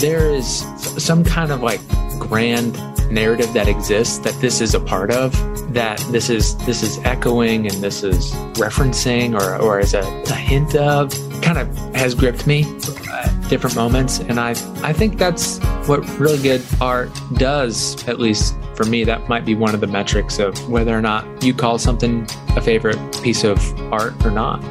there 0.00 0.32
is 0.32 0.60
some 0.96 1.24
kind 1.24 1.50
of 1.50 1.60
like 1.60 1.80
grand 2.20 2.74
narrative 3.10 3.52
that 3.52 3.66
exists 3.66 4.18
that 4.18 4.34
this 4.40 4.60
is 4.60 4.72
a 4.72 4.78
part 4.78 5.10
of 5.10 5.32
that 5.72 5.98
this 6.12 6.30
is 6.30 6.56
this 6.58 6.84
is 6.84 6.98
echoing 6.98 7.66
and 7.66 7.82
this 7.82 8.04
is 8.04 8.30
referencing 8.54 9.34
or 9.34 9.60
or 9.60 9.80
as 9.80 9.94
a, 9.94 10.00
a 10.00 10.34
hint 10.34 10.76
of 10.76 11.10
kind 11.42 11.58
of 11.58 11.76
has 11.96 12.14
gripped 12.14 12.46
me 12.46 12.62
at 13.10 13.48
different 13.48 13.74
moments. 13.74 14.20
And 14.20 14.38
i 14.38 14.50
i 14.86 14.92
think 14.92 15.18
that's 15.18 15.58
what 15.88 16.08
really 16.20 16.40
good 16.40 16.62
art 16.80 17.10
does 17.34 18.06
at 18.06 18.20
least 18.20 18.56
for 18.76 18.84
me. 18.84 19.02
That 19.02 19.28
might 19.28 19.44
be 19.44 19.56
one 19.56 19.74
of 19.74 19.80
the 19.80 19.88
metrics 19.88 20.38
of 20.38 20.68
whether 20.68 20.96
or 20.96 21.02
not 21.02 21.42
you 21.42 21.52
call 21.52 21.76
something 21.76 22.24
a 22.50 22.62
favorite 22.62 22.98
piece 23.20 23.42
of 23.42 23.58
art 23.92 24.14
or 24.24 24.30
not. 24.30 24.62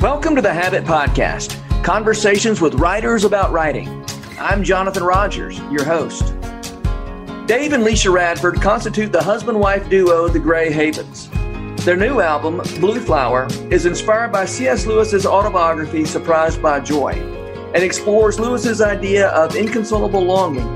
Welcome 0.00 0.36
to 0.36 0.42
the 0.42 0.54
habit 0.54 0.84
podcast 0.84 1.60
conversations 1.82 2.60
with 2.60 2.74
writers 2.74 3.24
about 3.24 3.52
writing 3.52 4.04
i'm 4.38 4.62
jonathan 4.64 5.02
rogers 5.02 5.58
your 5.70 5.84
host 5.84 6.34
Dave 7.46 7.72
and 7.74 7.84
Licia 7.84 8.12
Radford 8.12 8.60
constitute 8.60 9.12
the 9.12 9.22
husband 9.22 9.60
wife 9.60 9.88
duo 9.88 10.26
The 10.26 10.40
Gray 10.40 10.72
Havens. 10.72 11.28
Their 11.84 11.96
new 11.96 12.20
album, 12.20 12.60
Blue 12.80 12.98
Flower, 12.98 13.46
is 13.70 13.86
inspired 13.86 14.32
by 14.32 14.46
C.S. 14.46 14.84
Lewis's 14.84 15.24
autobiography, 15.24 16.04
Surprised 16.06 16.60
by 16.60 16.80
Joy, 16.80 17.12
and 17.72 17.84
explores 17.84 18.40
Lewis's 18.40 18.80
idea 18.80 19.28
of 19.28 19.54
inconsolable 19.54 20.22
longing 20.22 20.66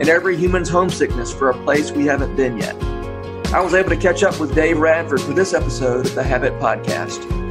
and 0.00 0.10
every 0.10 0.36
human's 0.36 0.68
homesickness 0.68 1.32
for 1.32 1.48
a 1.48 1.64
place 1.64 1.92
we 1.92 2.04
haven't 2.04 2.36
been 2.36 2.58
yet. 2.58 2.76
I 3.54 3.62
was 3.62 3.72
able 3.72 3.88
to 3.88 3.96
catch 3.96 4.22
up 4.22 4.38
with 4.38 4.54
Dave 4.54 4.78
Radford 4.78 5.22
for 5.22 5.32
this 5.32 5.54
episode 5.54 6.04
of 6.04 6.14
the 6.14 6.22
Habit 6.22 6.52
Podcast. 6.60 7.47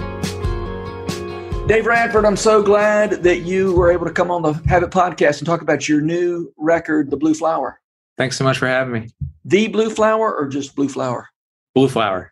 Dave 1.67 1.85
Radford, 1.85 2.23
I'm 2.23 2.38
so 2.38 2.63
glad 2.63 3.23
that 3.23 3.39
you 3.39 3.76
were 3.76 3.91
able 3.91 4.05
to 4.05 4.12
come 4.13 4.31
on 4.31 4.41
the 4.41 4.53
Habit 4.70 4.89
Podcast 4.89 5.39
and 5.39 5.45
talk 5.45 5.62
about 5.62 5.90
your 5.90 5.99
new 5.99 6.53
record, 6.55 7.12
The 7.12 7.17
Blue 7.17 7.34
Flower. 7.34 7.81
Thanks 8.17 8.37
so 8.37 8.46
much 8.46 8.57
for 8.57 8.68
having 8.68 8.93
me. 8.93 9.09
The 9.43 9.68
blue 9.68 9.90
flower 9.90 10.34
or 10.34 10.48
just 10.48 10.77
blue 10.77 10.87
flower? 10.87 11.27
Blue 11.76 11.90
flower. 11.90 12.32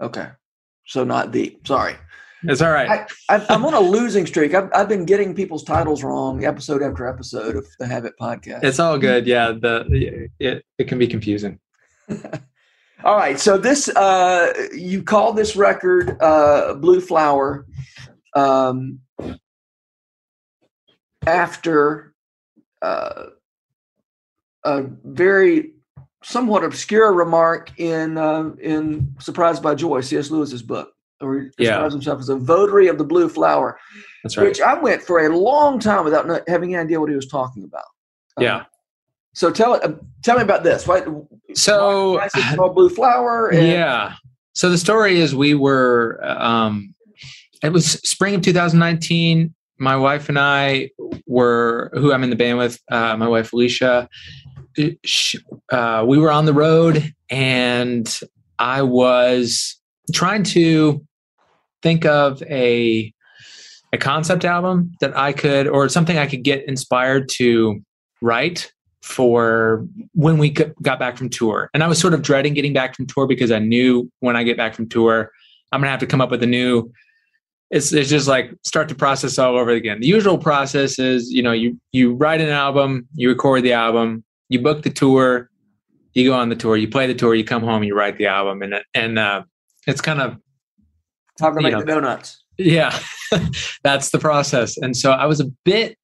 Okay. 0.00 0.28
So 0.84 1.02
not 1.02 1.32
the. 1.32 1.58
Sorry. 1.64 1.96
It's 2.44 2.62
all 2.62 2.70
right. 2.70 3.10
I, 3.28 3.44
am 3.48 3.66
on 3.66 3.74
a 3.74 3.80
losing 3.80 4.24
streak. 4.24 4.54
I've, 4.54 4.70
I've 4.72 4.88
been 4.88 5.04
getting 5.04 5.34
people's 5.34 5.64
titles 5.64 6.04
wrong 6.04 6.44
episode 6.44 6.80
after 6.80 7.08
episode 7.08 7.56
of 7.56 7.66
the 7.80 7.88
Habit 7.88 8.12
podcast. 8.20 8.62
It's 8.62 8.78
all 8.78 8.98
good. 8.98 9.26
Yeah. 9.26 9.50
The 9.50 10.28
it, 10.38 10.64
it 10.78 10.84
can 10.84 10.98
be 10.98 11.08
confusing. 11.08 11.58
all 13.04 13.16
right. 13.16 13.40
So 13.40 13.58
this 13.58 13.88
uh, 13.88 14.52
you 14.72 15.02
call 15.02 15.32
this 15.32 15.56
record 15.56 16.16
uh, 16.22 16.74
Blue 16.74 17.00
Flower 17.00 17.66
um, 18.36 19.00
after 21.26 22.14
uh, 22.82 23.24
a 24.64 24.82
very 25.04 25.72
somewhat 26.22 26.64
obscure 26.64 27.12
remark 27.12 27.78
in 27.78 28.18
uh, 28.18 28.50
in 28.60 29.14
Surprised 29.18 29.62
by 29.62 29.74
Joy, 29.74 30.02
C.S. 30.02 30.30
Lewis's 30.30 30.62
book, 30.62 30.92
where 31.18 31.40
he 31.40 31.44
describes 31.56 31.60
yeah. 31.60 31.90
himself 31.90 32.20
as 32.20 32.28
a 32.28 32.36
votary 32.36 32.88
of 32.88 32.98
the 32.98 33.04
blue 33.04 33.28
flower. 33.28 33.78
That's 34.22 34.36
right. 34.36 34.46
Which 34.46 34.60
I 34.60 34.74
went 34.74 35.02
for 35.02 35.24
a 35.24 35.36
long 35.36 35.78
time 35.78 36.04
without 36.04 36.48
having 36.48 36.74
any 36.74 36.84
idea 36.84 37.00
what 37.00 37.08
he 37.08 37.16
was 37.16 37.26
talking 37.26 37.64
about. 37.64 37.84
Yeah. 38.38 38.56
Um, 38.56 38.66
so 39.34 39.50
tell 39.50 39.74
uh, 39.74 39.92
tell 40.22 40.36
me 40.36 40.42
about 40.42 40.62
this. 40.62 40.86
What? 40.86 41.06
So 41.54 42.14
why, 42.14 42.28
why 42.56 42.68
blue 42.68 42.90
flower? 42.90 43.48
And, 43.54 43.66
yeah. 43.66 44.14
So 44.52 44.68
the 44.68 44.78
story 44.78 45.20
is 45.20 45.34
we 45.34 45.54
were. 45.54 46.20
Um, 46.22 46.94
it 47.62 47.72
was 47.72 47.92
spring 47.92 48.34
of 48.34 48.42
2019. 48.42 49.54
My 49.78 49.96
wife 49.96 50.28
and 50.28 50.38
I 50.38 50.90
were, 51.26 51.90
who 51.94 52.12
I'm 52.12 52.24
in 52.24 52.30
the 52.30 52.36
band 52.36 52.58
with, 52.58 52.80
uh, 52.90 53.16
my 53.16 53.28
wife 53.28 53.52
Alicia, 53.52 54.08
uh, 55.70 56.04
we 56.06 56.18
were 56.18 56.30
on 56.30 56.44
the 56.44 56.52
road 56.52 57.12
and 57.30 58.20
I 58.58 58.82
was 58.82 59.80
trying 60.12 60.44
to 60.44 61.04
think 61.82 62.04
of 62.04 62.42
a 62.44 63.12
a 63.92 63.98
concept 63.98 64.44
album 64.44 64.92
that 65.00 65.16
I 65.16 65.32
could 65.32 65.68
or 65.68 65.88
something 65.88 66.18
I 66.18 66.26
could 66.26 66.42
get 66.42 66.66
inspired 66.68 67.28
to 67.36 67.80
write 68.20 68.72
for 69.02 69.86
when 70.12 70.38
we 70.38 70.50
got 70.50 70.98
back 70.98 71.16
from 71.16 71.28
tour. 71.28 71.70
And 71.72 71.84
I 71.84 71.86
was 71.86 71.98
sort 71.98 72.12
of 72.12 72.22
dreading 72.22 72.54
getting 72.54 72.72
back 72.72 72.96
from 72.96 73.06
tour 73.06 73.26
because 73.26 73.52
I 73.52 73.60
knew 73.60 74.10
when 74.20 74.36
I 74.36 74.42
get 74.42 74.56
back 74.56 74.74
from 74.74 74.88
tour, 74.88 75.30
I'm 75.70 75.80
gonna 75.80 75.90
have 75.90 76.00
to 76.00 76.06
come 76.06 76.20
up 76.20 76.30
with 76.30 76.42
a 76.42 76.46
new. 76.46 76.90
It's 77.70 77.92
it's 77.92 78.08
just 78.08 78.28
like 78.28 78.52
start 78.62 78.88
the 78.88 78.94
process 78.94 79.38
all 79.38 79.58
over 79.58 79.70
again. 79.70 80.00
The 80.00 80.06
usual 80.06 80.38
process 80.38 80.98
is 80.98 81.30
you 81.30 81.42
know 81.42 81.52
you 81.52 81.78
you 81.92 82.14
write 82.14 82.40
an 82.40 82.48
album, 82.48 83.08
you 83.14 83.28
record 83.28 83.62
the 83.62 83.72
album, 83.72 84.24
you 84.48 84.60
book 84.60 84.82
the 84.82 84.90
tour, 84.90 85.50
you 86.14 86.28
go 86.30 86.34
on 86.34 86.48
the 86.48 86.56
tour, 86.56 86.76
you 86.76 86.88
play 86.88 87.06
the 87.06 87.14
tour, 87.14 87.34
you 87.34 87.44
come 87.44 87.62
home, 87.62 87.82
you 87.82 87.94
write 87.94 88.16
the 88.16 88.26
album, 88.26 88.62
and 88.62 88.74
and 88.94 89.18
uh, 89.18 89.42
it's 89.86 90.00
kind 90.00 90.20
of 90.20 90.36
to 91.38 91.52
make 91.60 91.72
know, 91.72 91.80
the 91.80 91.86
donuts. 91.86 92.42
Yeah, 92.56 92.98
that's 93.82 94.10
the 94.10 94.18
process. 94.18 94.78
And 94.78 94.96
so 94.96 95.12
I 95.12 95.26
was 95.26 95.40
a 95.40 95.46
bit 95.64 95.98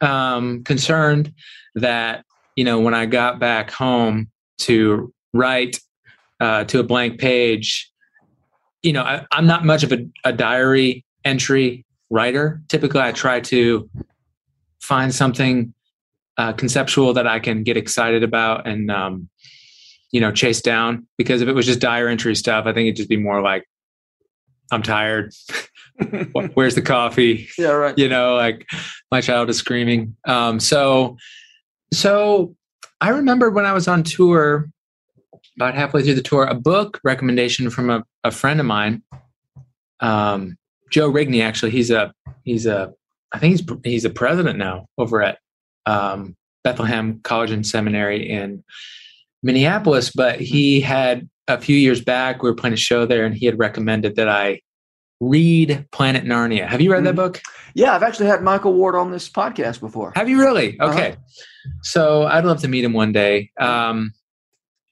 um, 0.00 0.64
concerned 0.64 1.32
that 1.76 2.24
you 2.56 2.64
know 2.64 2.80
when 2.80 2.94
I 2.94 3.06
got 3.06 3.38
back 3.38 3.70
home 3.70 4.30
to 4.58 5.12
write 5.32 5.78
uh, 6.40 6.64
to 6.64 6.80
a 6.80 6.82
blank 6.82 7.20
page, 7.20 7.90
you 8.86 8.92
know 8.92 9.02
I, 9.02 9.26
am 9.32 9.46
not 9.46 9.64
much 9.64 9.82
of 9.82 9.92
a, 9.92 10.06
a 10.24 10.32
diary 10.32 11.04
entry 11.24 11.84
writer. 12.08 12.62
Typically, 12.68 13.00
I 13.00 13.10
try 13.10 13.40
to 13.40 13.90
find 14.80 15.12
something 15.12 15.74
uh, 16.36 16.52
conceptual 16.52 17.12
that 17.14 17.26
I 17.26 17.40
can 17.40 17.64
get 17.64 17.76
excited 17.76 18.22
about 18.22 18.66
and 18.66 18.90
um, 18.90 19.28
you 20.12 20.20
know 20.20 20.30
chase 20.30 20.62
down. 20.62 21.06
Because 21.18 21.42
if 21.42 21.48
it 21.48 21.52
was 21.52 21.66
just 21.66 21.80
diary 21.80 22.12
entry 22.12 22.36
stuff, 22.36 22.66
I 22.66 22.72
think 22.72 22.86
it'd 22.86 22.96
just 22.96 23.08
be 23.08 23.16
more 23.16 23.42
like 23.42 23.64
I'm 24.70 24.82
tired. 24.82 25.34
Where's 26.54 26.76
the 26.76 26.82
coffee? 26.82 27.48
Yeah, 27.58 27.70
right. 27.70 27.98
You 27.98 28.08
know, 28.08 28.36
like 28.36 28.68
my 29.10 29.20
child 29.20 29.50
is 29.50 29.56
screaming. 29.56 30.16
Um, 30.26 30.60
so, 30.60 31.16
so 31.92 32.54
I 33.00 33.10
remember 33.10 33.50
when 33.50 33.64
I 33.64 33.72
was 33.72 33.88
on 33.88 34.02
tour, 34.02 34.70
about 35.56 35.74
halfway 35.74 36.02
through 36.02 36.14
the 36.14 36.22
tour, 36.22 36.44
a 36.44 36.54
book 36.54 37.00
recommendation 37.04 37.70
from 37.70 37.90
a, 37.90 38.04
a 38.24 38.30
friend 38.30 38.60
of 38.60 38.66
mine, 38.66 39.02
um, 40.00 40.56
Joe 40.90 41.10
Rigney. 41.10 41.42
Actually, 41.42 41.70
he's 41.72 41.90
a 41.90 42.12
he's 42.44 42.66
a 42.66 42.92
I 43.32 43.38
think 43.38 43.58
he's 43.58 43.66
he's 43.84 44.04
a 44.04 44.10
president 44.10 44.58
now 44.58 44.86
over 44.98 45.22
at 45.22 45.38
um, 45.86 46.36
Bethlehem 46.64 47.20
College 47.22 47.50
and 47.50 47.66
Seminary 47.66 48.28
in 48.28 48.62
Minneapolis, 49.42 50.10
but 50.10 50.40
he 50.40 50.80
had 50.80 51.28
a 51.48 51.60
few 51.60 51.76
years 51.76 52.02
back, 52.02 52.42
we 52.42 52.50
were 52.50 52.56
playing 52.56 52.74
a 52.74 52.78
show 52.78 53.06
there, 53.06 53.24
and 53.24 53.34
he 53.34 53.46
had 53.46 53.58
recommended 53.58 54.16
that 54.16 54.28
I 54.28 54.60
read 55.20 55.86
Planet 55.92 56.24
Narnia. 56.24 56.66
Have 56.66 56.80
you 56.80 56.92
read 56.92 57.04
that 57.04 57.10
mm-hmm. 57.10 57.16
book? 57.16 57.40
Yeah, 57.74 57.94
I've 57.94 58.02
actually 58.02 58.26
had 58.26 58.42
Michael 58.42 58.74
Ward 58.74 58.94
on 58.94 59.10
this 59.10 59.28
podcast 59.28 59.80
before. 59.80 60.12
Have 60.16 60.28
you 60.28 60.38
really? 60.38 60.78
Uh-huh. 60.78 60.92
Okay. 60.92 61.10
Uh-huh. 61.12 61.70
So 61.82 62.24
I'd 62.24 62.44
love 62.44 62.60
to 62.62 62.68
meet 62.68 62.84
him 62.84 62.92
one 62.92 63.12
day. 63.12 63.50
Um, 63.58 64.12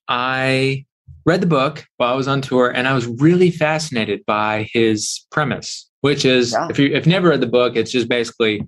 I 0.08 0.84
read 1.26 1.40
the 1.40 1.46
book 1.46 1.86
while 1.96 2.12
I 2.12 2.16
was 2.16 2.28
on 2.28 2.40
tour, 2.40 2.70
and 2.70 2.86
I 2.86 2.94
was 2.94 3.06
really 3.06 3.50
fascinated 3.50 4.24
by 4.26 4.68
his 4.72 5.26
premise, 5.30 5.88
which 6.00 6.24
is 6.24 6.52
yeah. 6.52 6.68
if 6.70 6.78
you 6.78 6.94
if 6.94 7.06
you 7.06 7.12
never 7.12 7.28
read 7.28 7.40
the 7.40 7.46
book, 7.46 7.76
it's 7.76 7.90
just 7.90 8.08
basically 8.08 8.62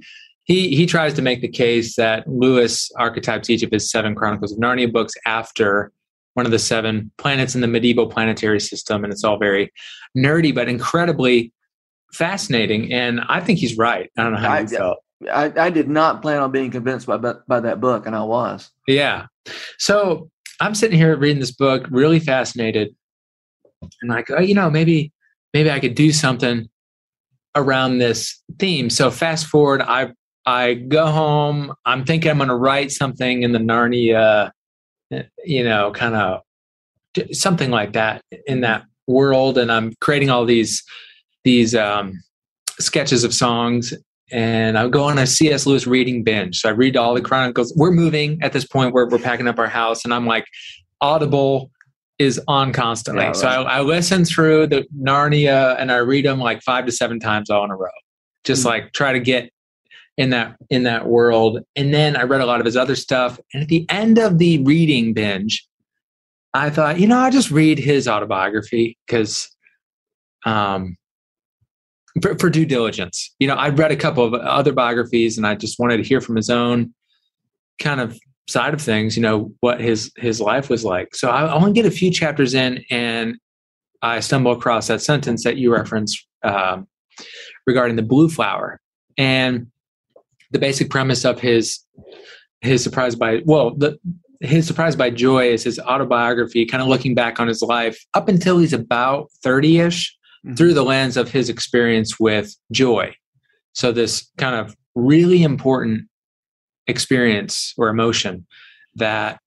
he 0.44 0.74
he 0.74 0.86
tries 0.86 1.14
to 1.14 1.22
make 1.22 1.40
the 1.40 1.48
case 1.48 1.96
that 1.96 2.26
Lewis 2.28 2.90
archetypes 2.98 3.50
each 3.50 3.62
of 3.62 3.70
his 3.70 3.90
seven 3.90 4.14
Chronicles 4.14 4.52
of 4.52 4.58
Narnia 4.58 4.90
books 4.92 5.14
after 5.26 5.92
one 6.34 6.46
of 6.46 6.52
the 6.52 6.58
seven 6.58 7.10
planets 7.16 7.54
in 7.54 7.60
the 7.60 7.66
medieval 7.66 8.06
planetary 8.06 8.60
system, 8.60 9.04
and 9.04 9.12
it's 9.12 9.24
all 9.24 9.38
very 9.38 9.72
nerdy 10.16 10.54
but 10.54 10.68
incredibly 10.68 11.52
fascinating. 12.12 12.92
And 12.92 13.20
I 13.28 13.40
think 13.40 13.58
he's 13.58 13.76
right. 13.76 14.10
I 14.16 14.22
don't 14.22 14.32
know 14.32 14.38
how 14.38 14.52
I, 14.52 14.60
you 14.60 14.68
felt. 14.68 14.98
I, 15.32 15.52
I 15.56 15.70
did 15.70 15.88
not 15.88 16.20
plan 16.22 16.40
on 16.40 16.52
being 16.52 16.70
convinced 16.70 17.06
by 17.06 17.16
by 17.16 17.60
that 17.60 17.80
book, 17.80 18.06
and 18.06 18.14
I 18.14 18.22
was. 18.22 18.70
Yeah. 18.86 19.26
So 19.78 20.30
I'm 20.60 20.74
sitting 20.74 20.98
here 20.98 21.16
reading 21.16 21.40
this 21.40 21.52
book, 21.52 21.86
really 21.90 22.20
fascinated, 22.20 22.94
and 24.00 24.10
like, 24.10 24.30
oh, 24.30 24.40
you 24.40 24.54
know, 24.54 24.70
maybe 24.70 25.12
maybe 25.52 25.70
I 25.70 25.80
could 25.80 25.94
do 25.94 26.12
something 26.12 26.68
around 27.54 27.98
this 27.98 28.42
theme. 28.58 28.90
So 28.90 29.10
fast 29.10 29.46
forward, 29.46 29.82
I 29.82 30.12
I 30.46 30.74
go 30.74 31.06
home. 31.06 31.74
I'm 31.84 32.04
thinking 32.04 32.30
I'm 32.30 32.38
going 32.38 32.48
to 32.48 32.56
write 32.56 32.92
something 32.92 33.42
in 33.42 33.52
the 33.52 33.58
Narnia, 33.58 34.52
you 35.44 35.64
know, 35.64 35.90
kind 35.92 36.14
of 36.14 36.42
something 37.32 37.70
like 37.70 37.92
that 37.94 38.22
in 38.46 38.60
that 38.60 38.84
world, 39.06 39.58
and 39.58 39.70
I'm 39.72 39.94
creating 40.00 40.30
all 40.30 40.44
these 40.44 40.82
these 41.44 41.74
um, 41.74 42.12
sketches 42.78 43.24
of 43.24 43.34
songs. 43.34 43.92
And 44.32 44.76
I 44.76 44.88
go 44.88 45.04
on 45.04 45.18
a 45.18 45.26
C.S. 45.26 45.66
Lewis 45.66 45.86
reading 45.86 46.24
binge. 46.24 46.58
So 46.58 46.68
I 46.68 46.72
read 46.72 46.96
all 46.96 47.14
the 47.14 47.22
chronicles. 47.22 47.72
We're 47.76 47.92
moving 47.92 48.42
at 48.42 48.52
this 48.52 48.66
point 48.66 48.92
where 48.92 49.06
we're 49.06 49.18
packing 49.18 49.46
up 49.46 49.58
our 49.58 49.68
house, 49.68 50.04
and 50.04 50.12
I'm 50.12 50.26
like, 50.26 50.46
Audible 51.00 51.70
is 52.18 52.40
on 52.48 52.72
constantly. 52.72 53.22
Yeah, 53.22 53.28
right. 53.28 53.36
So 53.36 53.48
I, 53.48 53.78
I, 53.78 53.80
listen 53.82 54.24
through 54.24 54.68
the 54.68 54.86
Narnia 54.98 55.78
and 55.78 55.92
I 55.92 55.96
read 55.96 56.24
them 56.24 56.38
like 56.38 56.62
five 56.62 56.86
to 56.86 56.92
seven 56.92 57.20
times 57.20 57.50
all 57.50 57.64
in 57.64 57.70
a 57.70 57.76
row. 57.76 57.88
Just 58.44 58.60
mm-hmm. 58.60 58.68
like 58.68 58.92
try 58.92 59.12
to 59.12 59.20
get 59.20 59.50
in 60.16 60.30
that 60.30 60.56
in 60.70 60.84
that 60.84 61.06
world. 61.06 61.60
And 61.74 61.92
then 61.92 62.16
I 62.16 62.22
read 62.22 62.40
a 62.40 62.46
lot 62.46 62.60
of 62.60 62.66
his 62.66 62.76
other 62.76 62.96
stuff. 62.96 63.38
And 63.52 63.62
at 63.62 63.68
the 63.68 63.84
end 63.90 64.18
of 64.18 64.38
the 64.38 64.62
reading 64.64 65.12
binge, 65.12 65.66
I 66.54 66.70
thought, 66.70 66.98
you 66.98 67.06
know, 67.06 67.18
I'll 67.18 67.30
just 67.30 67.50
read 67.50 67.78
his 67.78 68.08
autobiography 68.08 68.96
because 69.06 69.48
um 70.46 70.96
for, 72.22 72.36
for, 72.38 72.50
due 72.50 72.66
diligence. 72.66 73.34
You 73.38 73.48
know, 73.48 73.54
I 73.54 73.68
read 73.68 73.92
a 73.92 73.96
couple 73.96 74.24
of 74.24 74.34
other 74.34 74.72
biographies 74.72 75.36
and 75.36 75.46
I 75.46 75.54
just 75.54 75.78
wanted 75.78 75.98
to 75.98 76.02
hear 76.02 76.20
from 76.20 76.36
his 76.36 76.50
own 76.50 76.94
kind 77.78 78.00
of 78.00 78.18
side 78.48 78.74
of 78.74 78.80
things, 78.80 79.16
you 79.16 79.22
know, 79.22 79.52
what 79.60 79.80
his 79.80 80.12
his 80.16 80.40
life 80.40 80.70
was 80.70 80.84
like. 80.84 81.14
So 81.14 81.30
I 81.30 81.52
only 81.52 81.72
get 81.72 81.86
a 81.86 81.90
few 81.90 82.10
chapters 82.10 82.54
in 82.54 82.84
and 82.90 83.36
I 84.02 84.20
stumble 84.20 84.52
across 84.52 84.86
that 84.88 85.02
sentence 85.02 85.44
that 85.44 85.56
you 85.56 85.72
referenced 85.72 86.26
um, 86.42 86.86
regarding 87.66 87.96
the 87.96 88.02
blue 88.02 88.28
flower. 88.28 88.80
And 89.18 89.68
the 90.52 90.58
basic 90.58 90.90
premise 90.90 91.24
of 91.24 91.40
his 91.40 91.80
his 92.60 92.82
surprise 92.82 93.14
by 93.14 93.42
well 93.44 93.74
the 93.74 93.98
his 94.40 94.66
surprise 94.66 94.94
by 94.94 95.10
joy 95.10 95.50
is 95.50 95.64
his 95.64 95.78
autobiography 95.78 96.66
kind 96.66 96.82
of 96.82 96.88
looking 96.88 97.14
back 97.14 97.40
on 97.40 97.48
his 97.48 97.62
life 97.62 97.98
up 98.14 98.28
until 98.28 98.58
he's 98.58 98.74
about 98.74 99.30
30ish 99.44 100.10
mm-hmm. 100.46 100.54
through 100.54 100.74
the 100.74 100.84
lens 100.84 101.16
of 101.16 101.30
his 101.30 101.48
experience 101.48 102.20
with 102.20 102.54
joy 102.72 103.14
so 103.72 103.92
this 103.92 104.30
kind 104.38 104.54
of 104.54 104.74
really 104.94 105.42
important 105.42 106.08
experience 106.86 107.74
or 107.76 107.88
emotion 107.88 108.46
that 108.94 109.40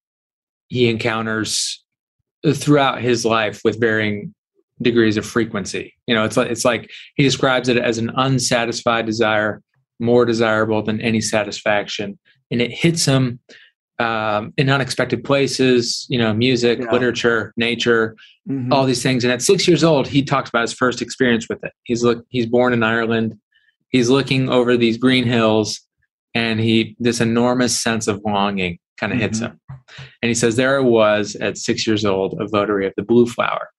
he 0.68 0.90
encounters 0.90 1.84
throughout 2.54 3.02
his 3.02 3.26
life 3.26 3.62
with 3.64 3.80
varying 3.80 4.34
degrees 4.82 5.18
of 5.18 5.26
frequency 5.26 5.94
you 6.08 6.16
know 6.16 6.24
it's 6.24 6.38
like 6.38 6.50
it's 6.50 6.66
like 6.66 6.90
he 7.16 7.24
describes 7.24 7.68
it 7.68 7.78
as 7.78 7.98
an 7.98 8.12
unsatisfied 8.16 9.06
desire 9.06 9.62
more 10.00 10.26
desirable 10.26 10.82
than 10.82 11.02
any 11.02 11.22
satisfaction. 11.22 12.18
And 12.52 12.62
it 12.62 12.72
hits 12.72 13.06
him 13.06 13.40
um, 14.00 14.54
in 14.58 14.70
unexpected 14.70 15.24
places, 15.24 16.06
you 16.10 16.18
know, 16.18 16.34
music, 16.34 16.80
yeah. 16.80 16.92
literature, 16.92 17.54
nature, 17.58 18.16
mm-hmm. 18.50 18.72
all 18.72 18.86
these 18.86 19.04
things. 19.04 19.24
And 19.24 19.34
at 19.34 19.42
six 19.42 19.68
years 19.68 19.84
old, 19.84 20.08
he 20.08 20.24
talks 20.24 20.50
about 20.50 20.62
his 20.62 20.74
first 20.74 21.02
experience 21.02 21.48
with 21.50 21.64
it. 21.64 21.74
He's 21.84 22.04
look, 22.04 22.26
he's 22.30 22.46
born 22.46 22.74
in 22.74 22.84
Ireland. 22.84 23.38
He's 23.90 24.10
looking 24.10 24.50
over 24.50 24.78
these 24.78 24.98
green 24.98 25.26
hills, 25.26 25.80
and 26.34 26.60
he 26.60 26.96
this 27.00 27.22
enormous 27.22 27.80
sense 27.80 28.08
of 28.08 28.22
longing 28.26 28.80
kind 28.98 29.12
of 29.12 29.18
mm-hmm. 29.18 29.26
hits 29.26 29.40
him. 29.40 29.60
And 30.22 30.30
he 30.30 30.36
says, 30.36 30.56
"There 30.56 30.78
I 30.78 30.82
was 30.82 31.36
at 31.36 31.58
six 31.58 31.86
years 31.88 32.06
old, 32.06 32.40
a 32.40 32.48
votary 32.48 32.86
of 32.88 32.94
the 32.96 33.04
blue 33.04 33.26
flower." 33.26 33.70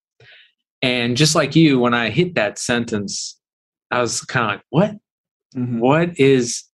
And 0.82 1.16
just 1.16 1.34
like 1.34 1.54
you, 1.54 1.78
when 1.78 1.94
I 1.94 2.10
hit 2.10 2.34
that 2.34 2.58
sentence, 2.58 3.38
I 3.90 4.00
was 4.00 4.22
kind 4.22 4.44
of 4.44 4.50
like, 4.52 4.64
"What? 4.70 4.96
mm-hmm. 5.56 5.78
what 5.78 6.18
is 6.18 6.64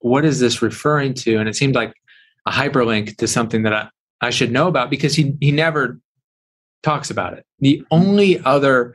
what 0.00 0.24
is 0.24 0.38
this 0.40 0.60
referring 0.60 1.14
to? 1.14 1.38
And 1.38 1.48
it 1.48 1.56
seemed 1.56 1.74
like 1.74 1.94
a 2.46 2.50
hyperlink 2.50 3.16
to 3.16 3.28
something 3.28 3.62
that 3.62 3.72
I, 3.72 3.88
I 4.20 4.30
should 4.30 4.52
know 4.52 4.68
about 4.68 4.90
because 4.90 5.14
he 5.14 5.36
he 5.40 5.52
never 5.52 5.98
talks 6.82 7.10
about 7.10 7.34
it. 7.34 7.44
The 7.60 7.78
hmm. 7.78 7.84
only 7.90 8.40
other 8.44 8.94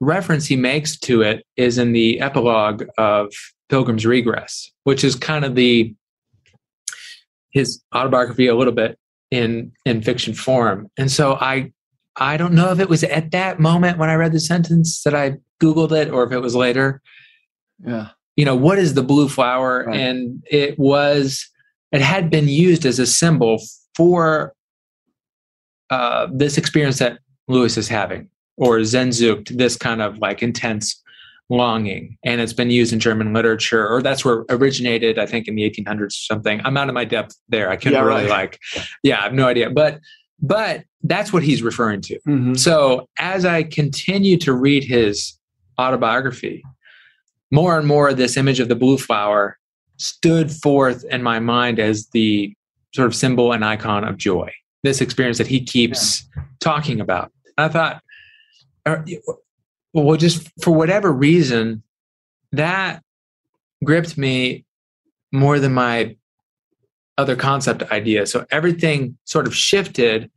reference 0.00 0.46
he 0.46 0.56
makes 0.56 0.98
to 0.98 1.22
it 1.22 1.44
is 1.56 1.78
in 1.78 1.92
the 1.92 2.20
epilogue 2.20 2.84
of 2.98 3.32
Pilgrim's 3.68 4.04
Regress, 4.04 4.70
which 4.84 5.04
is 5.04 5.14
kind 5.14 5.44
of 5.44 5.54
the 5.54 5.94
his 7.50 7.82
autobiography 7.94 8.48
a 8.48 8.54
little 8.54 8.72
bit 8.72 8.98
in 9.30 9.72
in 9.84 10.02
fiction 10.02 10.34
form. 10.34 10.88
And 10.98 11.10
so 11.10 11.34
I 11.34 11.72
I 12.16 12.36
don't 12.36 12.54
know 12.54 12.70
if 12.70 12.78
it 12.78 12.88
was 12.88 13.04
at 13.04 13.30
that 13.32 13.58
moment 13.58 13.98
when 13.98 14.10
I 14.10 14.14
read 14.14 14.32
the 14.32 14.40
sentence 14.40 15.02
that 15.02 15.14
I 15.14 15.36
googled 15.62 15.92
it 15.92 16.10
or 16.10 16.24
if 16.24 16.32
it 16.32 16.40
was 16.40 16.54
later. 16.54 17.00
Yeah 17.84 18.10
you 18.36 18.44
know 18.44 18.56
what 18.56 18.78
is 18.78 18.94
the 18.94 19.02
blue 19.02 19.28
flower 19.28 19.84
right. 19.86 19.96
and 19.96 20.42
it 20.50 20.78
was 20.78 21.48
it 21.94 22.02
had 22.02 22.28
been 22.28 22.48
used 22.48 22.84
as 22.84 22.98
a 22.98 23.06
symbol 23.06 23.62
for 23.96 24.52
uh, 25.90 26.26
this 26.32 26.58
experience 26.58 26.98
that 26.98 27.20
lewis 27.48 27.76
is 27.76 27.88
having 27.88 28.28
or 28.56 28.78
Sehnsucht, 28.78 29.56
this 29.56 29.76
kind 29.76 30.00
of 30.00 30.18
like 30.18 30.42
intense 30.42 31.00
longing. 31.50 32.16
And 32.24 32.40
it's 32.40 32.52
been 32.52 32.70
used 32.70 32.92
in 32.92 33.00
german 33.00 33.32
literature 33.32 33.86
or 33.86 34.02
that's 34.02 34.24
where 34.24 34.44
originated 34.50 35.18
i 35.18 35.26
think 35.26 35.46
in 35.46 35.54
the 35.54 35.70
1800s 35.70 36.06
or 36.06 36.10
something. 36.10 36.60
I'm 36.64 36.76
out 36.76 36.88
of 36.88 36.94
my 36.94 37.04
depth 37.04 37.36
there. 37.48 37.70
I 37.70 37.76
couldn't 37.76 37.94
yeah, 37.94 38.04
really 38.04 38.22
right. 38.22 38.30
like 38.30 38.58
yeah 39.02 39.20
i 39.20 39.22
have 39.22 39.34
no 39.34 39.46
idea. 39.46 39.70
But 39.70 40.00
but 40.40 40.84
that's 41.04 41.32
what 41.32 41.42
he's 41.42 41.62
referring 41.62 42.00
to. 42.02 42.18
Mm-hmm. 42.26 42.54
so 42.54 43.08
as 43.18 43.44
i 43.44 43.62
continue 43.62 44.36
to 44.38 44.52
read 44.52 44.84
his 44.84 45.38
autobiography 45.78 46.62
more 47.50 47.78
and 47.78 47.86
more 47.86 48.12
this 48.14 48.36
image 48.36 48.58
of 48.58 48.68
the 48.68 48.74
blue 48.74 48.98
flower 48.98 49.58
stood 49.96 50.50
forth 50.50 51.04
in 51.10 51.22
my 51.22 51.38
mind 51.38 51.78
as 51.78 52.08
the 52.08 52.54
sort 52.94 53.06
of 53.06 53.14
symbol 53.14 53.52
and 53.52 53.64
icon 53.64 54.04
of 54.04 54.16
joy 54.16 54.50
this 54.82 55.00
experience 55.00 55.38
that 55.38 55.46
he 55.46 55.62
keeps 55.62 56.24
yeah. 56.36 56.42
talking 56.60 57.00
about 57.00 57.32
i 57.58 57.68
thought 57.68 58.02
well 59.92 60.16
just 60.16 60.50
for 60.62 60.72
whatever 60.72 61.12
reason 61.12 61.82
that 62.52 63.02
gripped 63.82 64.16
me 64.18 64.64
more 65.32 65.58
than 65.58 65.72
my 65.72 66.16
other 67.18 67.36
concept 67.36 67.82
idea 67.92 68.26
so 68.26 68.44
everything 68.50 69.16
sort 69.24 69.46
of 69.46 69.54
shifted 69.54 70.30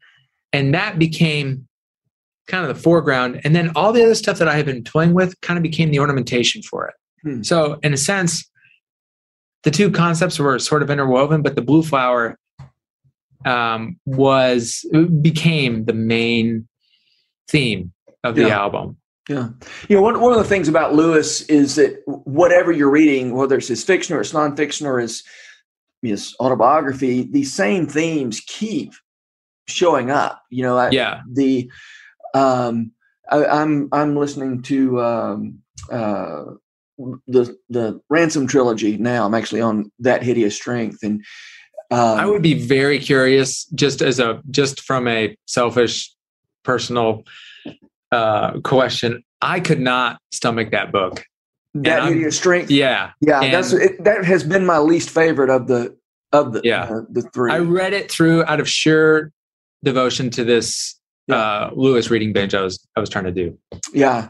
and 0.54 0.74
that 0.74 0.98
became 0.98 1.68
kind 2.48 2.66
of 2.66 2.74
the 2.74 2.82
foreground 2.82 3.42
and 3.44 3.56
then 3.56 3.72
all 3.76 3.92
the 3.92 4.04
other 4.04 4.16
stuff 4.16 4.38
that 4.38 4.48
i 4.48 4.56
had 4.56 4.66
been 4.66 4.84
toying 4.84 5.14
with 5.14 5.40
kind 5.42 5.58
of 5.58 5.64
became 5.64 5.92
the 5.92 6.00
ornamentation 6.00 6.62
for 6.62 6.88
it 6.88 6.94
Hmm. 7.24 7.44
So, 7.44 7.80
in 7.84 7.94
a 7.94 7.98
sense, 7.98 8.50
the 9.68 9.72
two 9.72 9.92
concepts 9.92 10.40
were 10.40 10.58
sort 10.60 10.82
of 10.82 10.90
interwoven, 10.90 11.42
but 11.42 11.56
the 11.56 11.62
blue 11.62 11.84
flower 11.84 12.40
um, 13.44 14.00
was 14.06 14.86
became 15.22 15.84
the 15.84 15.92
main 15.92 16.66
theme 17.50 17.92
of 18.24 18.36
the 18.36 18.44
yeah. 18.44 18.58
album. 18.58 18.96
Yeah. 19.28 19.50
You 19.90 19.98
know, 19.98 20.02
one, 20.02 20.22
one 20.22 20.32
of 20.32 20.38
the 20.38 20.46
things 20.46 20.70
about 20.70 20.94
Lewis 20.94 21.42
is 21.50 21.76
that 21.76 22.02
whatever 22.06 22.72
you're 22.72 22.90
reading, 22.90 23.36
whether 23.36 23.58
it's 23.58 23.68
his 23.68 23.84
fiction 23.84 24.16
or 24.16 24.22
it's 24.22 24.32
nonfiction 24.32 24.86
or 24.86 25.00
his, 25.00 25.22
his 26.02 26.34
autobiography, 26.40 27.24
these 27.24 27.54
same 27.54 27.88
themes 27.88 28.40
keep 28.48 28.94
showing 29.68 30.10
up. 30.10 30.44
You 30.50 30.64
know, 30.64 30.78
I, 30.78 30.92
yeah. 30.92 31.24
The, 31.30 31.70
um, 32.34 32.94
I, 33.30 33.44
am 33.44 33.50
I'm, 33.52 33.90
I'm 33.92 34.16
listening 34.16 34.62
to 34.62 35.04
um, 35.04 35.60
uh, 35.92 36.44
the 37.28 37.58
the 37.70 38.00
ransom 38.10 38.48
trilogy 38.48 38.98
now 38.98 39.26
i'm 39.26 39.36
actually 39.36 39.62
on 39.62 39.92
that 40.00 40.24
hideous 40.24 40.56
strength 40.56 41.04
and 41.04 41.24
um, 41.92 42.20
i 42.20 42.26
would 42.26 42.42
be 42.42 42.54
very 42.54 43.00
curious 43.00 43.66
just 43.76 44.02
as 44.02 44.20
a 44.20 44.42
just 44.50 44.82
from 44.82 45.08
a 45.08 45.36
selfish 45.46 46.14
personal 46.64 47.24
uh 48.12 48.60
question 48.62 49.24
i 49.42 49.60
could 49.60 49.80
not 49.80 50.20
stomach 50.32 50.72
that 50.72 50.92
book. 50.92 51.26
That 51.74 52.08
hideous 52.08 52.38
strength? 52.38 52.72
Yeah. 52.72 53.12
Yeah 53.22 53.42
and 53.42 53.54
that's 53.54 53.74
it, 53.74 54.04
that 54.04 54.26
has 54.26 54.44
been 54.44 54.66
my 54.66 54.80
least 54.80 55.10
favorite 55.10 55.50
of 55.50 55.68
the 55.68 55.96
of 56.32 56.54
the 56.54 56.62
yeah. 56.64 56.84
uh, 56.84 57.02
the 57.10 57.22
three. 57.34 57.52
I 57.52 57.60
read 57.60 57.94
it 57.94 58.12
through 58.12 58.44
out 58.46 58.60
of 58.60 58.68
sheer 58.68 59.32
devotion 59.84 60.30
to 60.32 60.44
this 60.44 61.00
yeah. 61.28 61.36
uh 61.36 61.72
lewis 61.76 62.10
reading 62.10 62.34
binge 62.34 62.56
i 62.56 62.62
was 62.62 62.86
i 62.96 63.00
was 63.00 63.10
trying 63.10 63.26
to 63.26 63.32
do. 63.32 63.58
Yeah. 63.94 64.30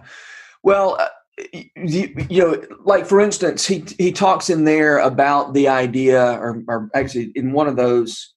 Well 0.64 0.98
uh, 1.00 1.08
you, 1.54 2.26
you, 2.30 2.44
know, 2.44 2.64
like 2.84 3.06
for 3.06 3.20
instance, 3.20 3.66
he 3.66 3.84
he 3.98 4.12
talks 4.12 4.50
in 4.50 4.64
there 4.64 4.98
about 5.00 5.54
the 5.54 5.68
idea, 5.68 6.34
or, 6.34 6.64
or 6.68 6.90
actually 6.96 7.32
in 7.36 7.52
one 7.52 7.68
of 7.68 7.76
those, 7.76 8.34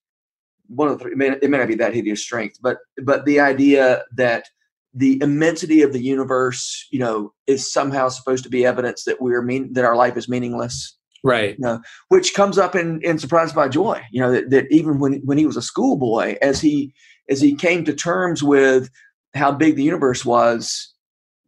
one 0.68 0.88
of 0.88 0.98
the 0.98 1.02
three, 1.02 1.12
it 1.12 1.18
may, 1.18 1.28
it 1.28 1.50
may 1.50 1.58
not 1.58 1.68
be 1.68 1.74
that 1.76 1.94
hideous 1.94 2.22
strength, 2.22 2.58
but 2.60 2.78
but 3.02 3.24
the 3.24 3.40
idea 3.40 4.04
that 4.16 4.44
the 4.92 5.20
immensity 5.22 5.82
of 5.82 5.92
the 5.92 6.02
universe, 6.02 6.86
you 6.90 6.98
know, 6.98 7.32
is 7.46 7.72
somehow 7.72 8.08
supposed 8.08 8.44
to 8.44 8.50
be 8.50 8.66
evidence 8.66 9.04
that 9.04 9.20
we're 9.20 9.42
mean 9.42 9.72
that 9.72 9.84
our 9.84 9.96
life 9.96 10.16
is 10.16 10.28
meaningless, 10.28 10.96
right? 11.24 11.56
You 11.58 11.64
know, 11.64 11.80
which 12.08 12.34
comes 12.34 12.58
up 12.58 12.74
in 12.74 13.00
in 13.02 13.18
Surprised 13.18 13.54
by 13.54 13.68
Joy. 13.68 14.02
You 14.10 14.20
know 14.20 14.32
that, 14.32 14.50
that 14.50 14.66
even 14.70 14.98
when 14.98 15.22
when 15.24 15.38
he 15.38 15.46
was 15.46 15.56
a 15.56 15.62
schoolboy, 15.62 16.36
as 16.42 16.60
he 16.60 16.92
as 17.30 17.40
he 17.40 17.54
came 17.54 17.84
to 17.84 17.94
terms 17.94 18.42
with 18.42 18.90
how 19.34 19.52
big 19.52 19.76
the 19.76 19.84
universe 19.84 20.24
was, 20.24 20.92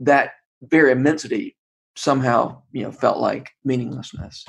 that 0.01 0.31
very 0.63 0.93
immensity 0.93 1.57
somehow 1.97 2.63
you 2.73 2.83
know 2.83 2.93
felt 2.93 3.19
like 3.19 3.51
meaninglessness 3.65 4.45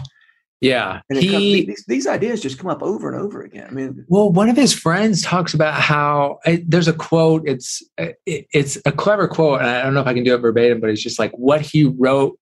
yeah 0.62 1.02
and 1.10 1.20
he, 1.20 1.30
comes, 1.30 1.42
these, 1.44 1.86
these, 1.88 2.08
ideas 2.08 2.42
just 2.42 2.58
come 2.58 2.70
up 2.70 2.82
over 2.82 3.12
and 3.12 3.22
over 3.22 3.42
again 3.42 3.68
i 3.70 3.74
mean 3.74 4.06
well 4.08 4.32
one 4.32 4.50
of 4.50 4.56
his 4.56 4.74
friends 4.74 5.22
talks 5.22 5.54
about 5.54 5.74
how 5.74 6.40
there's 6.66 6.88
a 6.88 6.94
quote 6.94 7.44
it's 7.46 7.84
it, 7.98 8.18
it's 8.26 8.78
a 8.86 8.92
clever 8.92 9.28
quote 9.28 9.60
and 9.60 9.70
i 9.70 9.82
don't 9.82 9.94
know 9.94 10.00
if 10.02 10.08
i 10.08 10.14
can 10.14 10.24
do 10.24 10.34
it 10.34 10.38
verbatim 10.38 10.80
but 10.80 10.90
it's 10.90 11.04
just 11.04 11.20
like 11.20 11.32
what 11.32 11.60
he 11.60 11.84
wrote 11.84 12.40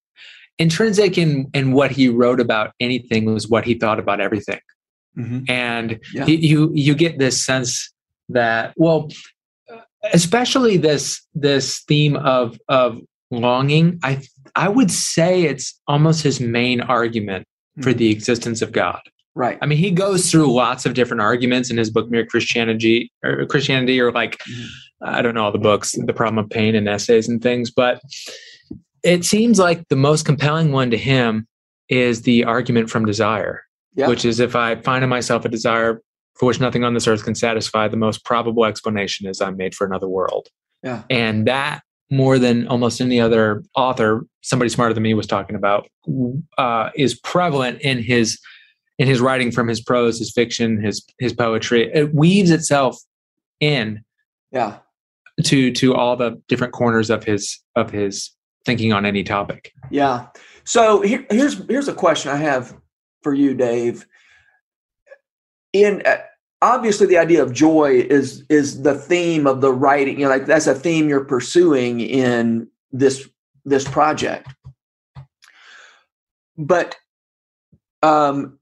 intrinsic 0.60 1.18
in 1.18 1.50
in 1.54 1.72
what 1.72 1.90
he 1.90 2.10
wrote 2.10 2.40
about 2.40 2.74
anything 2.80 3.26
was 3.26 3.48
what 3.48 3.66
he 3.66 3.74
thought 3.74 4.00
about 4.00 4.22
everything 4.22 4.60
mm-hmm. 5.18 5.40
and 5.50 6.00
yeah. 6.14 6.26
he, 6.26 6.36
you 6.36 6.70
you 6.76 6.94
get 6.94 7.18
this 7.18 7.44
sense 7.44 7.92
that 8.30 8.74
well 8.78 9.10
especially 10.14 10.78
this 10.78 11.22
this 11.34 11.84
theme 11.88 12.16
of 12.18 12.60
of 12.68 13.00
longing 13.32 14.00
i 14.04 14.22
i 14.56 14.68
would 14.68 14.92
say 14.92 15.44
it's 15.44 15.80
almost 15.88 16.22
his 16.22 16.40
main 16.40 16.82
argument 16.82 17.46
for 17.80 17.94
the 17.94 18.12
existence 18.12 18.62
of 18.62 18.72
God. 18.72 19.02
Right. 19.34 19.58
I 19.62 19.66
mean, 19.66 19.78
he 19.78 19.92
goes 19.92 20.30
through 20.30 20.52
lots 20.52 20.86
of 20.86 20.94
different 20.94 21.22
arguments 21.22 21.72
in 21.72 21.78
his 21.78 21.90
book, 21.90 22.10
Mere 22.10 22.26
Christianity, 22.26 23.12
or 23.24 23.46
Christianity, 23.46 24.00
or 24.00 24.12
like, 24.12 24.38
mm-hmm. 24.40 24.66
I 25.04 25.22
don't 25.22 25.36
know 25.36 25.46
all 25.46 25.52
the 25.52 25.58
books, 25.58 25.94
The 25.94 26.14
Problem 26.14 26.44
of 26.44 26.50
Pain 26.50 26.76
and 26.76 26.88
essays 26.88 27.30
and 27.30 27.42
things, 27.42 27.72
but 27.72 28.02
it 29.04 29.24
seems 29.24 29.58
like 29.58 29.88
the 29.88 29.96
most 29.96 30.26
compelling 30.26 30.72
one 30.72 30.92
to 30.92 30.98
him 30.98 31.48
is 31.88 32.24
the 32.24 32.44
argument 32.44 32.90
from 32.90 33.06
desire, 33.06 33.64
yep. 33.96 34.10
which 34.10 34.26
is 34.26 34.40
if 34.40 34.56
I 34.56 34.76
find 34.76 35.04
in 35.04 35.10
myself 35.10 35.46
a 35.46 35.50
desire 35.50 36.02
for 36.38 36.46
which 36.46 36.60
nothing 36.60 36.84
on 36.84 36.94
this 36.94 37.08
earth 37.08 37.24
can 37.24 37.36
satisfy, 37.36 37.88
the 37.88 37.98
most 37.98 38.26
probable 38.26 38.66
explanation 38.66 39.28
is 39.28 39.42
I'm 39.42 39.58
made 39.58 39.76
for 39.76 39.88
another 39.88 40.08
world. 40.08 40.50
Yeah. 40.84 41.04
And 41.10 41.48
that 41.48 41.82
more 42.12 42.38
than 42.38 42.68
almost 42.68 43.02
any 43.02 43.20
other 43.20 43.64
author, 43.76 44.26
somebody 44.42 44.70
smarter 44.70 44.94
than 44.94 45.02
me 45.02 45.14
was 45.14 45.26
talking 45.26 45.56
about, 45.56 45.88
uh, 46.58 46.90
is 46.96 47.18
prevalent 47.18 47.82
in 47.82 48.04
his 48.04 48.38
in 49.00 49.08
his 49.08 49.20
writing 49.20 49.52
from 49.52 49.68
his 49.68 49.82
prose, 49.82 50.20
his 50.20 50.32
fiction, 50.32 50.80
his 50.80 51.04
his 51.20 51.34
poetry. 51.34 51.90
It 51.92 52.14
weaves 52.14 52.52
itself 52.52 52.98
in, 53.60 54.04
yeah, 54.52 54.78
to 55.44 55.72
to 55.72 55.96
all 55.96 56.16
the 56.18 56.40
different 56.48 56.74
corners 56.74 57.10
of 57.10 57.24
his 57.24 57.60
of 57.76 57.90
his 57.90 58.32
thinking 58.66 58.94
on 58.94 59.06
any 59.06 59.24
topic. 59.24 59.74
Yeah. 59.90 60.28
So 60.66 61.02
here, 61.02 61.26
here's 61.32 61.66
here's 61.68 61.88
a 61.88 61.94
question 61.94 62.32
I 62.32 62.36
have 62.36 62.76
for 63.24 63.34
you, 63.34 63.56
Dave. 63.56 64.06
In 65.74 66.04
uh, 66.06 66.18
obviously 66.62 67.08
the 67.08 67.18
idea 67.18 67.42
of 67.42 67.54
joy 67.54 68.06
is 68.10 68.44
is 68.50 68.82
the 68.82 68.96
theme 68.96 69.48
of 69.48 69.62
the 69.62 69.74
writing. 69.74 70.20
You 70.20 70.26
know, 70.26 70.32
like 70.32 70.46
that's 70.46 70.68
a 70.68 70.76
theme 70.76 71.10
you're 71.10 71.26
pursuing 71.26 72.02
in 72.02 72.68
this 72.92 73.28
this 73.66 73.88
project. 73.88 74.48
But 76.58 76.96
um, 78.04 78.60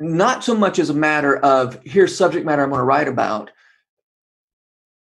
not 0.00 0.44
so 0.44 0.54
much 0.54 0.78
as 0.78 0.90
a 0.90 0.94
matter 0.94 1.36
of 1.38 1.78
here's 1.84 2.16
subject 2.16 2.46
matter 2.46 2.62
I'm 2.62 2.70
going 2.70 2.80
to 2.80 2.84
write 2.84 3.08
about. 3.08 3.50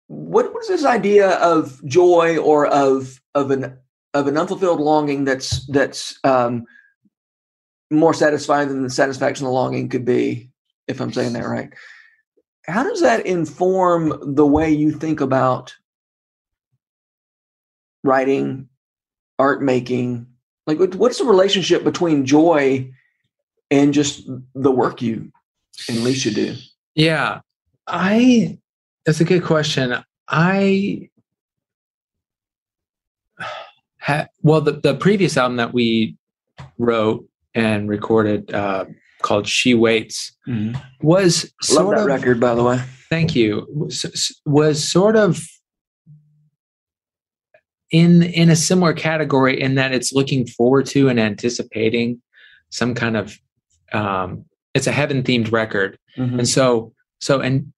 What 0.08 0.54
was 0.54 0.68
this 0.68 0.86
idea 0.86 1.32
of 1.38 1.84
joy 1.86 2.38
or 2.38 2.68
of 2.68 3.20
of 3.34 3.52
an 3.52 3.78
of 4.14 4.28
an 4.28 4.38
unfulfilled 4.38 4.80
longing 4.80 5.26
that's 5.26 5.66
that's 5.68 6.20
um, 6.24 6.66
more 7.92 8.14
satisfying 8.14 8.68
than 8.68 8.84
the 8.84 8.90
satisfaction 8.90 9.46
the 9.46 9.52
longing 9.52 9.90
could 9.90 10.06
be, 10.06 10.52
if 10.88 11.02
I'm 11.02 11.12
saying 11.12 11.34
that 11.34 11.48
right. 11.48 11.74
How 12.68 12.84
does 12.84 13.02
that 13.02 13.26
inform 13.26 14.36
the 14.36 14.46
way 14.46 14.72
you 14.72 14.92
think 14.92 15.22
about 15.22 15.76
writing, 18.04 18.70
art 19.38 19.62
making? 19.62 20.28
Like, 20.66 20.80
what's 20.96 21.20
the 21.20 21.26
relationship 21.26 21.84
between 21.84 22.26
joy 22.26 22.92
and 23.70 23.94
just 23.94 24.28
the 24.56 24.72
work 24.72 25.02
you 25.02 25.32
and 25.88 25.98
Licia 26.00 26.34
do? 26.34 26.56
Yeah, 26.96 27.42
I. 27.88 28.58
That's 29.06 29.22
a 29.22 29.26
good 29.26 29.44
question. 29.44 29.96
I 30.28 31.10
ha, 34.00 34.28
well, 34.42 34.62
the 34.62 34.74
the 34.74 34.96
previous 34.96 35.38
album 35.38 35.58
that 35.58 35.74
we 35.74 36.18
wrote 36.78 37.28
and 37.54 37.88
recorded 37.88 38.54
uh, 38.54 38.86
called 39.26 39.48
"She 39.48 39.74
Waits" 39.74 40.36
mm-hmm. 40.48 40.80
was 41.02 41.52
love 41.72 41.90
that 41.90 42.02
of, 42.02 42.06
record, 42.06 42.40
by 42.40 42.56
the 42.56 42.64
way. 42.64 42.82
Thank 43.10 43.36
you. 43.36 43.68
Was, 43.70 44.40
was 44.46 44.88
sort 44.88 45.16
of 45.16 45.42
in 47.92 48.24
in 48.24 48.50
a 48.50 48.56
similar 48.56 48.94
category 48.94 49.60
in 49.60 49.76
that 49.76 49.94
it's 49.94 50.14
looking 50.14 50.46
forward 50.48 50.86
to 50.88 51.10
and 51.10 51.20
anticipating 51.20 52.22
some 52.70 52.94
kind 52.94 53.18
of 53.18 53.38
um, 53.94 54.46
it's 54.74 54.88
a 54.88 54.92
heaven 54.92 55.24
themed 55.24 55.52
record 55.52 55.98
mm-hmm. 56.18 56.40
and 56.40 56.48
so 56.48 56.94
so 57.20 57.42
and 57.42 57.72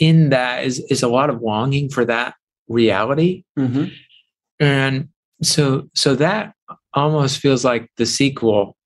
in 0.00 0.30
that 0.30 0.64
is 0.64 0.80
is 0.90 1.02
a 1.02 1.08
lot 1.08 1.30
of 1.30 1.40
longing 1.42 1.88
for 1.88 2.04
that 2.04 2.34
reality 2.68 3.44
mm-hmm. 3.58 3.86
and 4.60 5.08
so 5.42 5.88
so 5.94 6.14
that 6.14 6.52
almost 6.94 7.38
feels 7.38 7.64
like 7.64 7.88
the 7.96 8.06
sequel 8.06 8.76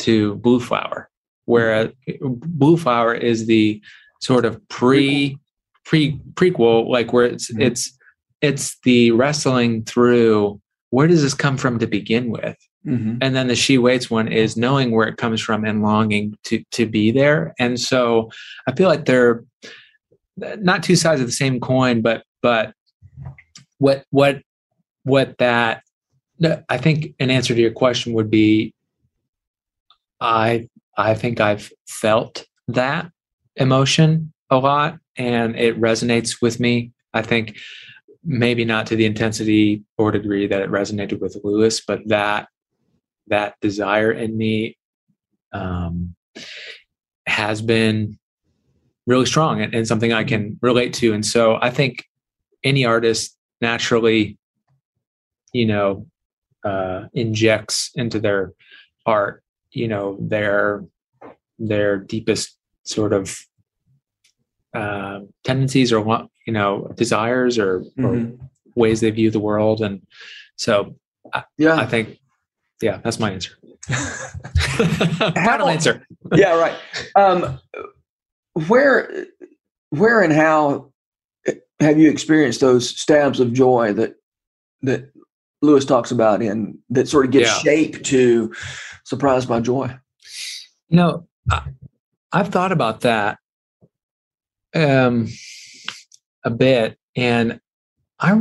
to 0.00 0.34
blue 0.36 0.60
flower 0.60 1.08
where 1.46 1.88
mm-hmm. 1.88 2.34
blue 2.38 2.76
flower 2.76 3.14
is 3.14 3.46
the 3.46 3.80
sort 4.20 4.44
of 4.44 4.60
pre 4.68 5.36
pre 5.84 6.20
prequel 6.34 6.88
like 6.88 7.12
where 7.12 7.24
it's 7.24 7.50
mm-hmm. 7.50 7.62
it's 7.62 7.96
it's 8.40 8.78
the 8.84 9.10
wrestling 9.12 9.84
through 9.84 10.60
where 10.90 11.06
does 11.06 11.22
this 11.22 11.34
come 11.34 11.56
from 11.56 11.78
to 11.78 11.86
begin 11.86 12.30
with 12.30 12.56
Mm-hmm. 12.86 13.18
And 13.20 13.36
then 13.36 13.48
the 13.48 13.54
she 13.54 13.76
waits 13.76 14.10
one 14.10 14.28
is 14.28 14.56
knowing 14.56 14.90
where 14.90 15.06
it 15.06 15.18
comes 15.18 15.40
from 15.40 15.64
and 15.64 15.82
longing 15.82 16.36
to 16.44 16.64
to 16.72 16.86
be 16.86 17.10
there. 17.10 17.54
And 17.58 17.78
so 17.78 18.30
I 18.66 18.72
feel 18.72 18.88
like 18.88 19.04
they're 19.04 19.44
not 20.36 20.82
two 20.82 20.96
sides 20.96 21.20
of 21.20 21.26
the 21.26 21.32
same 21.32 21.60
coin, 21.60 22.00
but 22.00 22.24
but 22.42 22.72
what 23.78 24.04
what 24.10 24.40
what 25.04 25.36
that 25.38 25.82
I 26.70 26.78
think 26.78 27.14
an 27.20 27.30
answer 27.30 27.54
to 27.54 27.60
your 27.60 27.70
question 27.70 28.14
would 28.14 28.30
be 28.30 28.72
I 30.20 30.68
I 30.96 31.14
think 31.14 31.40
I've 31.40 31.72
felt 31.88 32.46
that 32.68 33.10
emotion 33.56 34.32
a 34.50 34.58
lot 34.58 34.98
and 35.16 35.56
it 35.56 35.80
resonates 35.80 36.42
with 36.42 36.60
me. 36.60 36.92
I 37.14 37.22
think 37.22 37.56
maybe 38.24 38.64
not 38.64 38.86
to 38.86 38.96
the 38.96 39.06
intensity 39.06 39.82
or 39.96 40.10
degree 40.10 40.46
that 40.46 40.60
it 40.60 40.70
resonated 40.70 41.20
with 41.20 41.38
Lewis, 41.42 41.80
but 41.80 42.00
that 42.06 42.48
that 43.28 43.54
desire 43.60 44.10
in 44.10 44.36
me 44.36 44.76
um, 45.52 46.14
has 47.26 47.62
been 47.62 48.18
really 49.06 49.26
strong 49.26 49.60
and, 49.60 49.74
and, 49.74 49.86
something 49.86 50.12
I 50.12 50.24
can 50.24 50.58
relate 50.60 50.94
to. 50.94 51.12
And 51.12 51.24
so 51.24 51.58
I 51.60 51.70
think 51.70 52.04
any 52.62 52.84
artist 52.84 53.36
naturally, 53.60 54.36
you 55.52 55.66
know, 55.66 56.06
uh, 56.64 57.06
injects 57.14 57.90
into 57.94 58.20
their 58.20 58.52
art, 59.06 59.42
you 59.72 59.88
know, 59.88 60.16
their 60.20 60.84
their 61.58 61.98
deepest 61.98 62.56
sort 62.84 63.12
of 63.12 63.38
uh, 64.74 65.20
tendencies 65.44 65.92
or 65.92 66.00
what 66.00 66.28
you 66.46 66.52
know 66.52 66.92
desires 66.96 67.58
or, 67.58 67.80
mm-hmm. 67.80 68.04
or 68.04 68.32
ways 68.74 69.00
they 69.00 69.10
view 69.10 69.30
the 69.30 69.40
world, 69.40 69.80
and 69.80 70.06
so 70.56 70.94
I, 71.32 71.44
yeah, 71.58 71.76
I 71.76 71.86
think 71.86 72.18
yeah, 72.82 73.00
that's 73.02 73.18
my 73.18 73.32
answer. 73.32 73.52
Final 73.88 75.68
answer. 75.68 76.06
yeah, 76.34 76.54
right. 76.54 76.74
Um, 77.14 77.58
where, 78.68 79.26
where, 79.90 80.22
and 80.22 80.32
how 80.32 80.92
have 81.80 81.98
you 81.98 82.10
experienced 82.10 82.60
those 82.60 82.88
stabs 82.88 83.40
of 83.40 83.52
joy 83.52 83.92
that 83.94 84.14
that 84.82 85.10
Lewis 85.62 85.84
talks 85.84 86.10
about 86.10 86.42
in 86.42 86.78
that 86.90 87.08
sort 87.08 87.26
of 87.26 87.32
gives 87.32 87.48
yeah. 87.48 87.58
shape 87.58 88.02
to 88.04 88.52
surprised 89.04 89.48
by 89.48 89.60
joy? 89.60 89.94
You 90.88 90.96
know, 90.96 91.28
I, 91.50 91.62
I've 92.32 92.48
thought 92.48 92.72
about 92.72 93.00
that 93.00 93.38
um, 94.74 95.28
a 96.44 96.50
bit, 96.50 96.96
and 97.16 97.60
I 98.18 98.30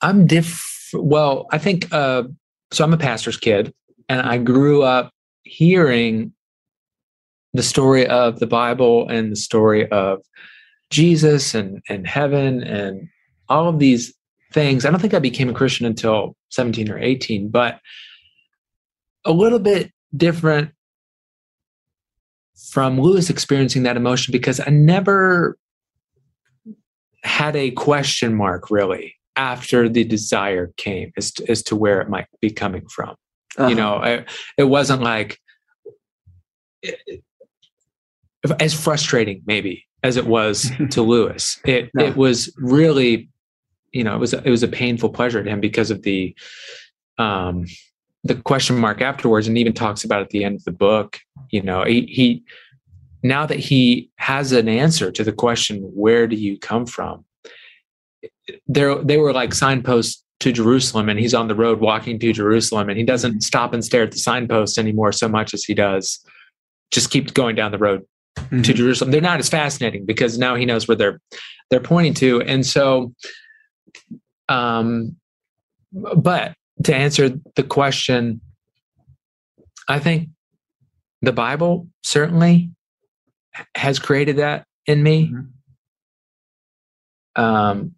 I'm 0.00 0.26
diff. 0.26 0.90
Well, 0.94 1.46
I 1.52 1.58
think 1.58 1.92
uh, 1.92 2.24
so. 2.72 2.84
I'm 2.84 2.92
a 2.92 2.98
pastor's 2.98 3.36
kid, 3.36 3.72
and 4.08 4.20
I 4.20 4.38
grew 4.38 4.82
up 4.82 5.12
hearing 5.44 6.32
the 7.52 7.62
story 7.62 8.06
of 8.06 8.40
the 8.40 8.46
Bible 8.46 9.08
and 9.08 9.32
the 9.32 9.36
story 9.36 9.88
of 9.90 10.20
Jesus 10.92 11.54
and 11.54 11.82
and 11.88 12.06
heaven 12.06 12.62
and 12.62 13.08
all 13.48 13.68
of 13.68 13.80
these 13.80 14.14
things. 14.52 14.84
I 14.84 14.90
don't 14.90 15.00
think 15.00 15.14
I 15.14 15.18
became 15.18 15.48
a 15.48 15.54
Christian 15.54 15.86
until 15.86 16.36
17 16.50 16.90
or 16.90 16.98
18, 16.98 17.48
but 17.48 17.80
a 19.24 19.32
little 19.32 19.58
bit 19.58 19.90
different 20.14 20.70
from 22.70 23.00
Lewis 23.00 23.30
experiencing 23.30 23.82
that 23.84 23.96
emotion 23.96 24.30
because 24.30 24.60
I 24.60 24.70
never 24.70 25.56
had 27.24 27.56
a 27.56 27.70
question 27.70 28.34
mark 28.34 28.70
really 28.70 29.16
after 29.36 29.88
the 29.88 30.04
desire 30.04 30.72
came 30.76 31.12
as 31.16 31.32
to, 31.32 31.50
as 31.50 31.62
to 31.62 31.76
where 31.76 32.00
it 32.00 32.08
might 32.08 32.26
be 32.40 32.50
coming 32.50 32.86
from. 32.88 33.16
Uh-huh. 33.56 33.68
You 33.68 33.74
know, 33.74 33.94
I, 33.96 34.24
it 34.58 34.64
wasn't 34.64 35.02
like 35.02 35.38
it, 36.82 37.22
as 38.60 38.74
frustrating 38.74 39.42
maybe 39.46 39.86
as 40.02 40.16
it 40.16 40.26
was 40.26 40.70
to 40.90 41.02
Lewis. 41.02 41.60
It 41.64 41.90
no. 41.94 42.04
it 42.04 42.16
was 42.16 42.52
really, 42.56 43.28
you 43.92 44.04
know, 44.04 44.14
it 44.14 44.18
was 44.18 44.32
it 44.34 44.50
was 44.50 44.62
a 44.62 44.68
painful 44.68 45.10
pleasure 45.10 45.42
to 45.42 45.50
him 45.50 45.60
because 45.60 45.90
of 45.90 46.02
the 46.02 46.34
um 47.18 47.66
the 48.24 48.36
question 48.36 48.78
mark 48.78 49.00
afterwards 49.00 49.48
and 49.48 49.58
even 49.58 49.72
talks 49.72 50.04
about 50.04 50.22
at 50.22 50.30
the 50.30 50.44
end 50.44 50.54
of 50.54 50.64
the 50.64 50.72
book, 50.72 51.18
you 51.50 51.60
know, 51.60 51.84
he, 51.84 52.02
he 52.06 52.44
now 53.22 53.46
that 53.46 53.58
he 53.58 54.10
has 54.16 54.52
an 54.52 54.68
answer 54.68 55.10
to 55.10 55.24
the 55.24 55.32
question 55.32 55.78
where 55.94 56.26
do 56.26 56.36
you 56.36 56.58
come 56.58 56.86
from 56.86 57.24
there 58.66 58.96
they 59.02 59.16
were 59.16 59.32
like 59.32 59.54
signposts 59.54 60.22
to 60.40 60.50
Jerusalem 60.50 61.08
and 61.08 61.20
he's 61.20 61.34
on 61.34 61.46
the 61.46 61.54
road 61.54 61.80
walking 61.80 62.18
to 62.18 62.32
Jerusalem 62.32 62.88
and 62.88 62.98
he 62.98 63.04
doesn't 63.04 63.42
stop 63.42 63.72
and 63.72 63.84
stare 63.84 64.02
at 64.02 64.10
the 64.10 64.18
signpost 64.18 64.76
anymore 64.76 65.12
so 65.12 65.28
much 65.28 65.54
as 65.54 65.62
he 65.62 65.74
does 65.74 66.24
just 66.90 67.10
keep 67.10 67.32
going 67.32 67.54
down 67.54 67.70
the 67.70 67.78
road 67.78 68.02
mm-hmm. 68.36 68.62
to 68.62 68.72
Jerusalem. 68.72 69.10
They're 69.10 69.20
not 69.20 69.40
as 69.40 69.48
fascinating 69.48 70.06
because 70.06 70.38
now 70.38 70.54
he 70.54 70.66
knows 70.66 70.88
where 70.88 70.96
they're 70.96 71.20
they're 71.70 71.80
pointing 71.80 72.14
to. 72.14 72.42
And 72.42 72.66
so 72.66 73.14
um 74.48 75.16
but 75.92 76.54
to 76.84 76.94
answer 76.94 77.30
the 77.54 77.62
question, 77.62 78.40
I 79.88 79.98
think 79.98 80.30
the 81.20 81.32
Bible 81.32 81.88
certainly 82.02 82.70
has 83.74 83.98
created 83.98 84.38
that 84.38 84.64
in 84.86 85.02
me. 85.02 85.28
Mm-hmm. 85.28 87.42
Um, 87.42 87.94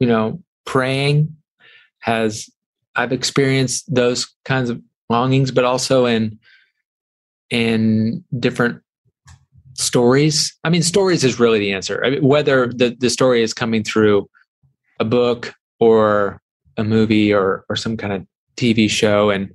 you 0.00 0.08
know, 0.08 0.42
praying 0.64 1.36
has 2.00 2.48
I've 2.94 3.12
experienced 3.12 3.94
those 3.94 4.34
kinds 4.44 4.70
of 4.70 4.80
longings, 5.10 5.50
but 5.50 5.64
also 5.64 6.06
in 6.06 6.38
in 7.50 8.24
different 8.38 8.82
stories. 9.76 10.56
I 10.64 10.70
mean, 10.70 10.82
stories 10.82 11.24
is 11.24 11.38
really 11.38 11.58
the 11.58 11.72
answer. 11.72 12.02
I 12.04 12.10
mean, 12.10 12.24
whether 12.24 12.68
the 12.68 12.96
the 12.98 13.10
story 13.10 13.42
is 13.42 13.52
coming 13.52 13.82
through 13.82 14.28
a 14.98 15.04
book 15.04 15.54
or 15.80 16.40
a 16.76 16.84
movie 16.84 17.32
or 17.32 17.64
or 17.68 17.76
some 17.76 17.96
kind 17.96 18.12
of 18.12 18.26
TV 18.56 18.88
show, 18.88 19.30
and 19.30 19.52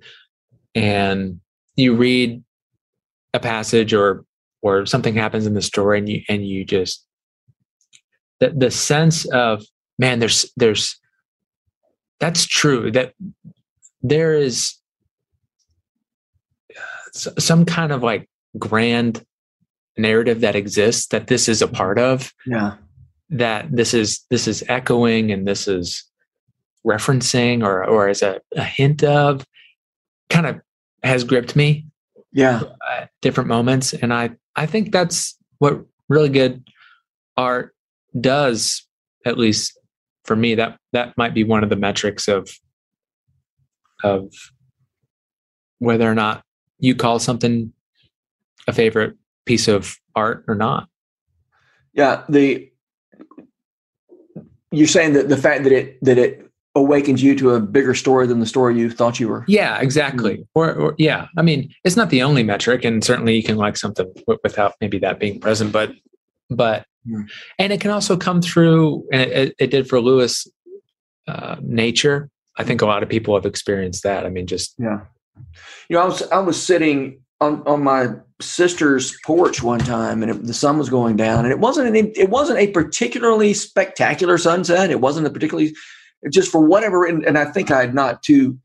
and 0.75 1.39
you 1.75 1.95
read 1.95 2.43
a 3.33 3.39
passage 3.39 3.93
or 3.93 4.25
or 4.61 4.85
something 4.85 5.15
happens 5.15 5.45
in 5.45 5.53
the 5.53 5.61
story, 5.61 5.99
and 5.99 6.09
you 6.09 6.21
and 6.29 6.47
you 6.47 6.63
just 6.63 7.05
the 8.39 8.49
the 8.49 8.71
sense 8.71 9.25
of 9.31 9.63
man, 9.97 10.19
there's 10.19 10.51
there's 10.57 10.99
that's 12.19 12.45
true 12.45 12.91
that 12.91 13.13
there 14.03 14.33
is 14.33 14.75
uh, 16.75 17.31
some 17.39 17.65
kind 17.65 17.91
of 17.91 18.03
like 18.03 18.29
grand 18.57 19.25
narrative 20.01 20.41
that 20.41 20.55
exists 20.55 21.07
that 21.07 21.27
this 21.27 21.47
is 21.47 21.61
a 21.61 21.67
part 21.67 21.99
of 21.99 22.33
yeah. 22.45 22.75
that 23.29 23.71
this 23.71 23.93
is 23.93 24.25
this 24.29 24.47
is 24.47 24.63
echoing 24.67 25.31
and 25.31 25.47
this 25.47 25.67
is 25.67 26.03
referencing 26.85 27.63
or 27.63 27.85
or 27.85 28.09
as 28.09 28.21
a, 28.21 28.41
a 28.55 28.63
hint 28.63 29.03
of 29.03 29.45
kind 30.29 30.47
of 30.47 30.59
has 31.03 31.23
gripped 31.23 31.55
me 31.55 31.85
yeah. 32.31 32.61
at 32.91 33.09
different 33.21 33.47
moments. 33.47 33.93
And 33.93 34.13
i 34.13 34.31
i 34.55 34.65
think 34.65 34.91
that's 34.91 35.37
what 35.59 35.85
really 36.09 36.29
good 36.29 36.63
art 37.37 37.73
does 38.19 38.85
at 39.25 39.37
least 39.37 39.79
for 40.25 40.35
me 40.35 40.55
that 40.55 40.77
that 40.91 41.17
might 41.17 41.33
be 41.33 41.43
one 41.43 41.63
of 41.63 41.69
the 41.69 41.75
metrics 41.75 42.27
of 42.27 42.49
of 44.03 44.33
whether 45.79 46.09
or 46.09 46.15
not 46.15 46.43
you 46.79 46.95
call 46.95 47.19
something 47.19 47.71
a 48.67 48.73
favorite 48.73 49.15
piece 49.45 49.67
of 49.67 49.97
art 50.15 50.43
or 50.47 50.55
not? 50.55 50.87
Yeah 51.93 52.23
the 52.29 52.69
you're 54.71 54.87
saying 54.87 55.13
that 55.13 55.29
the 55.29 55.37
fact 55.37 55.63
that 55.63 55.71
it 55.71 56.03
that 56.03 56.17
it 56.17 56.47
awakens 56.73 57.21
you 57.21 57.35
to 57.35 57.51
a 57.51 57.59
bigger 57.59 57.93
story 57.93 58.25
than 58.25 58.39
the 58.39 58.45
story 58.45 58.79
you 58.79 58.89
thought 58.89 59.19
you 59.19 59.27
were? 59.27 59.43
Yeah 59.47 59.79
exactly. 59.79 60.35
Mm-hmm. 60.35 60.43
or, 60.55 60.73
or, 60.73 60.95
yeah 60.97 61.27
i 61.37 61.41
mean 61.41 61.73
it's 61.83 61.97
not 61.97 62.09
the 62.09 62.21
only 62.21 62.43
metric 62.43 62.85
and 62.85 63.03
certainly 63.03 63.35
you 63.35 63.43
can 63.43 63.57
like 63.57 63.77
something 63.77 64.11
without 64.43 64.73
maybe 64.81 64.97
that 64.99 65.19
being 65.19 65.39
present 65.39 65.71
but 65.71 65.91
but 66.49 66.85
mm-hmm. 67.07 67.23
and 67.59 67.73
it 67.73 67.81
can 67.81 67.91
also 67.91 68.15
come 68.15 68.41
through 68.41 69.05
and 69.11 69.29
it, 69.31 69.55
it 69.59 69.71
did 69.71 69.87
for 69.87 69.99
lewis 69.99 70.47
uh, 71.27 71.55
nature. 71.61 72.29
I 72.57 72.63
think 72.63 72.81
a 72.81 72.85
lot 72.85 73.03
of 73.03 73.09
people 73.09 73.35
have 73.35 73.45
experienced 73.45 74.03
that. 74.03 74.25
I 74.25 74.29
mean 74.29 74.47
just 74.47 74.75
yeah. 74.77 75.01
You 75.89 75.95
know 75.95 76.01
i 76.01 76.05
was 76.05 76.21
i 76.29 76.39
was 76.39 76.61
sitting 76.61 77.21
on 77.39 77.63
on 77.65 77.83
my 77.83 78.09
sister's 78.41 79.17
porch 79.25 79.61
one 79.61 79.79
time 79.79 80.21
and 80.21 80.31
it, 80.31 80.43
the 80.45 80.53
sun 80.53 80.77
was 80.77 80.89
going 80.89 81.15
down 81.15 81.45
and 81.45 81.51
it 81.51 81.59
wasn't 81.59 81.87
an, 81.87 82.11
it 82.15 82.29
wasn't 82.29 82.59
a 82.59 82.67
particularly 82.67 83.53
spectacular 83.53 84.37
sunset. 84.37 84.89
It 84.89 85.01
wasn't 85.01 85.27
a 85.27 85.29
particularly 85.29 85.73
just 86.31 86.51
for 86.51 86.61
whatever 86.61 87.03
and, 87.03 87.25
and 87.25 87.35
i 87.35 87.45
think 87.45 87.71
i 87.71 87.81
had 87.81 87.95
not 87.95 88.21
too 88.21 88.55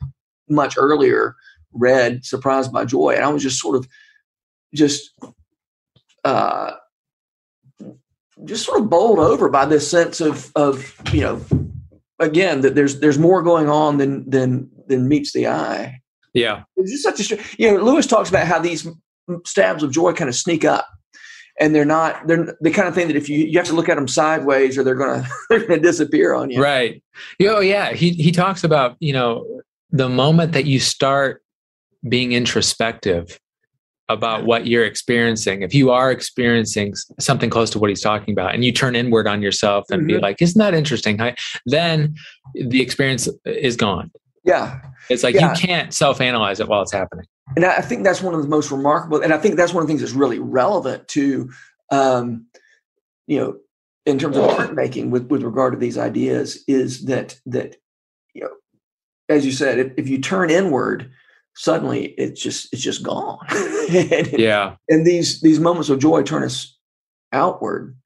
much 0.51 0.75
earlier 0.77 1.35
read 1.73 2.23
surprised 2.23 2.71
by 2.71 2.85
joy 2.85 3.15
and 3.15 3.25
i 3.25 3.29
was 3.29 3.43
just 3.43 3.59
sort 3.59 3.75
of 3.75 3.89
just 4.75 5.11
uh 6.25 6.73
just 8.45 8.67
sort 8.67 8.81
of 8.81 8.91
bowled 8.91 9.19
over 9.19 9.49
by 9.49 9.65
this 9.65 9.91
sense 9.91 10.21
of 10.21 10.53
of 10.55 10.95
you 11.13 11.23
know 11.23 11.41
again 12.19 12.61
that 12.61 12.75
there's 12.75 13.01
there's 13.01 13.19
more 13.19 13.43
going 13.43 13.69
on 13.69 13.99
than 13.99 14.29
than 14.29 14.71
than 14.87 15.09
meets 15.09 15.33
the 15.33 15.47
eye. 15.47 16.01
Yeah. 16.33 16.63
It's 16.77 16.91
just 16.91 17.03
such 17.03 17.33
a 17.33 17.43
you 17.59 17.71
know 17.71 17.83
lewis 17.83 18.07
talks 18.07 18.29
about 18.29 18.47
how 18.47 18.59
these 18.59 18.87
stabs 19.45 19.83
of 19.83 19.93
joy 19.93 20.13
kind 20.13 20.29
of 20.29 20.35
sneak 20.35 20.65
up. 20.65 20.87
And 21.59 21.75
they're 21.75 21.87
not 21.87 22.27
they're 22.27 22.55
the 22.61 22.71
kind 22.71 22.87
of 22.87 22.95
thing 22.95 23.07
that 23.09 23.17
if 23.17 23.31
you 23.31 23.39
you 23.39 23.59
have 23.59 23.67
to 23.69 23.73
look 23.73 23.89
at 23.89 23.97
them 23.97 24.09
sideways 24.09 24.77
or 24.77 24.85
they're 24.85 24.95
gonna 24.95 25.27
they're 25.49 25.67
gonna 25.67 25.81
disappear 25.81 26.35
on 26.35 26.51
you. 26.51 26.63
Right. 26.63 27.03
Oh 27.41 27.61
yeah 27.61 27.93
he 27.93 28.11
he 28.11 28.31
talks 28.31 28.63
about 28.63 28.97
you 29.01 29.15
know 29.15 29.63
the 29.91 30.09
moment 30.09 30.53
that 30.53 30.67
you 30.67 30.79
start 30.79 31.43
being 32.07 32.33
introspective 32.33 33.41
about 34.09 34.45
what 34.45 34.67
you're 34.67 34.85
experiencing 34.85 35.63
if 35.63 35.75
you 35.75 35.91
are 35.91 36.13
experiencing 36.13 36.95
something 37.19 37.51
close 37.51 37.71
to 37.71 37.79
what 37.79 37.91
he's 37.91 38.03
talking 38.03 38.33
about 38.33 38.55
and 38.55 38.65
you 38.65 38.71
turn 38.71 38.95
inward 38.95 39.27
on 39.27 39.43
yourself 39.43 39.85
and 39.91 40.03
mm-hmm. 40.03 40.09
be 40.09 40.19
like 40.19 40.43
isn't 40.43 40.59
that 40.59 40.75
interesting? 40.75 41.19
Then 41.65 42.17
the 42.55 42.83
experience 42.83 43.29
is 43.47 43.77
gone 43.77 44.11
yeah 44.47 44.81
it's 45.11 45.23
like 45.23 45.35
yeah. 45.35 45.53
you 45.53 45.59
can't 45.59 45.93
self-analyze 45.93 46.61
it 46.61 46.69
while 46.69 46.83
it's 46.83 46.93
happening 46.93 47.27
and 47.55 47.65
I 47.65 47.81
think 47.81 48.03
that's 48.03 48.23
one 48.23 48.35
of 48.35 48.43
the 48.43 48.49
most 48.49 48.71
remarkable, 48.71 49.23
and 49.23 49.33
I 49.33 49.39
think 49.39 49.57
that's 49.57 49.73
one 49.73 49.83
of 49.83 49.87
the 49.87 49.91
things 49.91 50.01
that's 50.01 50.13
really 50.13 50.41
relevant 50.41 51.07
to, 51.09 51.51
um, 51.93 52.47
you 53.27 53.39
know, 53.39 53.57
in 54.05 54.19
terms 54.19 54.37
of 54.37 54.45
art 54.45 54.75
making 54.75 55.11
with 55.11 55.31
with 55.31 55.43
regard 55.43 55.73
to 55.73 55.79
these 55.79 55.99
ideas 55.99 56.65
is 56.67 57.05
that 57.05 57.39
that 57.47 57.77
you 58.35 58.43
know, 58.43 58.51
as 59.29 59.47
you 59.47 59.53
said, 59.53 59.79
if, 59.79 59.93
if 59.97 60.09
you 60.09 60.19
turn 60.19 60.51
inward, 60.51 61.11
suddenly 61.55 62.07
it's 62.19 62.41
just 62.41 62.73
it's 62.73 62.83
just 62.83 63.03
gone. 63.03 63.39
and, 63.51 64.33
yeah, 64.33 64.77
and 64.89 65.07
these 65.07 65.41
these 65.41 65.61
moments 65.61 65.89
of 65.89 66.01
joy 66.01 66.23
turn 66.23 66.43
us 66.43 66.77
outward. 67.33 67.97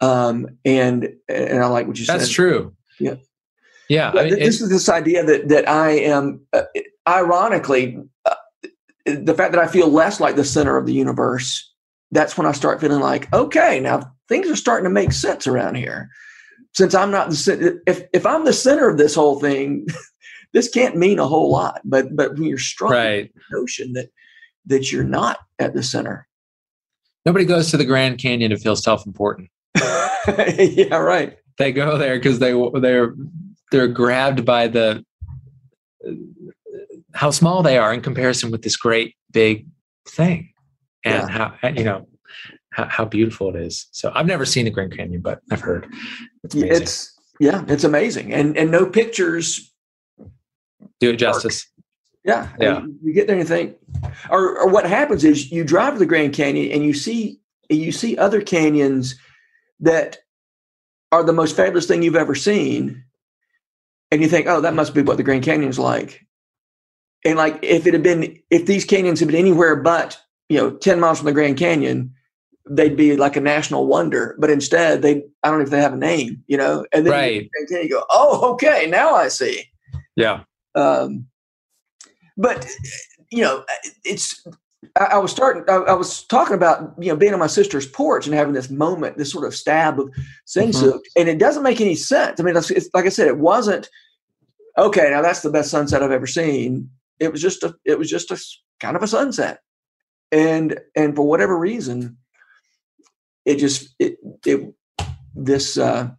Um, 0.00 0.46
and 0.64 1.14
and 1.28 1.62
I 1.62 1.66
like 1.66 1.88
what 1.88 1.98
you 1.98 2.04
said. 2.04 2.20
That's 2.20 2.30
true. 2.30 2.74
Yeah. 3.00 3.16
Yeah, 3.88 4.10
I 4.10 4.24
mean, 4.24 4.38
this 4.38 4.60
is 4.60 4.68
this 4.68 4.88
idea 4.88 5.24
that 5.24 5.48
that 5.48 5.68
I 5.68 5.90
am, 5.90 6.40
uh, 6.52 6.62
ironically, 7.06 7.98
uh, 8.26 8.34
the 9.06 9.34
fact 9.34 9.52
that 9.52 9.62
I 9.62 9.66
feel 9.66 9.88
less 9.88 10.20
like 10.20 10.36
the 10.36 10.44
center 10.44 10.76
of 10.76 10.86
the 10.86 10.92
universe, 10.92 11.72
that's 12.10 12.36
when 12.36 12.46
I 12.46 12.52
start 12.52 12.80
feeling 12.80 13.00
like, 13.00 13.32
okay, 13.32 13.80
now 13.80 14.12
things 14.28 14.48
are 14.50 14.56
starting 14.56 14.84
to 14.84 14.90
make 14.90 15.12
sense 15.12 15.46
around 15.46 15.76
here. 15.76 16.10
Since 16.74 16.94
I'm 16.94 17.10
not 17.10 17.30
the 17.30 17.80
if 17.86 18.02
if 18.12 18.26
I'm 18.26 18.44
the 18.44 18.52
center 18.52 18.88
of 18.88 18.98
this 18.98 19.14
whole 19.14 19.40
thing, 19.40 19.86
this 20.52 20.68
can't 20.68 20.96
mean 20.96 21.18
a 21.18 21.26
whole 21.26 21.50
lot. 21.50 21.80
But 21.84 22.14
but 22.14 22.34
when 22.34 22.44
you're 22.44 22.58
strong, 22.58 22.92
right. 22.92 23.32
notion 23.50 23.94
that 23.94 24.10
that 24.66 24.92
you're 24.92 25.04
not 25.04 25.38
at 25.58 25.74
the 25.74 25.82
center. 25.82 26.28
Nobody 27.24 27.44
goes 27.44 27.70
to 27.70 27.76
the 27.76 27.84
Grand 27.84 28.18
Canyon 28.18 28.50
to 28.50 28.56
feel 28.58 28.76
self-important. 28.76 29.50
yeah, 30.58 30.96
right. 30.96 31.36
They 31.58 31.72
go 31.72 31.98
there 31.98 32.16
because 32.16 32.38
they 32.38 32.52
they're 32.80 33.14
they're 33.70 33.88
grabbed 33.88 34.44
by 34.44 34.68
the 34.68 35.04
how 37.14 37.30
small 37.30 37.62
they 37.62 37.78
are 37.78 37.92
in 37.92 38.00
comparison 38.00 38.50
with 38.50 38.62
this 38.62 38.76
great 38.76 39.16
big 39.32 39.66
thing. 40.08 40.52
And 41.04 41.28
yeah. 41.28 41.52
how 41.60 41.68
you 41.68 41.84
know 41.84 42.08
how, 42.70 42.84
how, 42.86 43.04
beautiful 43.04 43.54
it 43.54 43.56
is. 43.56 43.86
So 43.92 44.12
i've 44.14 44.26
never 44.26 44.44
seen 44.44 44.64
the 44.64 44.70
grand 44.70 44.96
canyon 44.96 45.20
but 45.20 45.40
i've 45.50 45.60
heard. 45.60 45.86
It's, 46.44 46.54
it's 46.54 47.18
yeah 47.40 47.64
it's 47.68 47.84
amazing. 47.84 48.32
And 48.32 48.56
and 48.56 48.70
no 48.70 48.86
pictures 48.86 49.72
do 51.00 51.10
it 51.10 51.16
justice. 51.16 51.66
Yeah 52.24 52.48
yeah. 52.60 52.80
you, 52.80 52.98
you 53.04 53.12
get 53.12 53.26
there 53.26 53.38
and 53.38 53.48
you 53.48 53.54
think 53.54 53.76
or, 54.30 54.58
or 54.58 54.68
what 54.68 54.86
happens 54.86 55.24
is 55.24 55.50
you 55.50 55.64
drive 55.64 55.94
to 55.94 55.98
the 55.98 56.06
grand 56.06 56.34
canyon 56.34 56.72
and 56.72 56.84
you 56.84 56.92
see 56.92 57.40
you 57.70 57.92
see 57.92 58.16
other 58.16 58.40
canyons 58.40 59.14
that 59.80 60.18
are 61.12 61.22
the 61.22 61.32
most 61.32 61.56
fabulous 61.56 61.86
thing 61.86 62.02
you've 62.02 62.16
ever 62.16 62.34
seen 62.34 63.04
and 64.10 64.22
you 64.22 64.28
think 64.28 64.46
oh 64.46 64.60
that 64.60 64.74
must 64.74 64.94
be 64.94 65.02
what 65.02 65.16
the 65.16 65.22
grand 65.22 65.42
canyon's 65.42 65.78
like. 65.78 66.24
And 67.24 67.36
like 67.36 67.58
if 67.62 67.86
it 67.86 67.94
had 67.94 68.02
been 68.02 68.38
if 68.50 68.66
these 68.66 68.84
canyons 68.84 69.20
had 69.20 69.28
been 69.28 69.36
anywhere 69.36 69.76
but 69.76 70.18
you 70.48 70.56
know 70.56 70.70
10 70.70 71.00
miles 71.00 71.18
from 71.18 71.26
the 71.26 71.32
grand 71.32 71.56
canyon 71.56 72.12
they'd 72.70 72.96
be 72.96 73.16
like 73.16 73.36
a 73.36 73.40
national 73.40 73.86
wonder. 73.86 74.36
But 74.38 74.50
instead 74.50 75.02
they 75.02 75.22
i 75.42 75.48
don't 75.48 75.58
know 75.58 75.64
if 75.64 75.70
they 75.70 75.80
have 75.80 75.94
a 75.94 75.96
name 75.96 76.42
you 76.46 76.56
know? 76.56 76.86
And 76.92 77.06
then 77.06 77.12
right. 77.12 77.50
you, 77.70 77.78
you 77.82 77.88
go 77.88 78.04
oh 78.10 78.52
okay 78.52 78.86
now 78.88 79.14
i 79.14 79.28
see. 79.28 79.64
Yeah. 80.16 80.44
Um 80.74 81.26
but 82.36 82.68
you 83.30 83.42
know 83.42 83.64
it's 84.04 84.46
I, 84.98 85.04
I 85.04 85.18
was 85.18 85.30
starting 85.30 85.64
I, 85.68 85.74
I, 85.74 85.92
was 85.94 86.24
talking 86.26 86.54
about 86.54 86.94
you 86.98 87.08
know 87.08 87.16
being 87.16 87.32
on 87.32 87.40
my 87.40 87.48
sister's 87.48 87.86
porch 87.86 88.26
and 88.26 88.34
having 88.34 88.54
this 88.54 88.70
moment 88.70 89.16
this 89.16 89.32
sort 89.32 89.44
of 89.44 89.54
stab 89.54 89.98
of 89.98 90.08
Sehnsucht 90.46 90.82
mm-hmm. 90.82 91.20
and 91.20 91.28
it 91.28 91.38
doesn't 91.38 91.64
make 91.64 91.80
any 91.80 91.96
sense 91.96 92.38
i 92.38 92.44
mean 92.44 92.56
it's, 92.56 92.70
it's, 92.70 92.88
like 92.94 93.04
i 93.04 93.08
said 93.08 93.26
it 93.26 93.38
wasn't 93.38 93.88
okay, 94.78 95.10
now 95.10 95.20
that's 95.20 95.42
the 95.42 95.50
best 95.50 95.70
sunset 95.70 96.02
I've 96.02 96.12
ever 96.12 96.26
seen. 96.26 96.88
It 97.18 97.32
was 97.32 97.42
just 97.42 97.62
a, 97.64 97.74
it 97.84 97.98
was 97.98 98.08
just 98.08 98.30
a 98.30 98.40
kind 98.80 98.96
of 98.96 99.02
a 99.02 99.08
sunset, 99.08 99.60
and 100.30 100.78
and 100.96 101.16
for 101.16 101.26
whatever 101.26 101.58
reason, 101.58 102.16
it 103.44 103.56
just 103.56 103.94
it 103.98 104.18
it 104.46 104.72
this 105.34 105.76
uh, 105.76 106.10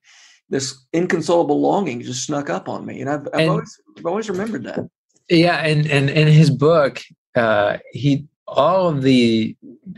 this 0.49 0.85
inconsolable 0.93 1.61
longing 1.61 2.01
just 2.01 2.25
snuck 2.25 2.49
up 2.49 2.67
on 2.67 2.85
me, 2.85 2.99
and 3.01 3.09
I've, 3.09 3.27
I've 3.33 3.39
And- 3.39 3.49
always 3.49 3.81
I've 3.97 4.05
always 4.05 4.29
remembered 4.29 4.65
that. 4.65 4.89
Yeah, 5.29 5.57
and 5.57 5.87
and 5.87 6.09
in 6.09 6.27
his 6.27 6.49
book, 6.49 7.01
uh, 7.35 7.77
he 7.91 8.27
all 8.55 8.87
of 8.89 9.01
the 9.03 9.55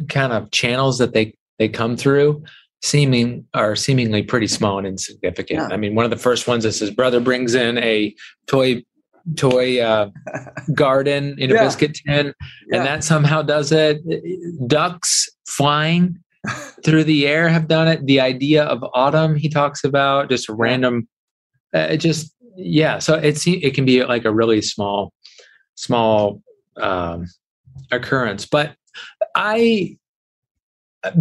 kind 0.10 0.34
of 0.34 0.52
channels 0.52 0.98
that 1.00 1.14
they 1.14 1.36
they 1.60 1.70
come 1.70 1.96
through 1.98 2.44
seeming 2.84 3.46
are 3.54 3.76
seemingly 3.76 4.24
pretty 4.24 4.48
small 4.48 4.78
and 4.80 4.88
insignificant. 4.88 5.60
Yeah. 5.60 5.68
I 5.72 5.78
mean, 5.78 5.94
one 5.94 6.04
of 6.06 6.10
the 6.12 6.18
first 6.18 6.48
ones 6.48 6.66
is 6.66 6.80
his 6.80 6.90
brother 6.90 7.20
brings 7.20 7.54
in 7.54 7.78
a 7.78 8.16
toy 8.48 8.84
toy 9.36 9.80
uh, 9.80 10.10
garden 10.74 11.36
in 11.38 11.52
a 11.52 11.54
Yeah. 11.54 11.64
biscuit 11.66 11.94
tin, 12.06 12.34
Yeah. 12.72 12.78
and 12.78 12.86
that 12.88 13.04
somehow 13.04 13.44
does 13.44 13.72
it. 13.72 14.02
Ducks 14.68 15.30
flying 15.48 16.18
through 16.84 17.04
the 17.04 17.28
air 17.28 17.48
have 17.50 17.68
done 17.68 17.88
it. 17.88 18.04
The 18.08 18.20
idea 18.20 18.64
of 18.64 18.84
autumn 18.96 19.36
he 19.36 19.48
talks 19.50 19.84
about 19.84 20.30
just 20.30 20.50
random. 20.50 21.08
Uh, 21.74 21.90
it 21.92 21.98
just 21.98 22.34
yeah. 22.56 22.98
So 22.98 23.14
it's 23.14 23.46
it 23.46 23.76
can 23.76 23.86
be 23.86 24.04
like 24.04 24.26
a 24.26 24.34
really 24.34 24.62
small 24.64 25.14
small 25.76 26.42
um, 26.78 27.28
occurrence, 27.92 28.46
but 28.46 28.76
I 29.36 29.98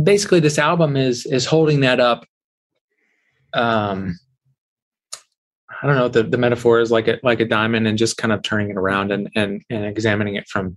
basically 0.02 0.40
this 0.40 0.58
album 0.58 0.96
is 0.96 1.26
is 1.26 1.46
holding 1.46 1.80
that 1.80 2.00
up. 2.00 2.26
Um, 3.52 4.18
I 5.82 5.86
don't 5.86 5.96
know 5.96 6.08
the, 6.08 6.22
the 6.22 6.38
metaphor 6.38 6.80
is 6.80 6.90
like 6.90 7.08
a 7.08 7.18
like 7.22 7.40
a 7.40 7.46
diamond 7.46 7.86
and 7.86 7.98
just 7.98 8.16
kind 8.16 8.32
of 8.32 8.42
turning 8.42 8.70
it 8.70 8.76
around 8.76 9.12
and 9.12 9.30
and 9.34 9.62
and 9.70 9.84
examining 9.84 10.36
it 10.36 10.48
from 10.48 10.76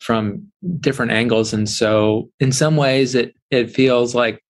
from 0.00 0.50
different 0.80 1.12
angles. 1.12 1.52
And 1.52 1.68
so 1.68 2.30
in 2.40 2.52
some 2.52 2.76
ways 2.76 3.14
it 3.14 3.34
it 3.50 3.70
feels 3.70 4.14
like 4.14 4.42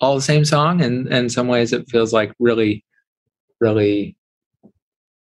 all 0.00 0.14
the 0.14 0.22
same 0.22 0.44
song 0.44 0.80
and 0.80 1.06
and 1.08 1.24
in 1.24 1.28
some 1.28 1.48
ways 1.48 1.72
it 1.72 1.88
feels 1.90 2.12
like 2.12 2.32
really 2.38 2.84
really 3.60 4.16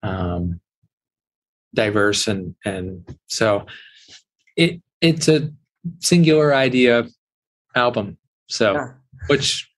um 0.03 0.61
diverse 1.73 2.27
and 2.27 2.55
and 2.63 3.17
so 3.27 3.65
it 4.57 4.81
it's 5.01 5.27
a 5.27 5.49
singular 5.99 6.53
idea 6.53 7.07
album 7.75 8.17
so 8.47 8.73
Yeah. 8.73 8.91
which 9.27 9.69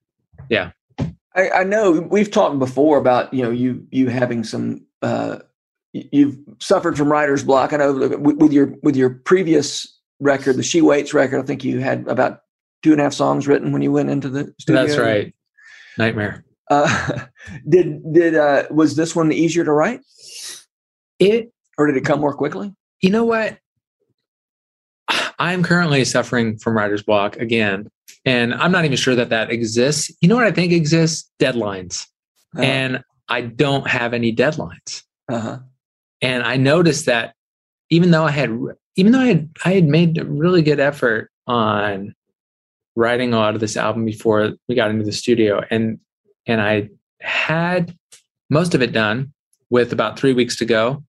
I, 1.36 1.50
I 1.50 1.64
know 1.64 2.02
we've 2.10 2.32
talked 2.32 2.58
before 2.60 2.98
about 2.98 3.34
you 3.34 3.44
know 3.44 3.52
you 3.52 3.86
you 3.92 4.08
having 4.08 4.44
some 4.44 4.86
uh, 5.02 5.40
you've 5.94 6.38
suffered 6.60 6.98
from 6.98 7.12
writer's 7.12 7.44
block. 7.44 7.72
I 7.72 7.78
know 7.78 7.94
with, 7.94 8.38
with 8.42 8.52
your 8.52 8.74
with 8.84 8.96
your 8.96 9.12
previous 9.12 9.88
record, 10.20 10.56
the 10.58 10.64
She 10.64 10.82
Waits 10.82 11.14
record. 11.14 11.40
I 11.40 11.44
think 11.46 11.64
you 11.64 11.80
had 11.80 12.08
about 12.08 12.42
two 12.84 12.92
and 12.92 13.00
a 13.00 13.04
half 13.04 13.14
songs 13.14 13.48
written 13.48 13.72
when 13.72 13.82
you 13.82 13.92
went 13.92 14.10
into 14.10 14.28
the 14.30 14.54
studio. 14.60 14.86
that's 14.86 14.98
right 14.98 15.34
nightmare 15.98 16.44
Uh, 16.70 17.26
did 17.70 18.02
did 18.12 18.36
uh, 18.36 18.64
was 18.72 18.96
this 18.96 19.16
one 19.16 19.32
easier 19.32 19.64
to 19.64 19.72
write, 19.72 20.02
it 21.20 21.52
or 21.78 21.88
did 21.88 21.96
it 21.96 22.06
come 22.06 22.20
more 22.20 22.34
quickly? 22.34 22.74
you 23.02 23.10
know 23.12 23.24
what 23.24 23.60
i'm 25.40 25.64
currently 25.64 26.06
suffering 26.06 26.58
from 26.58 26.76
writer's 26.76 27.04
block 27.04 27.36
again 27.38 27.88
and 28.26 28.54
i'm 28.56 28.72
not 28.72 28.86
even 28.86 28.98
sure 28.98 29.16
that 29.16 29.30
that 29.30 29.50
exists. 29.50 30.12
You 30.22 30.30
know 30.30 30.36
what 30.36 30.46
i 30.46 30.52
think 30.52 30.72
exists? 30.72 31.30
Deadlines. 31.40 32.06
Uh, 32.58 32.62
and 32.62 33.04
i 33.28 33.42
don't 33.42 33.88
have 33.88 34.14
any 34.14 34.36
deadlines. 34.36 35.04
Uh-huh. 35.30 35.60
and 36.22 36.44
I 36.44 36.58
noticed 36.58 37.06
that 37.06 37.36
even 37.92 38.12
though 38.12 38.26
I 38.26 38.32
had 38.32 38.58
even 38.96 39.12
though 39.12 39.20
I 39.20 39.28
had 39.28 39.50
I 39.66 39.74
had 39.74 39.86
made 39.86 40.18
a 40.18 40.26
really 40.26 40.62
good 40.62 40.80
effort 40.80 41.32
on 41.48 42.16
writing 42.96 43.34
a 43.34 43.38
lot 43.38 43.56
of 43.56 43.62
this 43.62 43.78
album 43.78 44.06
before 44.06 44.54
we 44.68 44.76
got 44.76 44.90
into 44.90 45.06
the 45.06 45.12
studio 45.12 45.62
and 45.70 46.00
and 46.48 46.62
I 46.62 46.90
had 47.22 47.96
most 48.50 48.74
of 48.74 48.82
it 48.82 48.92
done 48.92 49.34
with 49.70 49.94
about 49.94 50.18
3 50.18 50.34
weeks 50.34 50.56
to 50.58 50.66
go 50.66 51.04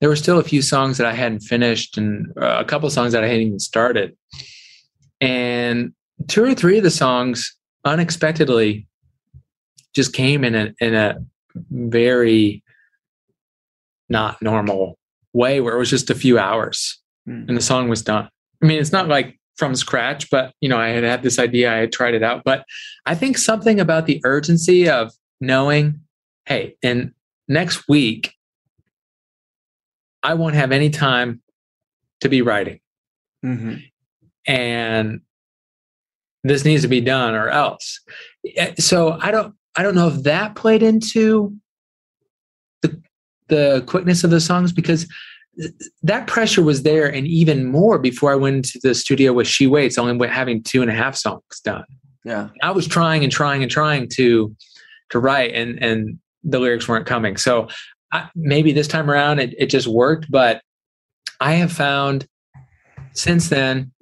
there 0.00 0.08
were 0.08 0.16
still 0.16 0.38
a 0.38 0.44
few 0.44 0.62
songs 0.62 0.98
that 0.98 1.06
I 1.06 1.12
hadn't 1.12 1.40
finished 1.40 1.98
and 1.98 2.32
uh, 2.40 2.58
a 2.60 2.64
couple 2.64 2.88
songs 2.90 3.12
that 3.12 3.24
I 3.24 3.26
hadn't 3.26 3.46
even 3.46 3.58
started 3.58 4.16
and 5.20 5.92
two 6.28 6.44
or 6.44 6.54
three 6.54 6.78
of 6.78 6.84
the 6.84 6.90
songs 6.90 7.56
unexpectedly 7.84 8.86
just 9.94 10.12
came 10.12 10.44
in 10.44 10.54
a 10.54 10.74
in 10.80 10.94
a 10.94 11.16
very 11.70 12.62
not 14.08 14.40
normal 14.40 14.98
way 15.32 15.60
where 15.60 15.74
it 15.74 15.78
was 15.78 15.90
just 15.90 16.10
a 16.10 16.14
few 16.14 16.38
hours 16.38 17.00
Mm. 17.28 17.46
and 17.48 17.56
the 17.56 17.60
song 17.60 17.88
was 17.90 18.00
done. 18.02 18.26
I 18.62 18.66
mean, 18.66 18.78
it's 18.80 18.92
not 18.92 19.06
like 19.08 19.38
from 19.58 19.74
scratch, 19.76 20.30
but 20.30 20.54
you 20.62 20.68
know, 20.68 20.78
I 20.78 20.88
had 20.88 21.04
had 21.04 21.22
this 21.22 21.38
idea, 21.38 21.70
I 21.70 21.76
had 21.76 21.92
tried 21.92 22.14
it 22.14 22.22
out, 22.22 22.42
but 22.44 22.64
I 23.04 23.14
think 23.14 23.36
something 23.36 23.78
about 23.78 24.06
the 24.06 24.20
urgency 24.24 24.88
of 24.88 25.12
knowing, 25.40 26.00
hey, 26.46 26.76
in 26.80 27.12
next 27.46 27.86
week, 27.88 28.32
I 30.22 30.34
won't 30.34 30.54
have 30.54 30.72
any 30.72 30.90
time 30.90 31.40
to 32.20 32.28
be 32.28 32.42
writing 32.42 32.80
Mhm. 33.44 33.82
and 34.46 35.20
this 36.44 36.64
needs 36.64 36.82
to 36.82 36.88
be 36.88 37.00
done 37.00 37.34
or 37.34 37.48
else. 37.48 38.00
Eh, 38.56 38.74
So 38.78 39.18
I 39.20 39.30
don't 39.30 39.54
I 39.76 39.82
don't 39.82 39.94
know 39.94 40.08
if 40.08 40.22
that 40.24 40.56
played 40.56 40.82
into 40.82 41.54
the 42.82 43.00
the 43.48 43.82
quickness 43.86 44.24
of 44.24 44.30
the 44.30 44.40
songs 44.40 44.72
because 44.72 45.06
that 46.02 46.26
pressure 46.26 46.62
was 46.62 46.82
there 46.82 47.06
and 47.12 47.26
even 47.26 47.64
more 47.66 47.98
before 47.98 48.32
I 48.32 48.36
went 48.36 48.56
into 48.56 48.78
the 48.82 48.94
studio 48.94 49.32
with 49.32 49.46
She 49.48 49.66
Waits, 49.66 49.98
only 49.98 50.28
having 50.28 50.62
two 50.62 50.82
and 50.82 50.90
a 50.90 50.94
half 50.94 51.16
songs 51.16 51.60
done. 51.64 51.84
Yeah. 52.24 52.48
I 52.62 52.70
was 52.70 52.86
trying 52.86 53.22
and 53.24 53.32
trying 53.32 53.62
and 53.62 53.70
trying 53.70 54.08
to 54.14 54.54
to 55.10 55.18
write 55.18 55.52
and 55.54 55.80
and 55.82 56.18
the 56.44 56.58
lyrics 56.58 56.88
weren't 56.88 57.06
coming. 57.06 57.36
So 57.36 57.68
I, 58.12 58.28
maybe 58.34 58.72
this 58.72 58.88
time 58.88 59.10
around 59.10 59.38
it, 59.38 59.54
it 59.58 59.66
just 59.66 59.86
worked, 59.86 60.30
but 60.30 60.62
I 61.40 61.54
have 61.54 61.72
found 61.72 62.26
since 63.12 63.48
then 63.48 63.92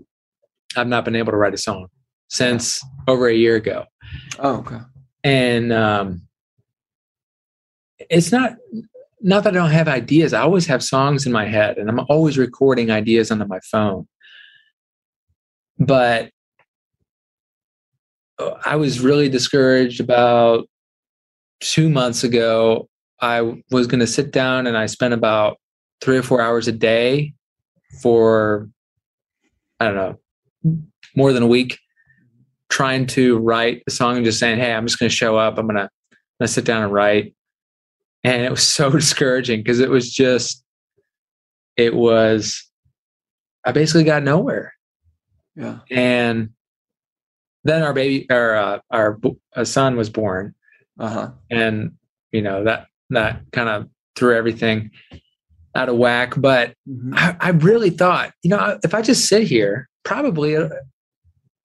I've 0.77 0.89
not 0.89 1.05
been 1.05 1.17
able 1.17 1.33
to 1.33 1.39
write 1.39 1.55
a 1.55 1.59
song 1.59 1.89
since 2.29 2.83
over 3.09 3.29
a 3.29 3.35
year 3.35 3.57
ago. 3.57 3.85
Oh, 4.39 4.57
okay. 4.57 4.79
And 5.25 5.73
um 5.73 6.23
it's 8.11 8.31
not 8.31 8.57
not 9.21 9.45
that 9.45 9.55
I 9.55 9.59
don't 9.59 9.71
have 9.71 9.89
ideas. 9.89 10.33
I 10.33 10.43
always 10.43 10.67
have 10.67 10.83
songs 10.83 11.27
in 11.27 11.33
my 11.33 11.47
head 11.47 11.79
and 11.79 11.89
I'm 11.89 12.01
always 12.09 12.39
recording 12.39 12.91
ideas 12.91 13.31
onto 13.31 13.47
my 13.47 13.61
phone. 13.61 14.07
But 15.79 16.31
uh, 18.39 18.55
I 18.65 18.77
was 18.77 19.01
really 19.01 19.29
discouraged 19.29 20.01
about 20.01 20.69
two 21.61 21.89
months 21.89 22.25
ago. 22.25 22.89
I 23.21 23.63
was 23.71 23.87
going 23.87 24.01
to 24.01 24.07
sit 24.07 24.31
down 24.33 24.67
and 24.67 24.77
I 24.77 24.87
spent 24.87 25.15
about 25.15 25.59
three 26.01 26.19
or 26.19 26.23
four 26.23 26.41
hours 26.41 26.69
a 26.69 26.73
day 26.73 27.33
for, 28.03 28.69
I 29.81 29.87
don't 29.87 29.95
know, 29.95 30.81
more 31.15 31.33
than 31.33 31.43
a 31.43 31.47
week 31.47 31.79
trying 32.69 33.07
to 33.07 33.39
write 33.39 33.83
a 33.87 33.91
song 33.91 34.17
and 34.17 34.25
just 34.25 34.39
saying, 34.39 34.59
Hey, 34.59 34.73
I'm 34.75 34.87
just 34.87 34.99
going 34.99 35.09
to 35.09 35.15
show 35.17 35.37
up. 35.37 35.57
I'm 35.59 35.67
going 35.67 35.77
to, 35.77 35.83
I'm 36.13 36.47
to 36.47 36.49
sit 36.49 36.65
down 36.65 36.83
and 36.83 36.93
write. 36.93 37.35
And 38.25 38.43
it 38.43 38.51
was 38.51 38.63
so 38.63 38.91
discouraging 39.03 39.61
because 39.61 39.81
it 39.81 39.89
was 39.89 40.13
just, 40.13 40.63
it 41.77 41.95
was, 41.95 42.63
I 43.65 43.73
basically 43.73 44.05
got 44.05 44.23
nowhere 44.23 44.73
Yeah. 45.57 45.79
and 45.91 46.51
then 47.65 47.83
our 47.83 47.93
baby 47.93 48.25
our 48.31 48.55
uh, 48.55 48.79
our 48.93 49.19
son 49.65 49.97
was 49.97 50.09
born 50.09 50.55
Uh 51.01 51.09
huh. 51.09 51.31
and 51.51 51.93
you 52.31 52.43
know 52.43 52.63
that 52.63 52.87
that 53.11 53.41
kind 53.53 53.69
of 53.69 53.89
threw 54.17 54.35
everything 54.37 54.91
out 55.75 55.89
of 55.89 55.97
whack 55.97 56.35
but 56.37 56.75
Mhm. 56.89 57.13
I, 57.15 57.37
I 57.41 57.49
really 57.51 57.91
thought 57.91 58.33
you 58.43 58.51
know 58.51 58.79
if 58.83 58.95
i 58.95 59.03
just 59.03 59.29
sit 59.29 59.43
here 59.43 59.89
probably 60.05 60.57
uh, 60.57 60.69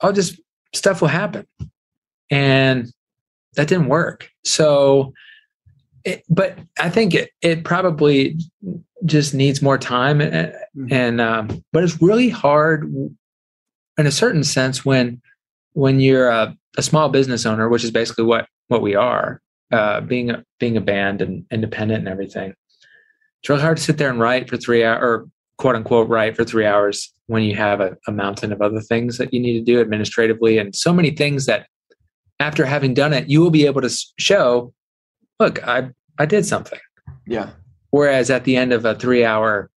i'll 0.01 0.11
just 0.13 0.39
stuff 0.73 1.01
will 1.01 1.07
happen 1.07 1.45
and 2.29 2.91
that 3.55 3.67
didn't 3.67 3.87
work 3.87 4.29
so 4.43 5.13
it, 6.03 6.23
but 6.29 6.57
i 6.79 6.89
think 6.89 7.13
it, 7.13 7.29
it 7.41 7.63
probably 7.63 8.37
just 9.05 9.33
needs 9.33 9.61
more 9.61 9.77
time 9.77 10.21
and, 10.21 10.53
Mhm. 10.77 10.91
and 10.91 11.21
um, 11.21 11.63
but 11.73 11.83
it's 11.83 12.01
really 12.01 12.29
hard 12.29 12.83
in 13.97 14.05
a 14.07 14.11
certain 14.11 14.43
sense 14.43 14.85
when 14.85 15.21
when 15.73 15.99
you're 15.99 16.29
a, 16.29 16.55
a 16.77 16.81
small 16.81 17.09
business 17.09 17.45
owner 17.45 17.67
which 17.69 17.83
is 17.83 17.91
basically 17.91 18.25
what 18.25 18.47
what 18.67 18.81
we 18.81 18.93
are 18.95 19.41
uh, 19.71 20.01
being 20.01 20.29
a 20.29 20.43
being 20.59 20.77
a 20.77 20.81
band 20.81 21.21
and 21.21 21.45
independent 21.51 21.99
and 21.99 22.07
everything 22.07 22.53
it's 23.41 23.49
really 23.49 23.61
hard 23.61 23.77
to 23.77 23.83
sit 23.83 23.97
there 23.97 24.09
and 24.09 24.19
write 24.19 24.49
for 24.49 24.57
three 24.57 24.83
hours 24.83 24.99
or 25.01 25.27
quote 25.57 25.75
unquote 25.75 26.09
write 26.09 26.35
for 26.35 26.43
three 26.43 26.65
hours 26.65 27.13
when 27.27 27.43
you 27.43 27.55
have 27.55 27.79
a, 27.79 27.95
a 28.07 28.11
mountain 28.11 28.51
of 28.51 28.61
other 28.61 28.81
things 28.81 29.17
that 29.17 29.33
you 29.33 29.39
need 29.39 29.57
to 29.57 29.63
do 29.63 29.79
administratively 29.79 30.57
and 30.57 30.75
so 30.75 30.93
many 30.93 31.11
things 31.11 31.45
that 31.45 31.67
after 32.39 32.65
having 32.65 32.93
done 32.93 33.13
it 33.13 33.29
you 33.29 33.39
will 33.39 33.51
be 33.51 33.65
able 33.65 33.81
to 33.81 33.89
show 34.19 34.73
look 35.39 35.65
i 35.67 35.89
i 36.17 36.25
did 36.25 36.45
something 36.45 36.79
Yeah. 37.27 37.51
Whereas 37.91 38.29
at 38.29 38.43
the 38.43 38.55
end 38.55 38.73
of 38.73 38.85
a 38.85 38.95
three 38.95 39.23
hour 39.25 39.69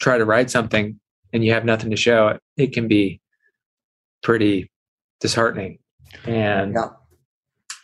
try 0.00 0.18
to 0.18 0.24
write 0.24 0.50
something 0.50 0.98
and 1.32 1.44
you 1.44 1.52
have 1.52 1.64
nothing 1.64 1.90
to 1.90 1.96
show 1.96 2.28
it, 2.28 2.40
it 2.56 2.72
can 2.72 2.88
be 2.88 3.20
pretty 4.22 4.70
disheartening. 5.20 5.78
And 6.24 6.74
yeah. 6.74 6.88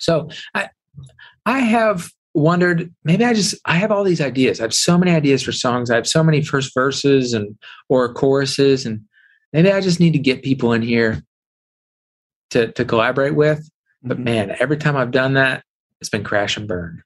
So 0.00 0.28
I 0.54 0.68
I 1.46 1.60
have 1.60 2.10
wondered 2.34 2.92
maybe 3.04 3.24
I 3.24 3.34
just 3.34 3.54
I 3.64 3.74
have 3.74 3.90
all 3.90 4.04
these 4.04 4.20
ideas. 4.20 4.60
I 4.60 4.64
have 4.64 4.74
so 4.74 4.96
many 4.98 5.12
ideas 5.12 5.42
for 5.42 5.52
songs. 5.52 5.90
I 5.90 5.96
have 5.96 6.06
so 6.06 6.22
many 6.22 6.42
first 6.42 6.74
verses 6.74 7.32
and 7.32 7.56
or 7.88 8.12
choruses 8.12 8.86
and 8.86 9.00
maybe 9.52 9.70
I 9.70 9.80
just 9.80 10.00
need 10.00 10.12
to 10.12 10.18
get 10.18 10.42
people 10.42 10.72
in 10.72 10.82
here 10.82 11.22
to 12.50 12.72
to 12.72 12.84
collaborate 12.84 13.34
with. 13.34 13.68
But 14.02 14.16
mm-hmm. 14.16 14.24
man, 14.24 14.56
every 14.58 14.76
time 14.76 14.96
I've 14.96 15.10
done 15.10 15.34
that, 15.34 15.64
it's 16.00 16.10
been 16.10 16.24
crash 16.24 16.56
and 16.56 16.68
burn. 16.68 17.02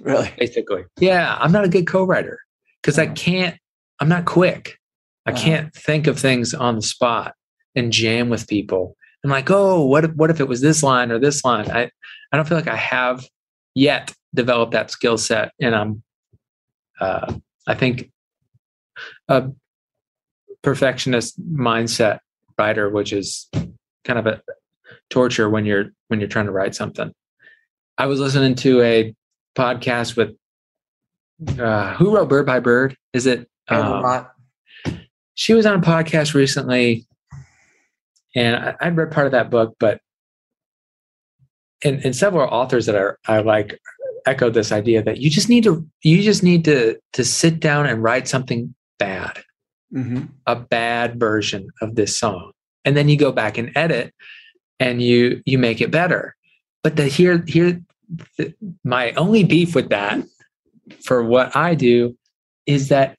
Really? 0.00 0.32
Basically. 0.38 0.84
Yeah, 0.98 1.36
I'm 1.38 1.52
not 1.52 1.64
a 1.64 1.68
good 1.68 1.86
co-writer 1.86 2.38
because 2.80 2.98
I 2.98 3.06
can't 3.06 3.56
I'm 4.00 4.08
not 4.08 4.24
quick. 4.24 4.78
I 5.26 5.30
uh-huh. 5.30 5.40
can't 5.40 5.74
think 5.74 6.06
of 6.06 6.18
things 6.18 6.54
on 6.54 6.76
the 6.76 6.82
spot 6.82 7.34
and 7.76 7.92
jam 7.92 8.28
with 8.28 8.48
people. 8.48 8.96
I'm 9.24 9.30
like, 9.30 9.50
oh, 9.50 9.84
what 9.84 10.04
if 10.04 10.12
what 10.12 10.30
if 10.30 10.40
it 10.40 10.48
was 10.48 10.60
this 10.60 10.82
line 10.82 11.12
or 11.12 11.18
this 11.18 11.44
line? 11.44 11.70
I 11.70 11.90
I 12.32 12.36
don't 12.36 12.48
feel 12.48 12.58
like 12.58 12.68
I 12.68 12.76
have 12.76 13.24
yet 13.74 14.12
developed 14.34 14.72
that 14.72 14.90
skill 14.90 15.18
set, 15.18 15.52
and 15.60 15.74
I'm 15.74 16.02
uh, 17.00 17.34
I 17.66 17.74
think 17.74 18.10
a 19.28 19.50
perfectionist 20.62 21.40
mindset 21.40 22.18
writer, 22.58 22.90
which 22.90 23.12
is 23.12 23.48
kind 24.04 24.18
of 24.18 24.26
a 24.26 24.42
torture 25.10 25.48
when 25.48 25.64
you're 25.64 25.86
when 26.08 26.20
you're 26.20 26.28
trying 26.28 26.46
to 26.46 26.52
write 26.52 26.74
something. 26.74 27.12
I 27.98 28.06
was 28.06 28.20
listening 28.20 28.54
to 28.56 28.80
a 28.82 29.14
podcast 29.56 30.16
with 30.16 30.36
uh, 31.58 31.94
who 31.94 32.14
wrote 32.14 32.28
Bird 32.28 32.46
by 32.46 32.60
Bird? 32.60 32.96
Is 33.12 33.26
it 33.26 33.48
um, 33.68 34.26
she 35.34 35.54
was 35.54 35.66
on 35.66 35.78
a 35.78 35.82
podcast 35.82 36.34
recently, 36.34 37.06
and 38.34 38.56
I, 38.56 38.74
I'd 38.80 38.96
read 38.96 39.10
part 39.10 39.26
of 39.26 39.32
that 39.32 39.50
book, 39.50 39.74
but 39.78 40.00
and, 41.84 42.04
and 42.04 42.14
several 42.14 42.48
authors 42.48 42.86
that 42.86 42.94
are 42.94 43.18
I 43.26 43.40
like 43.40 43.78
echoed 44.26 44.54
this 44.54 44.72
idea 44.72 45.02
that 45.02 45.18
you 45.18 45.30
just 45.30 45.48
need 45.48 45.64
to 45.64 45.86
you 46.02 46.22
just 46.22 46.42
need 46.42 46.64
to 46.66 46.98
to 47.14 47.24
sit 47.24 47.60
down 47.60 47.86
and 47.86 48.02
write 48.02 48.28
something 48.28 48.74
bad, 48.98 49.42
mm-hmm. 49.92 50.24
a 50.46 50.56
bad 50.56 51.18
version 51.18 51.68
of 51.80 51.96
this 51.96 52.16
song, 52.16 52.52
and 52.84 52.96
then 52.96 53.08
you 53.08 53.16
go 53.16 53.32
back 53.32 53.58
and 53.58 53.72
edit, 53.76 54.14
and 54.78 55.02
you 55.02 55.42
you 55.44 55.58
make 55.58 55.80
it 55.80 55.90
better. 55.90 56.36
But 56.82 56.96
the 56.96 57.06
here 57.06 57.44
here 57.46 57.80
the, 58.38 58.54
my 58.84 59.12
only 59.12 59.44
beef 59.44 59.74
with 59.74 59.88
that 59.90 60.22
for 61.04 61.22
what 61.22 61.56
I 61.56 61.74
do 61.74 62.16
is 62.66 62.88
that 62.88 63.18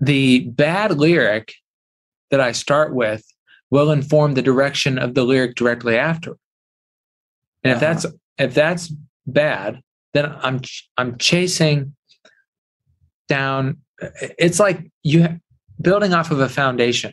the 0.00 0.40
bad 0.50 0.98
lyric 0.98 1.54
that 2.30 2.40
I 2.40 2.52
start 2.52 2.94
with 2.94 3.24
will 3.70 3.90
inform 3.90 4.34
the 4.34 4.42
direction 4.42 4.98
of 4.98 5.14
the 5.14 5.24
lyric 5.24 5.54
directly 5.54 5.96
after. 5.96 6.36
And 7.62 7.72
if 7.72 7.82
uh-huh. 7.82 7.92
that's 7.92 8.06
if 8.38 8.54
that's 8.54 8.92
bad, 9.26 9.80
then 10.14 10.32
I'm 10.40 10.60
I'm 10.96 11.18
chasing 11.18 11.94
down. 13.28 13.78
It's 14.38 14.60
like 14.60 14.90
you 15.02 15.40
building 15.80 16.14
off 16.14 16.30
of 16.30 16.40
a 16.40 16.48
foundation. 16.48 17.12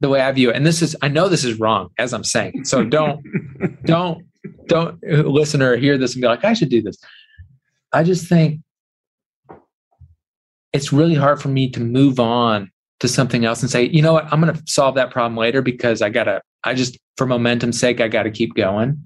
The 0.00 0.10
way 0.10 0.20
I 0.20 0.30
view 0.32 0.50
it, 0.50 0.56
and 0.56 0.66
this 0.66 0.82
is 0.82 0.94
I 1.00 1.08
know 1.08 1.28
this 1.28 1.44
is 1.44 1.58
wrong 1.58 1.88
as 1.98 2.12
I'm 2.12 2.24
saying. 2.24 2.64
So 2.64 2.84
don't 2.84 3.24
don't 3.84 4.26
don't 4.66 5.02
listen 5.02 5.62
or 5.62 5.76
hear 5.76 5.96
this 5.96 6.14
and 6.14 6.20
be 6.20 6.28
like 6.28 6.44
I 6.44 6.52
should 6.52 6.68
do 6.68 6.82
this. 6.82 6.98
I 7.92 8.02
just 8.02 8.28
think 8.28 8.60
it's 10.74 10.92
really 10.92 11.14
hard 11.14 11.40
for 11.40 11.48
me 11.48 11.70
to 11.70 11.80
move 11.80 12.20
on 12.20 12.70
to 13.00 13.08
something 13.08 13.44
else 13.44 13.62
and 13.62 13.70
say, 13.70 13.88
you 13.88 14.02
know 14.02 14.12
what, 14.12 14.30
I'm 14.32 14.40
going 14.40 14.54
to 14.54 14.62
solve 14.66 14.94
that 14.94 15.10
problem 15.10 15.36
later 15.36 15.62
because 15.62 16.02
I 16.02 16.08
got 16.08 16.24
to, 16.24 16.40
I 16.64 16.74
just, 16.74 16.98
for 17.16 17.26
momentum's 17.26 17.78
sake, 17.78 18.00
I 18.00 18.08
got 18.08 18.24
to 18.24 18.30
keep 18.30 18.54
going. 18.54 19.04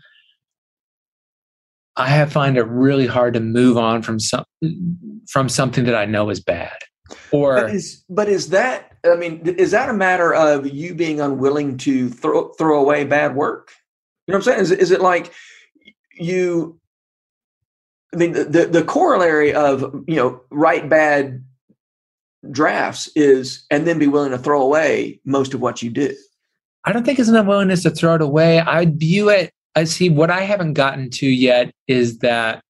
I 1.96 2.06
have 2.06 2.32
find 2.32 2.56
it 2.56 2.62
really 2.62 3.06
hard 3.06 3.34
to 3.34 3.40
move 3.40 3.76
on 3.76 4.02
from 4.02 4.18
some 4.20 4.44
from 5.28 5.48
something 5.48 5.84
that 5.84 5.94
I 5.94 6.06
know 6.06 6.30
is 6.30 6.40
bad. 6.40 6.76
Or 7.30 7.62
but 7.62 7.74
is, 7.74 8.04
but 8.08 8.28
is 8.28 8.50
that 8.50 8.92
I 9.04 9.16
mean 9.16 9.40
is 9.44 9.72
that 9.72 9.88
a 9.90 9.92
matter 9.92 10.32
of 10.32 10.66
you 10.66 10.94
being 10.94 11.20
unwilling 11.20 11.76
to 11.78 12.08
throw 12.08 12.52
throw 12.52 12.80
away 12.80 13.04
bad 13.04 13.34
work? 13.34 13.72
You 14.26 14.32
know 14.32 14.38
what 14.38 14.46
I'm 14.46 14.52
saying? 14.52 14.60
Is, 14.60 14.70
is 14.70 14.90
it 14.92 15.00
like 15.00 15.32
you 16.14 16.80
I 18.14 18.16
mean 18.16 18.32
the, 18.32 18.44
the, 18.44 18.66
the 18.66 18.84
corollary 18.84 19.52
of 19.52 19.82
you 20.06 20.16
know 20.16 20.40
write 20.50 20.88
bad 20.88 21.44
drafts 22.50 23.08
is 23.16 23.64
and 23.70 23.86
then 23.86 23.98
be 23.98 24.06
willing 24.06 24.30
to 24.30 24.38
throw 24.38 24.62
away 24.62 25.20
most 25.24 25.54
of 25.54 25.60
what 25.60 25.82
you 25.82 25.90
do. 25.90 26.14
I 26.84 26.92
don't 26.92 27.04
think 27.04 27.18
it's 27.18 27.28
an 27.28 27.36
unwillingness 27.36 27.82
to 27.82 27.90
throw 27.90 28.14
it 28.14 28.22
away. 28.22 28.60
I 28.60 28.86
view 28.86 29.28
it 29.28 29.52
I 29.76 29.84
see 29.84 30.10
what 30.10 30.30
I 30.30 30.42
haven't 30.42 30.74
gotten 30.74 31.10
to 31.10 31.26
yet 31.26 31.72
is 31.86 32.18
that 32.18 32.62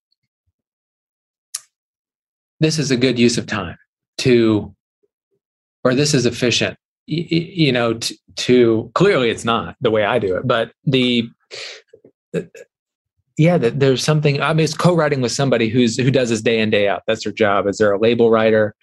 this 2.60 2.78
is 2.78 2.90
a 2.90 2.96
good 2.96 3.18
use 3.18 3.38
of 3.38 3.46
time 3.46 3.76
to, 4.18 4.74
or 5.82 5.94
this 5.94 6.12
is 6.12 6.26
efficient, 6.26 6.76
you 7.06 7.72
know, 7.72 7.94
to, 7.94 8.14
to 8.36 8.90
clearly 8.94 9.30
it's 9.30 9.44
not 9.44 9.76
the 9.80 9.90
way 9.90 10.04
I 10.04 10.18
do 10.18 10.36
it, 10.36 10.46
but 10.46 10.72
the, 10.84 11.28
uh, 12.34 12.42
yeah, 13.38 13.56
there's 13.56 14.04
something. 14.04 14.42
I 14.42 14.52
mean, 14.52 14.64
it's 14.64 14.76
co-writing 14.76 15.22
with 15.22 15.32
somebody 15.32 15.70
who's 15.70 15.96
who 15.96 16.10
does 16.10 16.28
this 16.28 16.42
day 16.42 16.60
in 16.60 16.68
day 16.68 16.88
out. 16.88 17.04
That's 17.06 17.24
their 17.24 17.32
job. 17.32 17.66
Is 17.66 17.78
there 17.78 17.90
a 17.90 17.98
label 17.98 18.30
writer? 18.30 18.74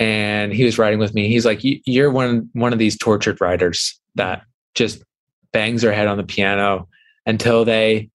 And 0.00 0.52
he 0.52 0.64
was 0.64 0.78
writing 0.78 0.98
with 0.98 1.14
me. 1.14 1.28
He's 1.28 1.46
like, 1.46 1.60
"You're 1.62 2.10
one 2.10 2.48
one 2.54 2.72
of 2.72 2.80
these 2.80 2.98
tortured 2.98 3.40
writers 3.40 4.00
that 4.16 4.42
just 4.74 5.02
bangs 5.52 5.82
their 5.82 5.92
head 5.92 6.08
on 6.08 6.16
the 6.16 6.24
piano 6.24 6.88
until 7.26 7.64
they 7.64 8.10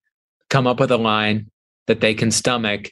come 0.50 0.68
up 0.68 0.80
with 0.80 0.92
a 0.92 0.98
line 0.98 1.50
that 1.88 2.02
they 2.02 2.14
can 2.14 2.32
stomach 2.32 2.92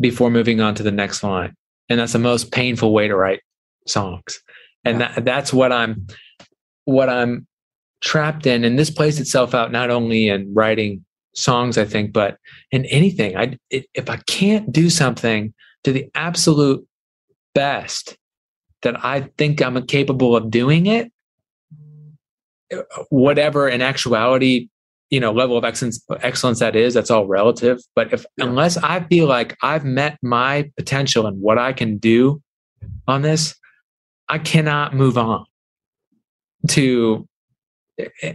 before 0.00 0.30
moving 0.30 0.60
on 0.60 0.74
to 0.74 0.82
the 0.82 0.90
next 0.90 1.22
line. 1.22 1.54
And 1.88 1.98
that's 1.98 2.12
the 2.12 2.18
most 2.18 2.50
painful 2.50 2.92
way 2.92 3.08
to 3.08 3.16
write 3.16 3.40
songs. 3.86 4.40
And 4.84 5.00
that, 5.00 5.24
that's 5.24 5.52
what 5.52 5.72
I'm 5.72 6.06
what 6.84 7.08
I'm 7.08 7.46
trapped 8.00 8.46
in. 8.46 8.64
And 8.64 8.78
this 8.78 8.90
plays 8.90 9.18
itself 9.20 9.54
out 9.54 9.72
not 9.72 9.90
only 9.90 10.28
in 10.28 10.52
writing 10.52 11.04
songs, 11.34 11.78
I 11.78 11.84
think, 11.84 12.12
but 12.12 12.38
in 12.70 12.84
anything. 12.86 13.36
I 13.36 13.58
if 13.70 14.10
I 14.10 14.16
can't 14.26 14.70
do 14.72 14.90
something 14.90 15.54
to 15.84 15.92
the 15.92 16.08
absolute 16.14 16.86
best 17.54 18.16
that 18.84 19.04
I 19.04 19.28
think 19.36 19.60
I'm 19.60 19.84
capable 19.86 20.36
of 20.36 20.50
doing 20.50 20.86
it, 20.86 21.12
whatever 23.10 23.68
in 23.68 23.82
actuality 23.82 24.68
you 25.10 25.20
know 25.20 25.32
level 25.32 25.56
of 25.56 25.64
excellence 25.64 26.02
excellence 26.22 26.60
that 26.60 26.74
is 26.74 26.94
that's 26.94 27.10
all 27.10 27.26
relative. 27.26 27.78
But 27.94 28.12
if 28.12 28.24
unless 28.38 28.76
i 28.78 29.00
feel 29.04 29.26
like 29.26 29.56
i've 29.62 29.84
met 29.84 30.18
my 30.22 30.70
potential 30.78 31.26
and 31.26 31.40
what 31.40 31.58
i 31.58 31.72
can 31.74 31.98
do 31.98 32.42
on 33.06 33.20
this 33.22 33.54
i 34.30 34.38
cannot 34.38 34.94
move 34.94 35.18
on 35.18 35.44
to 36.68 37.28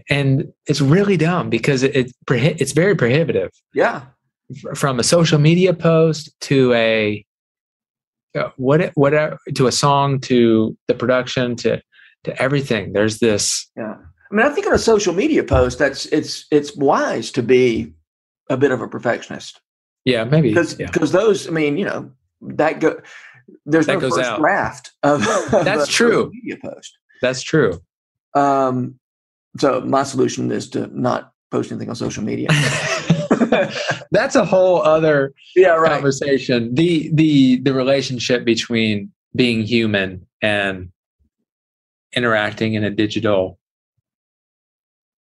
and 0.10 0.52
it's 0.68 0.82
really 0.82 1.18
dumb 1.18 1.50
because 1.50 1.84
it, 1.84 1.96
it 1.96 2.12
it's 2.30 2.72
very 2.72 2.96
prohibitive. 2.96 3.52
Yeah. 3.74 4.04
From 4.76 5.00
a 5.00 5.04
social 5.04 5.40
media 5.40 5.74
post 5.74 6.32
to 6.42 6.74
a 6.74 7.26
what 8.58 8.92
whatever 8.96 9.38
to 9.56 9.68
a 9.68 9.72
song 9.72 10.20
to 10.20 10.78
the 10.88 10.94
production 10.94 11.56
to 11.56 11.82
to 12.24 12.42
everything 12.42 12.94
there's 12.94 13.20
this 13.20 13.70
yeah 13.76 13.96
I 14.32 14.36
mean, 14.36 14.46
I 14.46 14.50
think 14.50 14.68
on 14.68 14.74
a 14.74 14.80
social 14.80 15.13
media 15.13 15.44
post, 15.44 15.80
that's 15.80 16.06
it's 16.08 16.46
it's 16.52 16.76
wise 16.76 17.32
to 17.32 17.42
be 17.42 17.94
a 18.50 18.58
bit 18.58 18.72
of 18.72 18.82
a 18.82 18.88
perfectionist. 18.88 19.60
Yeah, 20.06 20.24
maybe 20.24 20.50
because 20.50 20.76
because 20.76 21.13
yeah. 21.13 21.20
those, 21.20 21.48
I 21.48 21.52
mean, 21.52 21.78
you 21.78 21.86
know, 21.86 22.12
that 22.42 22.80
go 22.80 23.02
there's 23.65 23.88
that 23.88 23.94
no 23.94 24.00
goes 24.02 24.15
first 24.15 24.30
out. 24.30 24.39
draft 24.39 24.92
of 25.02 25.22
that's 25.52 25.84
of 25.84 25.89
true 25.89 26.32
media 26.32 26.58
post. 26.62 26.98
That's 27.22 27.42
true. 27.42 27.80
Um, 28.36 29.00
so 29.58 29.82
my 29.82 30.04
solution 30.04 30.52
is 30.52 30.70
to 30.72 30.88
not 30.88 31.32
post 31.50 31.72
anything 31.72 31.89
on 31.89 31.96
social 31.96 32.24
media. 32.24 32.50
that's 34.12 34.36
a 34.36 34.46
whole 34.46 34.82
other 34.82 35.34
yeah, 35.56 35.70
right. 35.70 35.92
conversation. 35.92 36.74
The 36.74 37.10
the 37.14 37.60
the 37.62 37.74
relationship 37.74 38.46
between 38.46 39.12
being 39.36 39.64
human 39.64 40.26
and 40.42 40.92
interacting 42.16 42.74
in 42.74 42.84
a 42.84 42.90
digital 42.90 43.60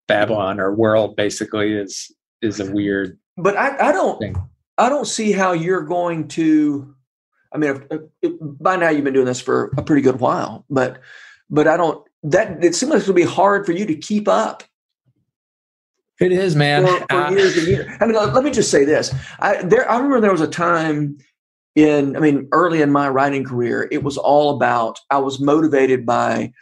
Babylon 0.07 0.59
or 0.59 0.75
world 0.75 1.17
basically 1.17 1.75
is 1.75 2.11
is 2.43 2.61
a 2.61 2.71
weird. 2.71 3.19
But 3.37 3.57
I, 3.57 3.89
I 3.89 3.93
don't 3.93 4.19
thing. 4.19 4.37
I 4.79 4.89
don't 4.89 5.07
see 5.07 5.33
how 5.33 5.53
you're 5.53 5.83
going 5.83 6.29
to. 6.29 6.95
I 7.53 7.59
mean, 7.59 7.83
if, 7.91 8.01
if, 8.23 8.33
by 8.41 8.77
now 8.77 8.91
you've 8.91 9.05
been 9.05 9.15
doing 9.15 9.27
this 9.27 9.41
for 9.41 9.73
a 9.77 9.83
pretty 9.83 10.03
good 10.03 10.21
while, 10.21 10.65
but 10.71 11.01
but 11.51 11.69
I 11.69 11.77
don't. 11.77 12.05
That 12.25 12.65
it 12.65 12.75
seems 12.75 12.93
like 12.93 13.03
it'll 13.03 13.15
be 13.15 13.23
hard 13.23 13.65
for 13.65 13.73
you 13.73 13.87
to 13.87 13.95
keep 13.95 14.27
up. 14.27 14.65
It 16.21 16.33
is, 16.33 16.57
man. 16.57 16.85
For, 16.85 17.07
for 17.09 17.17
uh, 17.17 17.31
years 17.31 17.57
and 17.57 17.67
years. 17.67 17.97
I 18.01 18.07
mean, 18.07 18.17
let 18.17 18.43
me 18.43 18.51
just 18.51 18.71
say 18.71 18.85
this. 18.85 19.15
I 19.39 19.63
there. 19.63 19.89
I 19.91 19.97
remember 19.97 20.21
there 20.21 20.33
was 20.33 20.41
a 20.41 20.49
time 20.49 21.19
in 21.79 22.17
i 22.17 22.21
mean 22.21 22.49
early 22.53 22.83
in 22.83 22.91
my 22.91 23.09
writing 23.09 23.45
career 23.45 23.89
it 23.93 24.03
was 24.03 24.19
all 24.19 24.57
about 24.57 24.99
i 25.11 25.19
was 25.19 25.39
motivated 25.39 26.05
by 26.05 26.53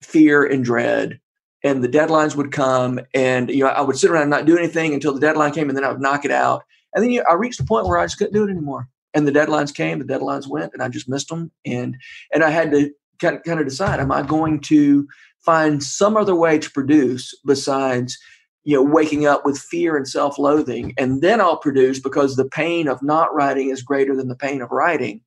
fear 0.00 0.44
and 0.44 0.64
dread 0.64 1.20
and 1.62 1.84
the 1.84 1.88
deadlines 1.88 2.34
would 2.34 2.52
come 2.52 2.98
and 3.12 3.50
you 3.50 3.62
know 3.62 3.70
i 3.70 3.82
would 3.82 3.98
sit 3.98 4.10
around 4.10 4.22
and 4.22 4.30
not 4.30 4.46
do 4.46 4.56
anything 4.56 4.94
until 4.94 5.12
the 5.12 5.20
deadline 5.20 5.52
came 5.52 5.68
and 5.68 5.76
then 5.76 5.84
i 5.84 5.90
would 5.90 6.00
knock 6.00 6.24
it 6.24 6.30
out 6.30 6.62
and 6.94 7.04
then 7.04 7.10
you 7.10 7.20
know, 7.20 7.26
i 7.28 7.34
reached 7.34 7.60
a 7.60 7.64
point 7.64 7.86
where 7.86 7.98
i 7.98 8.04
just 8.04 8.16
couldn't 8.16 8.32
do 8.32 8.44
it 8.44 8.50
anymore 8.50 8.88
and 9.12 9.28
the 9.28 9.32
deadlines 9.32 9.74
came 9.74 9.98
the 9.98 10.04
deadlines 10.04 10.48
went 10.48 10.72
and 10.72 10.82
i 10.82 10.88
just 10.88 11.08
missed 11.08 11.28
them 11.28 11.50
and 11.66 11.96
and 12.32 12.42
i 12.42 12.48
had 12.48 12.70
to 12.70 12.90
kind 13.20 13.36
of, 13.36 13.42
kind 13.42 13.60
of 13.60 13.66
decide 13.66 14.00
am 14.00 14.10
i 14.10 14.22
going 14.22 14.58
to 14.58 15.06
find 15.44 15.82
some 15.82 16.16
other 16.16 16.34
way 16.34 16.58
to 16.58 16.70
produce 16.70 17.36
besides 17.44 18.16
you 18.64 18.76
know 18.76 18.82
waking 18.82 19.26
up 19.26 19.44
with 19.44 19.58
fear 19.58 19.96
and 19.96 20.08
self-loathing. 20.08 20.94
And 20.96 21.22
then 21.22 21.40
i'll 21.40 21.56
produce 21.56 21.98
because 21.98 22.36
the 22.36 22.48
pain 22.48 22.88
of 22.88 23.02
not 23.02 23.34
writing 23.34 23.70
is 23.70 23.82
greater 23.82 24.16
than 24.16 24.28
the 24.28 24.36
pain 24.36 24.62
of 24.62 24.70
writing. 24.70 25.22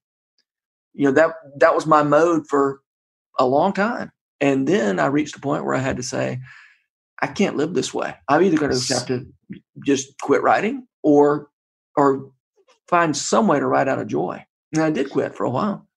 You 0.93 1.05
know 1.05 1.11
that 1.13 1.31
that 1.57 1.75
was 1.75 1.85
my 1.85 2.03
mode 2.03 2.47
for 2.47 2.81
a 3.37 3.45
long 3.45 3.73
time. 3.73 4.11
And 4.41 4.67
then 4.67 4.99
i 4.99 5.05
reached 5.07 5.35
a 5.35 5.41
point 5.41 5.65
where 5.65 5.75
i 5.75 5.79
had 5.79 5.97
to 5.97 6.03
say 6.03 6.39
i 7.21 7.27
can't 7.27 7.57
live 7.57 7.73
this 7.73 7.93
way. 7.93 8.15
I'm 8.27 8.41
either 8.41 8.57
going 8.57 8.71
to 8.71 8.93
have 8.93 9.07
to 9.07 9.25
just 9.85 10.19
quit 10.21 10.41
writing 10.41 10.87
or 11.03 11.49
or 11.97 12.31
find 12.87 13.15
some 13.15 13.47
way 13.47 13.59
to 13.59 13.65
write 13.65 13.87
out 13.87 13.99
of 13.99 14.07
joy. 14.07 14.45
And 14.73 14.83
i 14.83 14.89
did 14.89 15.09
quit 15.09 15.35
for 15.35 15.45
a 15.45 15.49
while. 15.49 15.87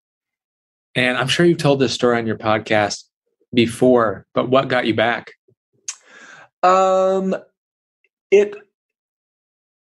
And 0.95 1.17
i'm 1.17 1.29
sure 1.29 1.47
you've 1.47 1.59
told 1.59 1.79
this 1.79 1.93
story 1.93 2.19
on 2.19 2.27
your 2.27 2.39
podcast 2.39 3.05
before 3.55 4.27
but 4.35 4.51
what 4.51 4.69
got 4.69 4.87
you 4.87 4.95
back 4.95 5.33
um, 6.63 7.35
it 8.31 8.55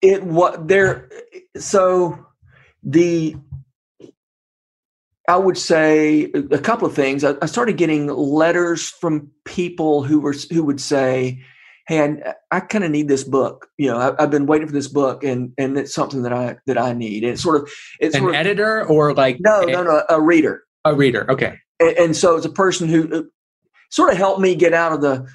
it 0.03 0.25
what 0.25 0.69
there. 0.69 1.11
So 1.57 2.27
the 2.83 3.37
I 5.29 5.37
would 5.37 5.59
say 5.59 6.25
a 6.25 6.59
couple 6.59 6.89
of 6.89 6.95
things. 6.95 7.23
I, 7.23 7.35
I 7.41 7.47
started 7.47 7.77
getting 7.77 8.09
letters 8.09 8.89
from 8.89 9.31
people 9.45 10.03
who 10.03 10.21
were 10.21 10.35
who 10.51 10.65
would 10.65 10.81
say, 10.81 11.41
"Hey, 11.87 12.03
I, 12.03 12.35
I 12.51 12.61
kind 12.61 12.83
of 12.83 12.91
need 12.91 13.07
this 13.07 13.23
book. 13.23 13.69
You 13.79 13.91
know, 13.91 13.99
I, 13.99 14.23
have 14.23 14.31
been 14.31 14.47
waiting 14.47 14.67
for 14.67 14.73
this 14.73 14.89
book, 14.89 15.23
and 15.23 15.53
and 15.57 15.79
it's 15.79 15.95
something 15.95 16.23
that 16.23 16.33
I 16.33 16.57
that 16.67 16.79
I 16.79 16.95
need." 16.95 17.23
And 17.23 17.33
it's 17.33 17.43
sort 17.43 17.57
of 17.57 17.71
it's 18.01 18.17
an 18.17 18.23
sort 18.23 18.35
of, 18.35 18.41
editor 18.41 18.85
or 18.87 19.15
like 19.15 19.39
no, 19.41 19.61
no, 19.63 19.85
no, 19.85 20.03
a 20.09 20.21
reader. 20.21 20.65
A 20.85 20.95
reader, 20.95 21.31
okay. 21.31 21.59
And, 21.79 21.97
and 21.99 22.17
so 22.17 22.37
it's 22.37 22.47
a 22.47 22.51
person 22.51 22.89
who 22.89 23.31
sort 23.91 24.11
of 24.11 24.17
helped 24.17 24.41
me 24.41 24.55
get 24.55 24.73
out 24.73 24.93
of 24.93 25.01
the 25.01 25.29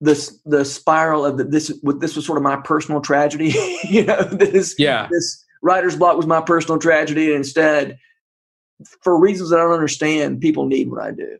this 0.00 0.40
the 0.46 0.64
spiral 0.64 1.26
of 1.26 1.36
the, 1.36 1.44
this 1.44 1.72
this 1.98 2.16
was 2.16 2.24
sort 2.24 2.38
of 2.38 2.42
my 2.42 2.56
personal 2.56 3.00
tragedy 3.00 3.54
you 3.84 4.04
know 4.04 4.22
this 4.24 4.74
yeah. 4.78 5.08
this 5.10 5.44
writer's 5.62 5.96
block 5.96 6.16
was 6.16 6.26
my 6.26 6.40
personal 6.40 6.78
tragedy. 6.78 7.26
And 7.26 7.36
instead 7.36 7.98
for 9.02 9.20
reasons 9.20 9.50
that 9.50 9.58
i 9.58 9.62
don't 9.62 9.74
understand 9.74 10.40
people 10.40 10.66
need 10.66 10.90
what 10.90 11.02
i 11.02 11.10
do. 11.10 11.38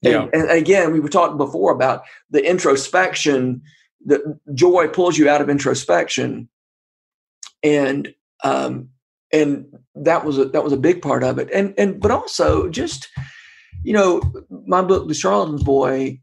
Yeah. 0.00 0.22
and, 0.32 0.34
and 0.34 0.50
again 0.50 0.92
we 0.92 1.00
were 1.00 1.08
talking 1.08 1.36
before 1.36 1.72
about 1.72 2.02
the 2.30 2.44
introspection 2.44 3.62
that 4.06 4.20
joy 4.52 4.88
pulls 4.88 5.16
you 5.16 5.28
out 5.28 5.40
of 5.40 5.48
introspection. 5.48 6.48
And 7.62 8.12
um 8.42 8.88
and 9.32 9.66
that 9.94 10.24
was 10.24 10.38
a 10.38 10.46
that 10.46 10.64
was 10.64 10.72
a 10.72 10.78
big 10.78 11.02
part 11.02 11.22
of 11.22 11.38
it. 11.38 11.48
And 11.52 11.72
and 11.78 12.00
but 12.00 12.10
also 12.10 12.68
just 12.68 13.08
you 13.84 13.92
know 13.92 14.20
my 14.66 14.82
book 14.82 15.06
the 15.06 15.14
charlatan's 15.14 15.62
boy 15.62 16.20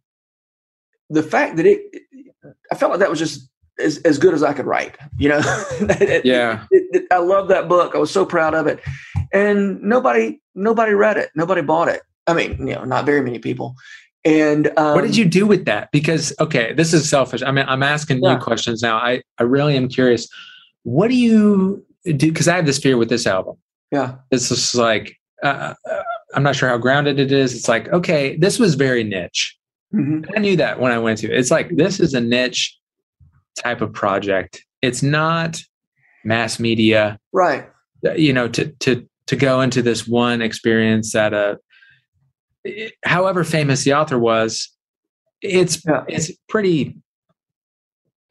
the 1.09 1.23
fact 1.23 1.57
that 1.57 1.65
it, 1.65 1.81
I 2.71 2.75
felt 2.75 2.91
like 2.91 2.99
that 2.99 3.09
was 3.09 3.19
just 3.19 3.49
as, 3.79 3.97
as 3.99 4.17
good 4.17 4.33
as 4.33 4.43
I 4.43 4.53
could 4.53 4.65
write, 4.65 4.97
you 5.17 5.29
know? 5.29 5.39
yeah. 6.23 6.65
It, 6.71 6.87
it, 6.91 7.03
I 7.11 7.17
love 7.17 7.47
that 7.47 7.67
book. 7.67 7.95
I 7.95 7.97
was 7.97 8.11
so 8.11 8.25
proud 8.25 8.53
of 8.53 8.67
it. 8.67 8.79
And 9.33 9.81
nobody, 9.81 10.39
nobody 10.55 10.93
read 10.93 11.17
it. 11.17 11.29
Nobody 11.35 11.61
bought 11.61 11.87
it. 11.87 12.01
I 12.27 12.33
mean, 12.33 12.67
you 12.67 12.75
know, 12.75 12.83
not 12.83 13.05
very 13.05 13.21
many 13.21 13.39
people. 13.39 13.75
And 14.25 14.67
um, 14.77 14.95
what 14.95 15.01
did 15.01 15.15
you 15.15 15.25
do 15.25 15.47
with 15.47 15.65
that? 15.65 15.89
Because, 15.91 16.33
okay, 16.39 16.73
this 16.73 16.93
is 16.93 17.09
selfish. 17.09 17.41
I 17.41 17.51
mean, 17.51 17.65
I'm 17.67 17.83
asking 17.83 18.21
yeah. 18.21 18.33
you 18.33 18.39
questions 18.39 18.81
now. 18.81 18.97
I, 18.97 19.21
I 19.37 19.43
really 19.43 19.77
am 19.77 19.87
curious. 19.87 20.27
What 20.83 21.09
do 21.09 21.15
you 21.15 21.85
do? 22.03 22.13
Because 22.31 22.47
I 22.47 22.55
have 22.55 22.65
this 22.65 22.79
fear 22.79 22.97
with 22.97 23.09
this 23.09 23.25
album. 23.25 23.55
Yeah. 23.91 24.15
It's 24.31 24.49
just 24.49 24.75
like, 24.75 25.15
uh, 25.41 25.73
uh, 25.89 26.03
I'm 26.35 26.43
not 26.43 26.55
sure 26.55 26.69
how 26.69 26.77
grounded 26.77 27.19
it 27.19 27.31
is. 27.31 27.55
It's 27.55 27.67
like, 27.67 27.87
okay, 27.89 28.35
this 28.35 28.59
was 28.59 28.75
very 28.75 29.03
niche. 29.03 29.57
Mm-hmm. 29.93 30.31
I 30.35 30.39
knew 30.39 30.55
that 30.57 30.79
when 30.79 30.91
I 30.91 30.99
went 30.99 31.19
to 31.19 31.31
it. 31.31 31.37
It's 31.37 31.51
like 31.51 31.75
this 31.75 31.99
is 31.99 32.13
a 32.13 32.21
niche 32.21 32.77
type 33.63 33.81
of 33.81 33.91
project. 33.93 34.63
It's 34.81 35.01
not 35.01 35.59
mass 36.23 36.59
media, 36.59 37.19
right? 37.33 37.69
Uh, 38.05 38.13
you 38.13 38.33
know, 38.33 38.47
to 38.49 38.67
to 38.79 39.07
to 39.27 39.35
go 39.35 39.61
into 39.61 39.81
this 39.81 40.07
one 40.07 40.41
experience 40.41 41.13
that 41.13 41.33
a, 41.33 41.59
however 43.03 43.43
famous 43.43 43.83
the 43.83 43.93
author 43.93 44.19
was, 44.19 44.69
it's 45.41 45.83
yeah. 45.85 46.03
it's 46.07 46.31
pretty. 46.47 46.97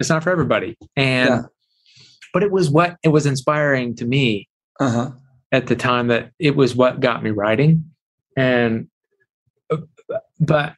It's 0.01 0.09
not 0.09 0.23
for 0.23 0.31
everybody, 0.31 0.79
and 0.97 1.29
yeah. 1.29 1.43
but 2.33 2.45
it 2.45 2.53
was 2.53 2.71
what 2.71 2.97
it 3.03 3.09
was 3.09 3.27
inspiring 3.27 3.97
to 3.97 4.05
me 4.05 4.49
uh-huh. 4.79 5.11
at 5.51 5.67
the 5.67 5.75
time 5.75 6.07
that 6.07 6.31
it 6.39 6.55
was 6.55 6.77
what 6.77 7.01
got 7.01 7.25
me 7.25 7.31
writing, 7.31 7.91
and 8.37 8.89
uh, 9.71 9.79
but 10.39 10.75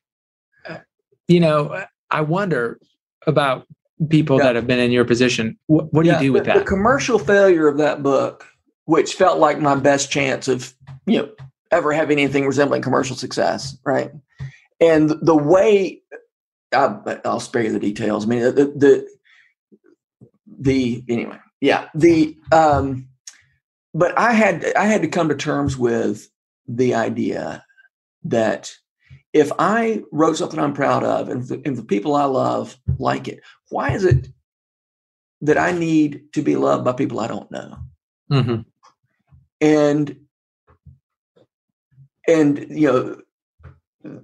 you 1.30 1.38
know, 1.38 1.84
I 2.10 2.22
wonder 2.22 2.80
about 3.26 3.66
people 4.08 4.38
yeah. 4.38 4.44
that 4.44 4.56
have 4.56 4.66
been 4.66 4.80
in 4.80 4.90
your 4.90 5.04
position. 5.04 5.56
What, 5.66 5.92
what 5.92 6.02
do 6.02 6.08
yeah, 6.08 6.20
you 6.20 6.28
do 6.28 6.32
with 6.32 6.44
the, 6.44 6.54
that? 6.54 6.58
The 6.58 6.64
commercial 6.64 7.20
failure 7.20 7.68
of 7.68 7.78
that 7.78 8.02
book, 8.02 8.46
which 8.86 9.14
felt 9.14 9.38
like 9.38 9.60
my 9.60 9.76
best 9.76 10.10
chance 10.10 10.48
of, 10.48 10.74
you 11.06 11.18
know, 11.18 11.30
ever 11.70 11.92
having 11.92 12.18
anything 12.18 12.46
resembling 12.46 12.82
commercial 12.82 13.14
success, 13.14 13.78
right? 13.84 14.10
And 14.80 15.10
the 15.22 15.36
way 15.36 16.02
I, 16.72 16.98
will 17.24 17.38
spare 17.38 17.62
you 17.62 17.72
the 17.72 17.78
details. 17.78 18.24
I 18.24 18.28
mean, 18.28 18.40
the, 18.40 18.52
the, 18.52 19.08
the 20.46 21.04
anyway, 21.08 21.38
yeah, 21.60 21.88
the 21.94 22.36
um, 22.50 23.06
but 23.94 24.18
I 24.18 24.32
had 24.32 24.64
I 24.74 24.86
had 24.86 25.02
to 25.02 25.08
come 25.08 25.28
to 25.28 25.36
terms 25.36 25.76
with 25.76 26.28
the 26.66 26.94
idea 26.94 27.64
that 28.24 28.72
if 29.32 29.52
I 29.58 30.02
wrote 30.10 30.36
something 30.36 30.58
I'm 30.58 30.72
proud 30.72 31.04
of 31.04 31.28
and 31.28 31.46
the, 31.46 31.62
and 31.64 31.76
the 31.76 31.84
people 31.84 32.16
I 32.16 32.24
love 32.24 32.76
like 32.98 33.28
it, 33.28 33.40
why 33.68 33.92
is 33.92 34.04
it 34.04 34.28
that 35.42 35.56
I 35.56 35.72
need 35.72 36.32
to 36.34 36.42
be 36.42 36.56
loved 36.56 36.84
by 36.84 36.92
people 36.92 37.20
I 37.20 37.28
don't 37.28 37.50
know? 37.50 37.78
Mm-hmm. 38.30 38.60
And 39.60 40.16
and 42.28 42.66
you 42.70 43.22
know, 44.04 44.22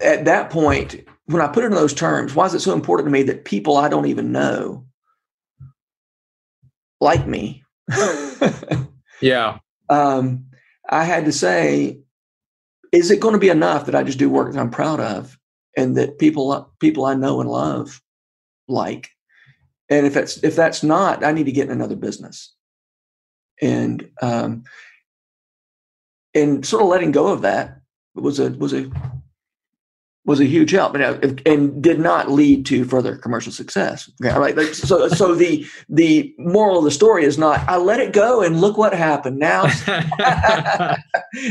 at 0.00 0.24
that 0.24 0.50
point, 0.50 1.06
when 1.26 1.42
I 1.42 1.48
put 1.48 1.64
it 1.64 1.68
in 1.68 1.72
those 1.72 1.94
terms, 1.94 2.34
why 2.34 2.46
is 2.46 2.54
it 2.54 2.60
so 2.60 2.72
important 2.72 3.06
to 3.06 3.12
me 3.12 3.22
that 3.24 3.44
people 3.44 3.76
I 3.76 3.88
don't 3.88 4.06
even 4.06 4.32
know 4.32 4.86
like 7.00 7.26
me? 7.26 7.64
yeah. 9.20 9.58
Um, 9.88 10.44
I 10.88 11.02
had 11.02 11.24
to 11.24 11.32
say, 11.32 11.98
is 12.92 13.10
it 13.10 13.20
going 13.20 13.34
to 13.34 13.38
be 13.38 13.48
enough 13.48 13.86
that 13.86 13.94
I 13.94 14.02
just 14.02 14.18
do 14.18 14.28
work 14.28 14.52
that 14.52 14.60
I'm 14.60 14.70
proud 14.70 15.00
of 15.00 15.38
and 15.76 15.96
that 15.96 16.18
people 16.18 16.72
people 16.80 17.04
I 17.04 17.14
know 17.14 17.40
and 17.40 17.50
love 17.50 18.00
like? 18.68 19.10
And 19.88 20.06
if 20.06 20.14
that's 20.14 20.42
if 20.42 20.56
that's 20.56 20.82
not, 20.82 21.24
I 21.24 21.32
need 21.32 21.46
to 21.46 21.52
get 21.52 21.66
in 21.66 21.72
another 21.72 21.96
business. 21.96 22.54
And 23.60 24.08
um, 24.22 24.64
and 26.34 26.64
sort 26.64 26.82
of 26.82 26.88
letting 26.88 27.12
go 27.12 27.28
of 27.28 27.42
that 27.42 27.80
was 28.14 28.38
a 28.38 28.50
was 28.50 28.72
a 28.72 28.90
was 30.26 30.38
a 30.38 30.44
huge 30.44 30.70
help 30.70 30.94
and, 30.94 31.42
and 31.46 31.82
did 31.82 31.98
not 31.98 32.30
lead 32.30 32.66
to 32.66 32.84
further 32.84 33.16
commercial 33.16 33.52
success. 33.52 34.10
Okay, 34.22 34.36
right. 34.38 34.56
Like, 34.56 34.74
so, 34.74 35.08
so 35.08 35.34
the 35.34 35.66
the 35.88 36.34
moral 36.38 36.78
of 36.78 36.84
the 36.84 36.90
story 36.90 37.24
is 37.24 37.38
not 37.38 37.66
I 37.68 37.78
let 37.78 38.00
it 38.00 38.12
go 38.12 38.42
and 38.42 38.60
look 38.60 38.76
what 38.76 38.92
happened. 38.92 39.38
Now, 39.38 39.64
yeah. 39.88 40.96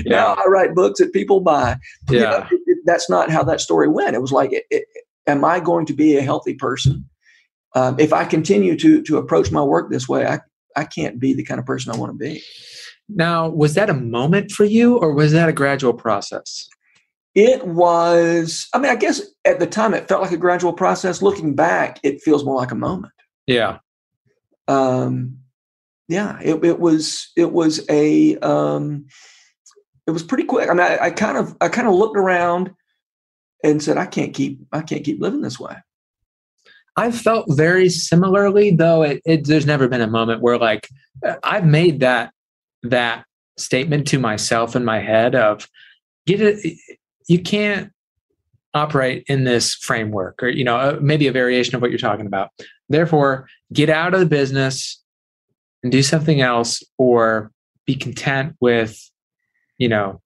now 0.06 0.36
I 0.36 0.48
write 0.48 0.76
books 0.76 1.00
that 1.00 1.14
people 1.14 1.40
buy. 1.40 1.78
Yeah, 2.10 2.16
you 2.16 2.20
know, 2.20 2.48
it, 2.52 2.62
it, 2.68 2.78
that's 2.86 3.10
not 3.10 3.32
how 3.32 3.44
that 3.44 3.60
story 3.60 3.88
went. 3.88 4.16
It 4.16 4.22
was 4.22 4.32
like, 4.32 4.52
it, 4.52 4.86
am 5.26 5.44
I 5.44 5.60
going 5.60 5.86
to 5.88 5.94
be 5.94 6.18
a 6.18 6.22
healthy 6.22 6.54
person 6.54 7.10
um, 7.74 8.00
if 8.00 8.14
I 8.14 8.24
continue 8.24 8.78
to 8.78 9.02
to 9.02 9.18
approach 9.18 9.52
my 9.52 9.64
work 9.64 9.90
this 9.90 10.08
way? 10.08 10.28
I 10.28 10.40
I 10.76 10.86
can't 10.86 11.20
be 11.20 11.34
the 11.34 11.44
kind 11.44 11.60
of 11.60 11.66
person 11.66 11.92
I 11.92 11.98
want 11.98 12.12
to 12.12 12.18
be. 12.18 12.44
Now, 13.10 13.50
was 13.50 13.74
that 13.74 13.90
a 13.90 13.96
moment 13.96 14.52
for 14.52 14.66
you, 14.66 14.98
or 14.98 15.12
was 15.12 15.32
that 15.32 15.50
a 15.50 15.54
gradual 15.54 15.94
process? 15.94 16.70
It 17.36 17.66
was, 17.66 18.68
I 18.74 18.80
mean, 18.80 18.92
I 18.92 18.96
guess 18.96 19.22
at 19.46 19.60
the 19.60 19.68
time 19.68 19.94
it 19.94 20.08
felt 20.08 20.22
like 20.22 20.32
a 20.32 20.38
gradual 20.38 20.74
process. 20.74 21.22
Looking 21.22 21.56
back, 21.56 22.00
it 22.04 22.22
feels 22.22 22.44
more 22.44 22.56
like 22.56 22.72
a 22.72 22.76
moment. 22.76 23.14
Yeah. 23.46 23.80
Um, 24.68 25.38
yeah, 26.08 26.40
it, 26.42 26.64
it 26.66 26.80
was, 26.80 27.32
it 27.38 27.52
was 27.52 27.86
a, 27.90 28.38
um, 28.38 29.06
it 30.08 30.12
was 30.12 30.24
pretty 30.24 30.44
quick. 30.44 30.70
I 30.70 30.74
mean, 30.74 30.82
I, 30.82 30.98
I 31.06 31.10
kind 31.12 31.38
of, 31.38 31.56
I 31.62 31.70
kind 31.70 31.88
of 31.88 31.94
looked 31.94 32.18
around 32.18 32.72
and 33.64 33.82
said, 33.82 33.98
I 33.98 34.06
can't 34.08 34.34
keep, 34.34 34.60
I 34.72 34.82
can't 34.82 35.04
keep 35.04 35.22
living 35.22 35.42
this 35.42 35.60
way. 35.60 35.76
I 36.96 37.12
felt 37.12 37.46
very 37.50 37.90
similarly, 37.90 38.72
though. 38.72 39.04
It, 39.04 39.22
it, 39.26 39.48
there's 39.48 39.66
never 39.66 39.88
been 39.88 40.02
a 40.02 40.08
moment 40.08 40.42
where 40.42 40.58
like 40.58 40.90
I've 41.44 41.66
made 41.66 42.02
that 42.02 42.34
that 42.84 43.26
statement 43.58 44.08
to 44.08 44.20
myself 44.20 44.76
in 44.76 44.84
my 44.84 45.00
head 45.00 45.36
of 45.36 45.68
get 46.26 46.42
it 46.42 46.78
you 47.30 47.40
can't 47.40 47.92
operate 48.74 49.24
in 49.28 49.46
this 49.46 49.74
framework 49.76 50.44
or 50.44 50.50
you 50.50 50.64
know 50.64 50.76
uh, 50.76 51.00
maybe 51.02 51.28
a 51.28 51.32
variation 51.32 51.76
of 51.76 51.82
what 51.82 51.92
you're 51.92 51.98
talking 51.98 52.26
about. 52.26 52.50
Therefore 52.90 53.48
get 53.72 53.90
out 53.90 54.14
of 54.14 54.20
the 54.20 54.26
business 54.26 55.02
and 55.82 55.92
do 55.92 56.04
something 56.04 56.42
else 56.42 56.84
or 56.98 57.52
be 57.86 57.96
content 57.96 58.56
with 58.60 59.00
you 59.78 59.88
know 59.88 60.22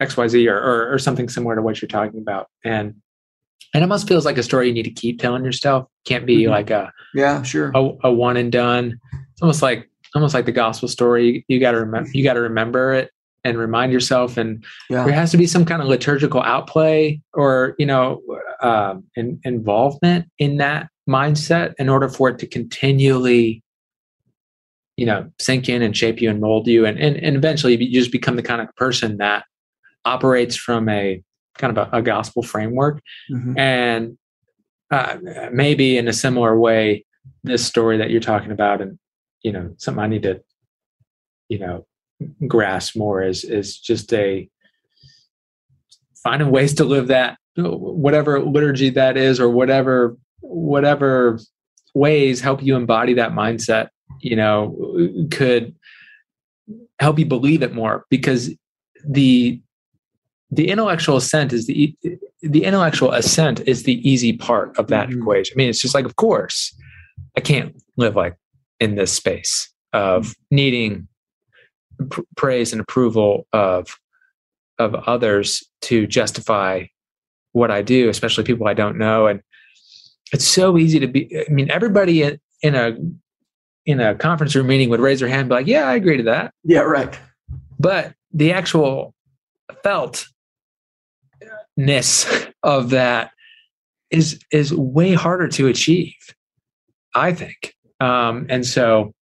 xyz 0.00 0.48
or, 0.48 0.56
or, 0.56 0.94
or 0.94 0.98
something 0.98 1.28
similar 1.28 1.56
to 1.56 1.62
what 1.62 1.82
you're 1.82 1.88
talking 1.88 2.20
about. 2.20 2.46
And 2.64 2.94
and 3.74 3.82
it 3.82 3.82
almost 3.82 4.08
feels 4.08 4.24
like 4.24 4.38
a 4.38 4.42
story 4.42 4.68
you 4.68 4.72
need 4.72 4.84
to 4.84 4.90
keep 4.90 5.20
telling 5.20 5.44
yourself. 5.44 5.88
Can't 6.06 6.24
be 6.24 6.44
mm-hmm. 6.44 6.52
like 6.52 6.70
a 6.70 6.92
yeah 7.14 7.42
sure. 7.42 7.72
a, 7.74 7.90
a, 8.04 8.12
one 8.12 8.36
and 8.36 8.50
done. 8.50 8.98
It's 9.32 9.42
almost 9.42 9.60
like 9.60 9.90
almost 10.14 10.34
like 10.34 10.46
the 10.46 10.52
gospel 10.52 10.88
story. 10.88 11.26
You, 11.26 11.42
you 11.48 11.60
got 11.60 11.72
to 11.72 11.80
remember 11.80 12.08
you 12.12 12.22
got 12.22 12.34
to 12.34 12.40
remember 12.40 12.92
it 12.94 13.10
and 13.44 13.58
remind 13.58 13.92
yourself 13.92 14.36
and 14.36 14.64
yeah. 14.90 15.04
there 15.04 15.14
has 15.14 15.30
to 15.30 15.36
be 15.36 15.46
some 15.46 15.64
kind 15.64 15.80
of 15.80 15.88
liturgical 15.88 16.42
outplay 16.42 17.20
or 17.34 17.74
you 17.78 17.86
know 17.86 18.20
um, 18.62 19.04
in, 19.16 19.40
involvement 19.44 20.26
in 20.38 20.56
that 20.56 20.88
mindset 21.08 21.72
in 21.78 21.88
order 21.88 22.08
for 22.08 22.28
it 22.28 22.38
to 22.38 22.46
continually 22.46 23.62
you 24.96 25.06
know 25.06 25.30
sink 25.40 25.68
in 25.68 25.82
and 25.82 25.96
shape 25.96 26.20
you 26.20 26.28
and 26.28 26.40
mold 26.40 26.66
you 26.66 26.84
and 26.84 26.98
and, 26.98 27.16
and 27.16 27.36
eventually 27.36 27.82
you 27.82 27.98
just 27.98 28.12
become 28.12 28.36
the 28.36 28.42
kind 28.42 28.60
of 28.60 28.74
person 28.76 29.16
that 29.18 29.44
operates 30.04 30.56
from 30.56 30.88
a 30.88 31.22
kind 31.56 31.76
of 31.76 31.88
a, 31.92 31.98
a 31.98 32.02
gospel 32.02 32.42
framework 32.42 33.00
mm-hmm. 33.30 33.58
and 33.58 34.18
uh, 34.90 35.16
maybe 35.52 35.98
in 35.98 36.08
a 36.08 36.12
similar 36.12 36.58
way 36.58 37.04
this 37.44 37.64
story 37.64 37.98
that 37.98 38.10
you're 38.10 38.20
talking 38.20 38.50
about 38.50 38.80
and 38.80 38.98
you 39.42 39.52
know 39.52 39.72
something 39.78 40.02
i 40.02 40.06
need 40.06 40.22
to 40.22 40.42
you 41.48 41.58
know 41.58 41.86
grasp 42.46 42.96
more 42.96 43.22
is 43.22 43.44
is 43.44 43.78
just 43.78 44.12
a 44.12 44.48
finding 46.22 46.50
ways 46.50 46.74
to 46.74 46.84
live 46.84 47.08
that 47.08 47.38
whatever 47.56 48.40
liturgy 48.40 48.90
that 48.90 49.16
is 49.16 49.40
or 49.40 49.48
whatever 49.48 50.16
whatever 50.40 51.38
ways 51.94 52.40
help 52.40 52.62
you 52.62 52.76
embody 52.76 53.14
that 53.14 53.32
mindset 53.32 53.88
you 54.20 54.36
know 54.36 54.76
could 55.30 55.74
help 57.00 57.18
you 57.18 57.26
believe 57.26 57.62
it 57.62 57.72
more 57.72 58.04
because 58.10 58.50
the 59.06 59.60
the 60.50 60.68
intellectual 60.68 61.16
assent 61.16 61.52
is 61.52 61.66
the 61.66 61.94
the 62.42 62.64
intellectual 62.64 63.12
assent 63.12 63.60
is 63.66 63.82
the 63.82 64.08
easy 64.08 64.32
part 64.32 64.76
of 64.78 64.88
that 64.88 65.08
mm-hmm. 65.08 65.20
equation. 65.20 65.54
I 65.54 65.58
mean, 65.58 65.68
it's 65.68 65.80
just 65.80 65.94
like, 65.94 66.04
of 66.04 66.16
course, 66.16 66.74
I 67.36 67.40
can't 67.40 67.76
live 67.96 68.16
like 68.16 68.36
in 68.80 68.94
this 68.94 69.12
space 69.12 69.70
of 69.92 70.26
mm-hmm. 70.26 70.56
needing 70.56 71.08
pr- 72.10 72.22
praise 72.36 72.72
and 72.72 72.80
approval 72.80 73.46
of 73.52 73.98
of 74.78 74.94
others 74.94 75.64
to 75.82 76.06
justify 76.06 76.84
what 77.52 77.70
I 77.70 77.82
do, 77.82 78.08
especially 78.08 78.44
people 78.44 78.68
I 78.68 78.74
don't 78.74 78.98
know. 78.98 79.26
And 79.26 79.40
it's 80.32 80.46
so 80.46 80.78
easy 80.78 81.00
to 81.00 81.06
be. 81.06 81.44
I 81.48 81.50
mean, 81.50 81.70
everybody 81.70 82.22
in, 82.22 82.40
in 82.62 82.74
a 82.74 82.96
in 83.86 84.00
a 84.00 84.14
conference 84.14 84.54
room 84.54 84.66
meeting 84.66 84.90
would 84.90 85.00
raise 85.00 85.20
their 85.20 85.28
hand, 85.28 85.40
and 85.40 85.48
be 85.48 85.54
like, 85.54 85.66
"Yeah, 85.66 85.88
I 85.88 85.94
agree 85.94 86.18
to 86.18 86.22
that." 86.24 86.52
Yeah, 86.64 86.80
right. 86.80 87.18
But 87.78 88.14
the 88.32 88.52
actual 88.52 89.14
felt 89.82 90.26
ness 91.76 92.46
of 92.62 92.90
that 92.90 93.30
is 94.10 94.40
is 94.50 94.74
way 94.74 95.14
harder 95.14 95.48
to 95.48 95.68
achieve 95.68 96.14
i 97.14 97.32
think 97.32 97.74
um 98.00 98.46
and 98.48 98.66
so 98.66 99.12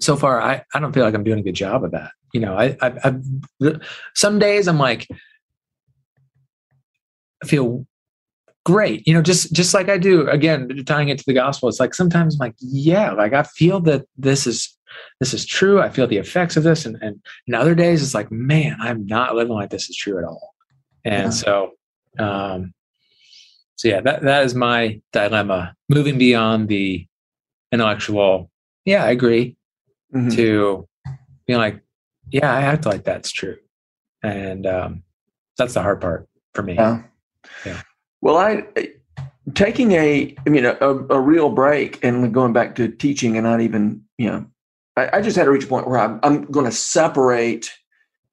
so 0.00 0.16
far 0.16 0.40
i 0.40 0.62
i 0.74 0.80
don't 0.80 0.92
feel 0.92 1.04
like 1.04 1.14
i'm 1.14 1.24
doing 1.24 1.40
a 1.40 1.42
good 1.42 1.54
job 1.54 1.84
of 1.84 1.90
that. 1.92 2.10
You 2.32 2.40
know 2.40 2.56
i 2.56 2.76
i 2.80 2.92
I've, 3.04 3.80
some 4.14 4.38
days 4.38 4.68
i'm 4.68 4.78
like 4.78 5.06
i 7.42 7.46
feel 7.46 7.86
great 8.64 9.06
you 9.06 9.14
know 9.14 9.22
just 9.22 9.52
just 9.52 9.74
like 9.74 9.88
i 9.88 9.98
do 9.98 10.28
again 10.28 10.84
tying 10.84 11.08
it 11.08 11.18
to 11.18 11.24
the 11.26 11.32
gospel 11.32 11.68
it's 11.68 11.80
like 11.80 11.94
sometimes 11.94 12.34
i'm 12.34 12.46
like 12.46 12.54
yeah 12.60 13.12
like 13.12 13.32
i 13.32 13.42
feel 13.42 13.80
that 13.80 14.04
this 14.16 14.46
is 14.46 14.76
this 15.20 15.34
is 15.34 15.46
true. 15.46 15.80
I 15.80 15.88
feel 15.88 16.06
the 16.06 16.16
effects 16.16 16.56
of 16.56 16.62
this. 16.62 16.84
And 16.84 16.96
and, 17.00 17.20
and 17.46 17.56
other 17.56 17.74
days 17.74 18.02
it's 18.02 18.14
like 18.14 18.30
man 18.30 18.76
i'm 18.80 19.06
not 19.06 19.34
living 19.34 19.54
like 19.54 19.70
this 19.70 19.88
is 19.88 19.96
true 19.96 20.18
at 20.18 20.24
all. 20.24 20.54
And 21.04 21.24
yeah. 21.24 21.30
so, 21.30 21.70
um, 22.18 22.74
so 23.76 23.88
yeah, 23.88 24.02
that, 24.02 24.22
that 24.22 24.44
is 24.44 24.54
my 24.54 25.00
dilemma. 25.12 25.74
Moving 25.88 26.18
beyond 26.18 26.68
the 26.68 27.06
intellectual. 27.72 28.50
Yeah, 28.84 29.04
I 29.04 29.10
agree 29.10 29.56
mm-hmm. 30.14 30.30
to 30.30 30.88
being 31.46 31.58
like, 31.58 31.80
yeah, 32.30 32.52
I 32.52 32.62
act 32.62 32.86
like 32.86 33.04
that's 33.04 33.32
true. 33.32 33.56
And, 34.22 34.66
um, 34.66 35.02
that's 35.58 35.74
the 35.74 35.82
hard 35.82 36.00
part 36.00 36.28
for 36.54 36.62
me. 36.62 36.74
Yeah. 36.74 37.02
yeah. 37.66 37.82
Well, 38.20 38.36
I, 38.36 38.64
taking 39.54 39.92
a, 39.92 40.34
I 40.46 40.50
mean, 40.50 40.64
a, 40.64 40.76
a 40.78 41.20
real 41.20 41.50
break 41.50 42.02
and 42.04 42.32
going 42.32 42.52
back 42.52 42.74
to 42.76 42.88
teaching 42.88 43.36
and 43.36 43.44
not 43.44 43.60
even, 43.60 44.02
you 44.18 44.28
know, 44.28 44.46
I, 44.96 45.18
I 45.18 45.20
just 45.20 45.36
had 45.36 45.44
to 45.44 45.50
reach 45.50 45.64
a 45.64 45.68
point 45.68 45.88
where 45.88 45.98
I'm, 45.98 46.20
I'm 46.22 46.44
going 46.44 46.66
to 46.66 46.72
separate 46.72 47.72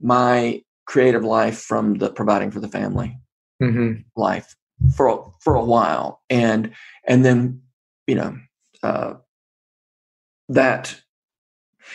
my 0.01 0.61
creative 0.85 1.23
life 1.23 1.59
from 1.59 1.95
the 1.95 2.09
providing 2.09 2.51
for 2.51 2.59
the 2.59 2.67
family 2.67 3.17
mm-hmm. 3.61 4.01
life 4.15 4.55
for 4.95 5.07
a, 5.07 5.17
for 5.41 5.55
a 5.55 5.63
while, 5.63 6.21
and 6.29 6.71
and 7.07 7.25
then 7.25 7.61
you 8.07 8.15
know 8.15 8.37
uh, 8.83 9.15
that, 10.49 10.99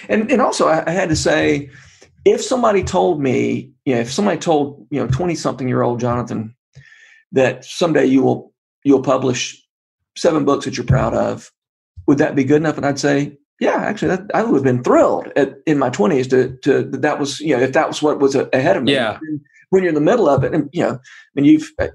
and 0.09 0.30
and 0.30 0.40
also 0.40 0.68
I, 0.68 0.84
I 0.86 0.90
had 0.90 1.09
to 1.09 1.16
say, 1.16 1.70
if 2.24 2.43
somebody 2.43 2.82
told 2.82 3.20
me, 3.20 3.70
you 3.84 3.95
know, 3.95 4.01
if 4.01 4.12
somebody 4.12 4.38
told 4.38 4.86
you 4.90 5.01
know 5.01 5.09
twenty 5.09 5.34
something 5.34 5.68
year 5.68 5.82
old 5.82 6.01
Jonathan 6.01 6.55
that 7.32 7.64
someday 7.64 8.07
you 8.07 8.22
will 8.22 8.53
you'll 8.84 9.03
publish 9.03 9.61
seven 10.16 10.45
books 10.45 10.64
that 10.64 10.76
you're 10.76 10.86
proud 10.86 11.14
of, 11.14 11.51
would 12.07 12.18
that 12.18 12.34
be 12.34 12.45
good 12.45 12.57
enough? 12.57 12.76
And 12.76 12.84
I'd 12.84 12.99
say, 12.99 13.36
yeah, 13.61 13.76
actually, 13.76 14.09
that, 14.09 14.30
I 14.34 14.43
would 14.43 14.55
have 14.55 14.64
been 14.64 14.82
thrilled 14.82 15.32
at, 15.36 15.55
in 15.66 15.78
my 15.78 15.90
twenties 15.90 16.26
to 16.28 16.57
to 16.62 16.82
that 16.84 17.18
was 17.18 17.40
you 17.40 17.57
know 17.57 17.62
if 17.62 17.72
that 17.72 17.88
was 17.88 18.03
what 18.03 18.18
was 18.18 18.34
ahead 18.34 18.76
of 18.76 18.82
me. 18.82 18.95
Yeah. 18.95 19.18
When 19.70 19.82
you're 19.82 19.88
in 19.88 19.95
the 19.95 20.03
middle 20.03 20.28
of 20.28 20.45
it, 20.45 20.55
and 20.55 20.68
you 20.72 20.82
know, 20.82 20.99
and 21.36 21.47
you've 21.47 21.70
uh, 21.78 21.88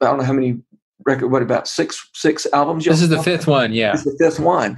I 0.00 0.04
don't 0.06 0.18
know 0.18 0.24
how 0.24 0.32
many 0.32 0.60
record 1.04 1.28
what 1.28 1.42
about 1.42 1.66
six 1.66 2.08
six 2.14 2.46
albums. 2.52 2.84
This 2.84 3.02
is 3.02 3.08
the 3.08 3.22
fifth 3.22 3.46
one. 3.46 3.72
Yeah, 3.72 3.92
this 3.92 4.06
is 4.06 4.16
the 4.16 4.24
fifth 4.24 4.38
one, 4.40 4.76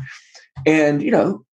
and 0.64 1.02
you 1.02 1.10
know, 1.10 1.44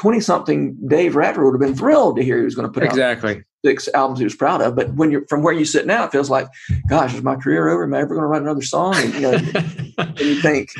twenty 0.00 0.20
something 0.20 0.76
Dave 0.88 1.14
Radford 1.14 1.44
would 1.44 1.52
have 1.52 1.60
been 1.60 1.76
thrilled 1.76 2.16
to 2.16 2.24
hear 2.24 2.38
he 2.38 2.44
was 2.44 2.54
going 2.54 2.66
to 2.66 2.72
put 2.72 2.82
exactly 2.82 3.44
six 3.62 3.86
albums 3.92 4.18
he 4.18 4.24
was 4.24 4.34
proud 4.34 4.62
of. 4.62 4.74
But 4.74 4.94
when 4.94 5.10
you're 5.10 5.26
from 5.28 5.42
where 5.42 5.52
you 5.52 5.66
sit 5.66 5.86
now, 5.86 6.04
it 6.04 6.12
feels 6.12 6.30
like, 6.30 6.48
gosh, 6.88 7.12
is 7.14 7.22
my 7.22 7.36
career 7.36 7.68
over? 7.68 7.84
Am 7.84 7.92
I 7.92 7.98
ever 7.98 8.14
going 8.14 8.22
to 8.22 8.26
write 8.26 8.40
another 8.40 8.62
song? 8.62 8.94
And 8.96 9.14
you 9.14 9.20
know, 9.20 9.32
and 9.98 10.20
you 10.20 10.40
think 10.40 10.70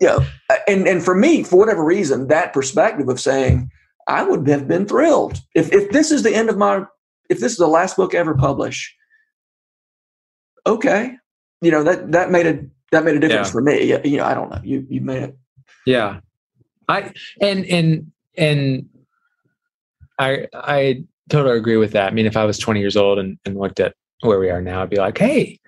yeah, 0.00 0.18
and 0.66 0.86
and 0.86 1.04
for 1.04 1.14
me, 1.14 1.42
for 1.42 1.56
whatever 1.56 1.84
reason, 1.84 2.28
that 2.28 2.52
perspective 2.52 3.08
of 3.08 3.20
saying 3.20 3.70
I 4.08 4.22
would 4.22 4.48
have 4.48 4.66
been 4.66 4.86
thrilled 4.86 5.40
if 5.54 5.72
if 5.72 5.90
this 5.90 6.10
is 6.10 6.22
the 6.22 6.34
end 6.34 6.48
of 6.48 6.56
my 6.56 6.84
if 7.28 7.40
this 7.40 7.52
is 7.52 7.58
the 7.58 7.68
last 7.68 7.96
book 7.96 8.14
ever 8.14 8.34
published. 8.34 8.94
Okay, 10.66 11.12
you 11.60 11.70
know 11.70 11.82
that 11.82 12.12
that 12.12 12.30
made 12.30 12.46
a 12.46 12.64
that 12.92 13.04
made 13.04 13.16
a 13.16 13.20
difference 13.20 13.48
yeah. 13.48 13.52
for 13.52 13.62
me. 13.62 13.82
You 14.04 14.16
know, 14.16 14.24
I 14.24 14.34
don't 14.34 14.50
know. 14.50 14.60
You 14.64 14.86
you 14.88 15.00
made 15.00 15.22
it. 15.22 15.36
Yeah, 15.86 16.20
I 16.88 17.12
and 17.40 17.64
and 17.66 18.12
and 18.36 18.88
I 20.18 20.48
I 20.54 21.04
totally 21.28 21.58
agree 21.58 21.76
with 21.76 21.92
that. 21.92 22.12
I 22.12 22.14
mean, 22.14 22.26
if 22.26 22.36
I 22.36 22.44
was 22.44 22.58
20 22.58 22.80
years 22.80 22.96
old 22.96 23.18
and, 23.18 23.38
and 23.44 23.58
looked 23.58 23.80
at 23.80 23.94
where 24.20 24.38
we 24.38 24.50
are 24.50 24.62
now, 24.62 24.82
I'd 24.82 24.90
be 24.90 24.96
like, 24.96 25.18
hey, 25.18 25.58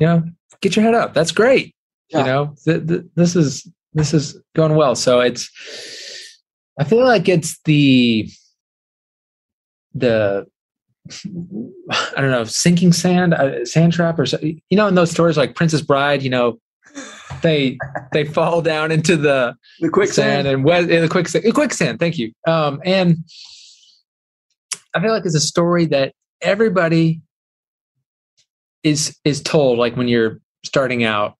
you 0.00 0.06
know, 0.06 0.24
get 0.60 0.76
your 0.76 0.84
head 0.84 0.94
up. 0.94 1.14
That's 1.14 1.32
great 1.32 1.76
yeah. 2.10 2.18
you 2.18 2.24
know 2.24 2.54
th- 2.64 2.86
th- 2.86 3.02
this 3.14 3.36
is 3.36 3.70
this 3.94 4.14
is 4.14 4.40
going 4.54 4.74
well 4.76 4.94
so 4.94 5.20
it's 5.20 5.50
i 6.78 6.84
feel 6.84 7.04
like 7.04 7.28
it's 7.28 7.58
the 7.64 8.28
the 9.94 10.46
i 12.16 12.20
don't 12.20 12.30
know 12.30 12.44
sinking 12.44 12.92
sand 12.92 13.34
uh, 13.34 13.64
sand 13.64 13.92
trap 13.92 14.18
or 14.18 14.26
so, 14.26 14.38
you 14.40 14.76
know 14.76 14.86
in 14.86 14.94
those 14.94 15.10
stories 15.10 15.36
like 15.36 15.54
princess 15.54 15.80
bride 15.80 16.22
you 16.22 16.30
know 16.30 16.58
they 17.46 17.78
they 18.12 18.24
fall 18.24 18.60
down 18.60 18.90
into 18.90 19.16
the 19.16 19.54
the 19.80 19.88
quicksand. 19.88 20.46
and 20.46 20.64
wet 20.64 20.90
in 20.90 21.02
the 21.02 21.08
quicksand 21.08 21.44
quicksand 21.54 21.98
thank 21.98 22.18
you. 22.18 22.32
Um 22.46 22.80
and 22.84 23.18
i 24.94 25.00
feel 25.00 25.12
like 25.12 25.24
it's 25.24 25.34
a 25.34 25.40
story 25.40 25.86
that 25.86 26.12
everybody 26.42 27.20
is 28.86 29.18
is 29.24 29.42
told 29.42 29.78
like 29.78 29.96
when 29.96 30.06
you're 30.08 30.40
starting 30.64 31.04
out. 31.04 31.34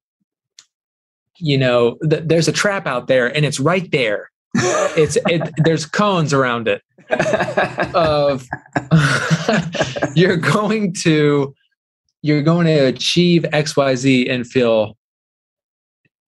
You 1.39 1.59
know, 1.59 1.97
th- 2.09 2.23
there's 2.25 2.49
a 2.49 2.53
trap 2.53 2.87
out 2.87 3.09
there 3.09 3.35
and 3.35 3.45
it's 3.45 3.61
right 3.61 3.91
there. 3.93 4.31
it's 4.55 5.17
it, 5.27 5.53
there's 5.59 5.87
cones 5.87 6.33
around 6.33 6.69
it. 6.69 6.83
Of 7.95 8.47
you're 10.17 10.37
going 10.37 10.93
to 11.05 11.55
you're 12.21 12.43
going 12.43 12.67
to 12.67 12.87
achieve 12.87 13.47
xyz 13.53 14.31
and 14.31 14.47
feel 14.47 14.97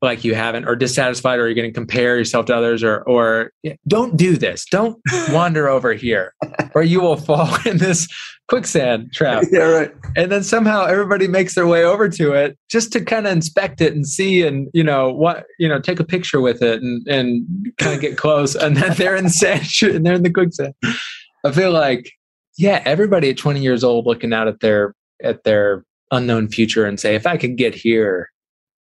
like 0.01 0.23
you 0.25 0.35
haven't 0.35 0.67
or 0.67 0.77
dissatisfied 0.77 1.39
or 1.39 1.47
you're 1.47 1.55
going 1.55 1.69
to 1.69 1.75
compare 1.75 2.17
yourself 2.17 2.47
to 2.47 2.55
others 2.55 2.83
or 2.85 3.03
or 3.03 3.53
don't 3.87 4.17
do 4.17 4.37
this. 4.37 4.65
Don't 4.71 4.99
wander 5.31 5.69
over 5.69 5.93
here 5.93 6.35
or 6.75 6.83
you 6.83 7.01
will 7.01 7.17
fall 7.17 7.57
in 7.67 7.79
this 7.79 8.09
quicksand 8.49 9.13
trap. 9.13 9.45
Yeah 9.53 9.63
right. 9.63 9.93
And 10.17 10.31
then 10.31 10.43
somehow 10.43 10.85
everybody 10.85 11.27
makes 11.27 11.55
their 11.55 11.67
way 11.67 11.85
over 11.85 12.09
to 12.09 12.33
it 12.33 12.57
just 12.71 12.93
to 12.93 13.05
kind 13.05 13.27
of 13.27 13.33
inspect 13.33 13.81
it 13.81 13.95
and 13.95 14.07
see 14.07 14.47
and 14.47 14.69
you 14.73 14.85
know 14.85 15.13
what 15.13 15.47
you 15.59 15.69
know 15.69 15.81
take 15.81 16.01
a 16.01 16.05
picture 16.05 16.41
with 16.41 16.63
it 16.63 16.81
and 16.83 17.07
and 17.09 17.47
kind 17.79 17.95
of 17.95 18.01
get 18.01 18.17
close. 18.17 18.55
And 18.55 18.77
then 18.77 18.95
they're 18.97 19.17
in 19.17 19.25
the 19.25 19.31
sand 19.31 19.67
and 19.83 20.07
they're 20.07 20.15
in 20.15 20.23
the 20.23 20.33
quicksand. 20.33 20.75
I 21.45 21.53
feel 21.53 21.73
like 21.73 22.13
yeah 22.57 22.83
everybody 22.85 23.31
at 23.31 23.39
20 23.39 23.61
years 23.61 23.83
old 23.83 24.07
looking 24.07 24.33
out 24.33 24.49
at 24.49 24.61
their 24.61 24.95
at 25.23 25.45
their 25.45 25.85
unknown 26.11 26.49
future 26.49 26.87
and 26.87 26.99
say 26.99 27.15
if 27.15 27.27
i 27.27 27.37
could 27.37 27.57
get 27.57 27.75
here 27.75 28.31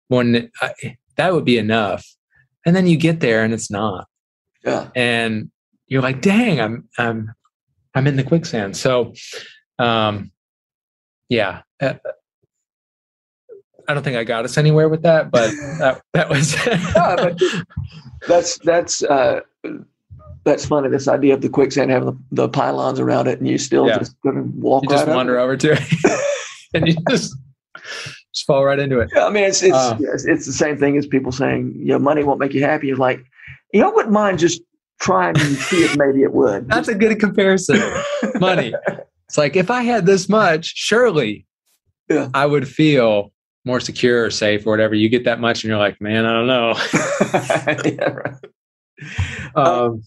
when 0.09 0.51
I, 0.61 0.97
that 1.17 1.33
would 1.33 1.45
be 1.45 1.59
enough. 1.59 2.07
And 2.64 2.75
then 2.75 2.87
you 2.87 2.97
get 2.97 3.21
there 3.21 3.43
and 3.45 3.53
it's 3.55 3.71
not. 3.71 4.07
Yeah. 4.64 4.89
And 4.95 5.51
you're 5.87 6.03
like, 6.03 6.21
dang, 6.21 6.61
I'm 6.61 6.89
I'm 6.99 7.33
I'm 7.95 8.07
in 8.07 8.17
the 8.17 8.25
quicksand. 8.25 8.77
So 8.77 9.14
um 9.79 10.33
yeah. 11.29 11.62
Uh, 11.81 11.95
I 13.89 13.95
don't 13.95 14.03
think 14.03 14.17
I 14.17 14.25
got 14.25 14.45
us 14.45 14.59
anywhere 14.59 14.89
with 14.89 15.03
that, 15.03 15.31
but 15.31 15.51
that, 15.79 16.03
that 16.12 16.29
was 16.29 16.57
but 16.97 17.41
that's 18.27 18.59
that's 18.59 19.03
uh 19.05 19.41
that's 20.45 20.67
funny. 20.67 20.89
This 20.89 21.09
idea 21.09 21.35
of 21.35 21.41
the 21.41 21.49
quicksand 21.49 21.91
having 21.91 22.07
the, 22.07 22.19
the 22.33 22.49
pylons 22.49 23.01
around 23.01 23.27
it, 23.27 23.39
and 23.41 23.49
you 23.49 23.59
still 23.59 23.87
Yeah. 23.89 23.99
just 23.99 24.14
gonna 24.23 24.43
walk. 24.43 24.83
you 24.85 24.89
just 24.89 25.07
right 25.07 25.14
wander 25.17 25.39
over 25.39 25.57
to 25.57 25.73
it 25.73 25.83
and 26.75 26.89
you 26.89 26.95
just 27.09 27.37
just 28.37 28.47
fall 28.47 28.64
right 28.64 28.78
into 28.78 28.99
it. 29.01 29.11
Yeah, 29.14 29.26
I 29.26 29.30
mean, 29.30 29.45
it's 29.45 29.62
it's, 29.62 29.74
Uh. 29.74 29.97
it's 30.01 30.26
it's 30.26 30.47
the 30.47 30.53
same 30.53 30.76
thing 30.76 30.97
as 30.99 31.07
people 31.07 31.32
saying, 31.32 31.72
you 31.76 31.87
know, 31.87 31.99
money 31.99 32.22
won't 32.22 32.39
make 32.39 32.53
you 32.53 32.62
happy. 32.62 32.91
It's 32.91 32.99
like, 32.99 33.24
you 33.72 33.80
know, 33.80 33.91
I 33.91 33.95
wouldn't 33.95 34.12
mind 34.12 34.39
just 34.39 34.61
trying 35.01 35.39
and 35.39 35.57
see 35.57 35.84
if 35.84 35.97
maybe 35.97 36.22
it 36.22 36.32
would. 36.32 36.68
That's 36.70 36.89
a 36.89 36.95
good 36.95 37.18
comparison. 37.18 37.80
Money. 38.39 38.74
It's 39.28 39.39
like 39.39 39.57
if 39.57 39.70
I 39.70 39.82
had 39.82 40.05
this 40.07 40.28
much, 40.28 40.66
surely 40.76 41.47
Yeah. 42.11 42.28
I 42.34 42.45
would 42.47 42.68
feel 42.68 43.32
more 43.64 43.80
secure 43.80 44.24
or 44.24 44.30
safe 44.30 44.66
or 44.66 44.70
whatever. 44.70 44.95
You 44.95 45.09
get 45.09 45.24
that 45.24 45.41
much 45.41 45.64
and 45.64 45.70
you're 45.70 45.78
like, 45.78 46.01
man, 46.01 46.24
I 46.26 46.32
don't 46.32 46.47
know. 46.47 46.74
yeah, 47.91 48.11
right. 48.11 48.34
Um, 49.57 50.03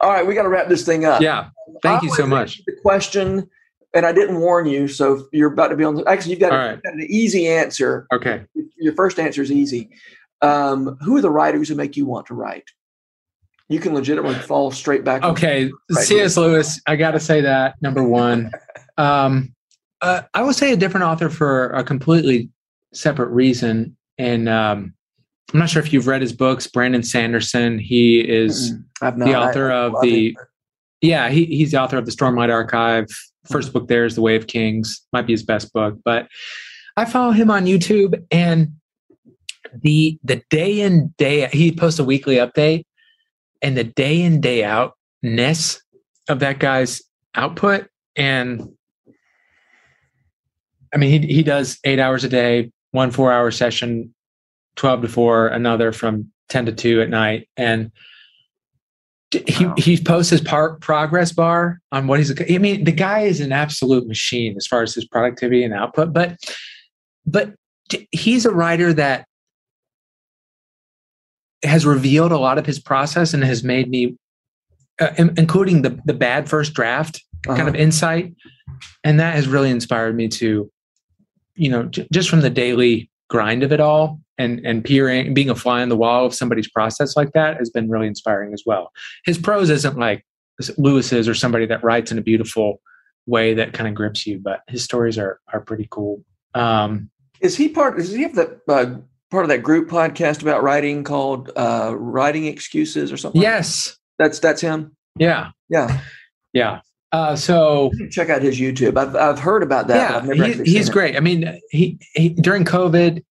All 0.00 0.10
right, 0.12 0.26
we 0.26 0.34
got 0.34 0.42
to 0.42 0.48
wrap 0.48 0.68
this 0.68 0.84
thing 0.84 1.04
up. 1.04 1.20
yeah. 1.22 1.48
Thank 1.82 2.02
you 2.02 2.10
so 2.14 2.26
much. 2.26 2.62
The 2.66 2.72
question, 2.82 3.48
and 3.96 4.04
I 4.04 4.12
didn't 4.12 4.38
warn 4.38 4.66
you, 4.66 4.86
so 4.88 5.26
you're 5.32 5.52
about 5.52 5.68
to 5.68 5.76
be 5.76 5.82
on. 5.84 5.94
The, 5.96 6.04
actually, 6.06 6.32
you've 6.32 6.40
got, 6.40 6.52
a- 6.52 6.56
right. 6.56 6.70
you've 6.72 6.82
got 6.82 6.92
an 6.92 7.06
easy 7.08 7.48
answer. 7.48 8.06
Okay. 8.12 8.44
Your 8.78 8.92
first 8.94 9.18
answer 9.18 9.40
is 9.40 9.50
easy. 9.50 9.88
Um, 10.42 10.98
who 11.00 11.16
are 11.16 11.22
the 11.22 11.30
writers 11.30 11.68
who 11.70 11.74
make 11.74 11.96
you 11.96 12.04
want 12.04 12.26
to 12.26 12.34
write? 12.34 12.68
You 13.70 13.80
can 13.80 13.94
legitimately 13.94 14.34
fall 14.38 14.70
straight 14.70 15.02
back. 15.02 15.24
Okay. 15.24 15.70
Right. 15.90 16.04
C.S. 16.04 16.36
Lewis, 16.36 16.80
I 16.86 16.94
got 16.96 17.12
to 17.12 17.20
say 17.20 17.40
that. 17.40 17.74
Number 17.82 18.04
one. 18.04 18.50
Um, 18.98 19.54
uh, 20.00 20.22
I 20.32 20.40
would 20.42 20.54
say 20.54 20.72
a 20.72 20.76
different 20.76 21.04
author 21.04 21.28
for 21.28 21.66
a 21.72 21.84
completely 21.84 22.48
separate 22.94 23.28
reason. 23.28 23.94
And 24.16 24.48
um, 24.48 24.94
I'm 25.52 25.58
not 25.60 25.68
sure 25.68 25.82
if 25.82 25.92
you've 25.92 26.06
read 26.06 26.22
his 26.22 26.32
books. 26.32 26.66
Brandon 26.66 27.02
Sanderson, 27.02 27.78
he 27.78 28.20
is. 28.20 28.72
Not. 29.02 29.18
the 29.18 29.34
I- 29.34 29.48
author 29.50 29.70
I 29.70 29.76
of 29.84 30.00
the- 30.00 30.28
it. 30.28 30.34
yeah 31.02 31.28
he, 31.28 31.44
he's 31.44 31.72
the 31.72 31.78
author 31.82 31.98
of 31.98 32.06
the 32.06 32.10
stormlight 32.10 32.50
archive 32.50 33.06
first 33.48 33.72
book 33.72 33.88
there 33.88 34.04
is 34.04 34.14
the 34.14 34.22
way 34.22 34.36
of 34.36 34.46
kings. 34.46 35.02
Might 35.12 35.26
be 35.26 35.32
his 35.32 35.42
best 35.42 35.72
book 35.72 35.98
but 36.04 36.28
i 36.96 37.04
follow 37.04 37.32
him 37.32 37.50
on 37.50 37.66
youtube 37.66 38.22
and 38.30 38.72
the 39.82 40.18
the 40.22 40.42
day 40.50 40.80
in 40.80 41.14
day 41.18 41.48
he 41.52 41.72
posts 41.72 41.98
a 41.98 42.04
weekly 42.04 42.36
update 42.36 42.84
and 43.62 43.76
the 43.76 43.84
day 43.84 44.20
in 44.20 44.40
day 44.40 44.64
out 44.64 44.94
ness 45.22 45.80
of 46.28 46.40
that 46.40 46.58
guy's 46.58 47.02
output 47.34 47.88
and 48.16 48.68
i 50.94 50.96
mean 50.96 51.22
he, 51.22 51.34
he 51.34 51.42
does 51.42 51.78
eight 51.84 51.98
hours 51.98 52.24
a 52.24 52.28
day 52.28 52.70
one 52.92 53.10
four 53.10 53.32
hour 53.32 53.50
session 53.50 54.14
12 54.76 55.02
to 55.02 55.08
4 55.08 55.48
another 55.48 55.92
from 55.92 56.30
10 56.48 56.66
to 56.66 56.72
2 56.72 57.00
at 57.00 57.10
night 57.10 57.48
and 57.56 57.90
he 59.32 59.66
Wow. 59.66 59.74
he 59.76 60.00
posts 60.00 60.30
his 60.30 60.40
par- 60.40 60.76
progress 60.76 61.32
bar 61.32 61.80
on 61.92 62.06
what 62.06 62.18
he's. 62.20 62.32
I 62.40 62.58
mean, 62.58 62.84
the 62.84 62.92
guy 62.92 63.20
is 63.20 63.40
an 63.40 63.52
absolute 63.52 64.06
machine 64.06 64.54
as 64.56 64.66
far 64.66 64.82
as 64.82 64.94
his 64.94 65.04
productivity 65.06 65.64
and 65.64 65.74
output. 65.74 66.12
But 66.12 66.36
but 67.26 67.54
he's 68.12 68.46
a 68.46 68.52
writer 68.52 68.92
that 68.92 69.26
has 71.64 71.84
revealed 71.86 72.32
a 72.32 72.38
lot 72.38 72.58
of 72.58 72.66
his 72.66 72.78
process 72.78 73.34
and 73.34 73.42
has 73.42 73.64
made 73.64 73.88
me, 73.88 74.16
uh, 75.00 75.10
including 75.36 75.82
the 75.82 76.00
the 76.04 76.14
bad 76.14 76.48
first 76.48 76.74
draft 76.74 77.22
kind 77.44 77.60
Uh-huh. 77.60 77.68
of 77.70 77.74
insight, 77.74 78.34
and 79.04 79.18
that 79.20 79.34
has 79.34 79.48
really 79.48 79.70
inspired 79.70 80.14
me 80.16 80.28
to, 80.28 80.70
you 81.54 81.68
know, 81.70 81.84
j- 81.84 82.06
just 82.12 82.28
from 82.28 82.40
the 82.42 82.50
daily 82.50 83.10
grind 83.28 83.62
of 83.64 83.72
it 83.72 83.80
all 83.80 84.20
and 84.38 84.60
and 84.66 84.84
peering 84.84 85.32
being 85.34 85.50
a 85.50 85.54
fly 85.54 85.82
on 85.82 85.88
the 85.88 85.96
wall 85.96 86.26
of 86.26 86.34
somebody's 86.34 86.68
process 86.70 87.16
like 87.16 87.32
that 87.32 87.56
has 87.56 87.70
been 87.70 87.88
really 87.88 88.06
inspiring 88.06 88.52
as 88.52 88.62
well 88.66 88.90
his 89.24 89.38
prose 89.38 89.70
isn't 89.70 89.98
like 89.98 90.24
lewis's 90.78 91.28
or 91.28 91.34
somebody 91.34 91.66
that 91.66 91.82
writes 91.84 92.10
in 92.12 92.18
a 92.18 92.22
beautiful 92.22 92.80
way 93.26 93.54
that 93.54 93.72
kind 93.72 93.88
of 93.88 93.94
grips 93.94 94.26
you 94.26 94.38
but 94.42 94.60
his 94.68 94.82
stories 94.84 95.18
are 95.18 95.40
are 95.52 95.60
pretty 95.60 95.86
cool 95.90 96.22
um 96.54 97.10
Is 97.40 97.56
he 97.56 97.68
part? 97.68 97.96
Does 97.98 98.12
he 98.12 98.22
have 98.22 98.34
that 98.36 98.60
uh, 98.68 98.96
part 99.30 99.44
of 99.44 99.48
that 99.50 99.62
group 99.62 99.88
podcast 99.90 100.40
about 100.40 100.62
writing 100.62 101.04
called 101.04 101.50
uh, 101.56 101.92
"Writing 101.94 102.46
Excuses" 102.46 103.12
or 103.12 103.16
something? 103.18 103.42
yes 103.42 103.98
that's 104.18 104.38
that's 104.38 104.62
him. 104.62 104.96
yeah 105.18 105.50
Yeah, 105.68 106.00
yeah 106.54 106.80
uh 107.12 107.36
so 107.36 107.90
check 108.10 108.30
out 108.30 108.40
his 108.42 108.58
YouTube. 108.58 108.96
I've 108.96 109.14
I've 109.14 109.38
heard 109.38 109.62
about 109.62 109.88
that. 109.88 110.24
yeah 110.24 110.34
never 110.34 110.62
he, 110.64 110.72
he's 110.72 110.88
it. 110.88 110.92
great 110.92 111.16
i 111.16 111.20
mean 111.20 111.60
he, 111.70 111.98
he 112.14 112.30
during 112.30 112.64
covid 112.64 113.22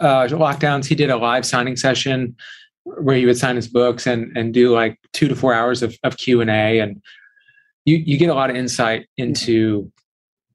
uh 0.00 0.26
lockdowns 0.28 0.86
he 0.86 0.94
did 0.94 1.10
a 1.10 1.16
live 1.16 1.46
signing 1.46 1.76
session 1.76 2.34
where 2.84 3.16
he 3.16 3.26
would 3.26 3.38
sign 3.38 3.56
his 3.56 3.68
books 3.68 4.06
and 4.06 4.36
and 4.36 4.52
do 4.52 4.72
like 4.72 4.98
two 5.12 5.28
to 5.28 5.36
four 5.36 5.54
hours 5.54 5.82
of, 5.82 5.96
of 6.02 6.16
q&a 6.16 6.80
and 6.80 7.00
you 7.84 7.96
you 7.98 8.18
get 8.18 8.28
a 8.30 8.34
lot 8.34 8.50
of 8.50 8.56
insight 8.56 9.06
into 9.16 9.90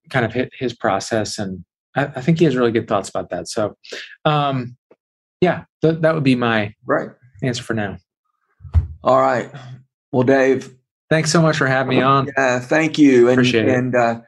kind 0.10 0.26
of 0.26 0.34
his, 0.34 0.48
his 0.54 0.74
process 0.74 1.38
and 1.40 1.64
I, 1.96 2.06
I 2.06 2.22
think 2.22 2.40
he 2.40 2.46
has 2.46 2.56
really 2.56 2.72
good 2.72 2.88
thoughts 2.88 3.10
about 3.10 3.30
that 3.30 3.48
so 3.48 3.78
um 4.26 4.76
yeah 5.42 5.64
th- 5.82 6.02
that 6.02 6.14
would 6.14 6.24
be 6.24 6.36
my 6.36 6.74
Right. 6.86 7.10
answer 7.42 7.64
for 7.64 7.74
now 7.74 7.98
All 9.04 9.22
right. 9.22 9.50
Well, 10.12 10.24
Dave, 10.24 10.76
thanks 11.10 11.32
so 11.32 11.42
much 11.42 11.56
for 11.56 11.68
having 11.68 11.96
me 11.96 12.02
on 12.02 12.28
uh, 12.36 12.60
thank 12.60 12.98
you. 12.98 13.30
And, 13.30 13.34
Appreciate 13.40 13.68
it. 13.70 13.76
And 13.76 13.96
uh, 13.96 14.20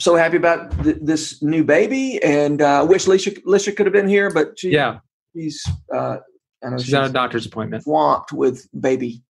so 0.00 0.14
happy 0.16 0.36
about 0.36 0.70
th- 0.82 0.96
this 1.00 1.42
new 1.42 1.64
baby. 1.64 2.22
And 2.22 2.62
uh, 2.62 2.80
I 2.80 2.82
wish 2.82 3.06
Licia, 3.06 3.36
Licia 3.44 3.74
could 3.76 3.86
have 3.86 3.92
been 3.92 4.08
here, 4.08 4.30
but 4.30 4.58
she, 4.58 4.70
yeah 4.70 5.00
she's 5.34 5.64
uh, 5.94 6.18
I 6.64 6.70
know 6.70 6.76
she's 6.78 6.86
she's 6.86 6.94
at 6.94 7.04
a 7.10 7.12
doctor's 7.12 7.46
appointment 7.46 7.84
swamped 7.84 8.32
with 8.32 8.66
baby 8.80 9.22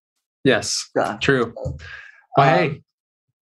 yes 0.44 0.70
stuff. 0.90 1.20
true 1.20 1.52
well 1.56 1.78
Uh, 2.38 2.44
hey 2.56 2.82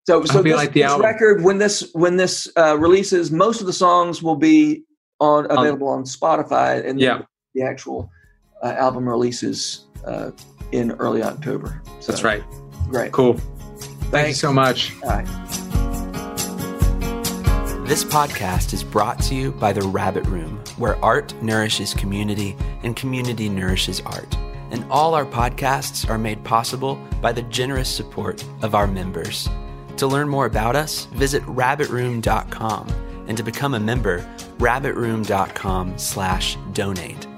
So, 0.09 0.25
so 0.25 0.43
this, 0.43 0.55
like 0.57 0.73
the 0.73 0.83
this 0.83 0.99
record 0.99 1.43
when 1.45 1.59
this 1.59 1.89
when 1.93 2.17
this 2.17 2.49
uh, 2.57 2.79
releases, 2.79 3.31
most 3.31 3.61
of 3.61 3.67
the 3.67 3.73
songs 3.73 4.23
will 4.23 4.37
be 4.37 4.85
on 5.21 5.47
available 5.51 5.89
on 5.89 6.05
Spotify, 6.05 6.85
and 6.87 7.01
Yeah. 7.01 7.23
the 7.55 7.63
actual 7.63 8.11
uh, 8.63 8.69
album 8.79 9.09
releases 9.09 9.87
uh, 10.07 10.31
in 10.73 10.93
early 10.93 11.23
October. 11.23 11.83
So, 12.01 12.13
that's 12.13 12.23
right 12.25 12.43
Great. 12.89 13.13
cool 13.13 13.35
thank 14.13 14.29
you 14.29 14.35
so 14.35 14.53
much 14.53 14.95
All 15.03 15.11
right. 15.11 15.27
This 17.87 18.03
podcast 18.03 18.73
is 18.73 18.83
brought 18.83 19.23
to 19.23 19.37
you 19.37 19.53
by 19.53 19.73
The 19.73 19.87
Rabbit 19.87 20.27
Room, 20.27 20.61
where 20.77 21.03
art 21.05 21.33
nourishes 21.41 21.95
community 21.95 22.57
and 22.83 22.97
community 22.97 23.49
nourishes 23.49 24.01
art. 24.01 24.37
And 24.73 24.85
all 24.91 25.15
our 25.15 25.25
podcasts 25.25 26.11
are 26.11 26.19
made 26.19 26.43
possible 26.43 26.97
by 27.23 27.31
the 27.31 27.43
generous 27.43 27.89
support 27.89 28.45
of 28.63 28.75
our 28.75 28.89
members. 28.89 29.49
To 29.99 30.09
learn 30.09 30.29
more 30.29 30.47
about 30.47 30.75
us, 30.75 31.05
visit 31.13 31.45
rabbitroom.com. 31.45 32.89
And 33.29 33.37
to 33.37 33.45
become 33.45 33.75
a 33.75 33.81
member, 33.81 34.19
rabbitroom.com 34.59 35.97
slash 35.97 36.59
donate. 36.73 37.29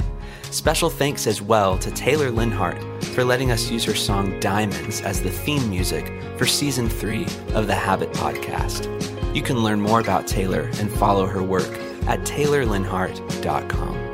Special 0.44 0.88
thanks 0.88 1.26
as 1.26 1.42
well 1.42 1.76
to 1.76 1.90
Taylor 1.90 2.30
Leonhardt 2.30 2.82
for 3.09 3.22
letting 3.22 3.51
us 3.51 3.70
use 3.70 3.84
her 3.84 3.94
song 3.94 4.40
Diamonds 4.40 5.03
as 5.03 5.20
the 5.20 5.30
theme 5.30 5.68
music 5.68 6.11
for 6.38 6.46
season 6.46 6.88
three 6.88 7.26
of 7.53 7.66
the 7.66 7.74
Habit 7.74 8.14
podcast. 8.14 9.17
You 9.35 9.43
can 9.43 9.59
learn 9.62 9.81
more 9.81 10.01
about 10.01 10.26
Taylor 10.26 10.70
and 10.79 10.91
follow 10.91 11.26
her 11.26 11.43
work 11.43 11.70
at 12.07 12.20
taylorleonhardt.com. 12.20 14.09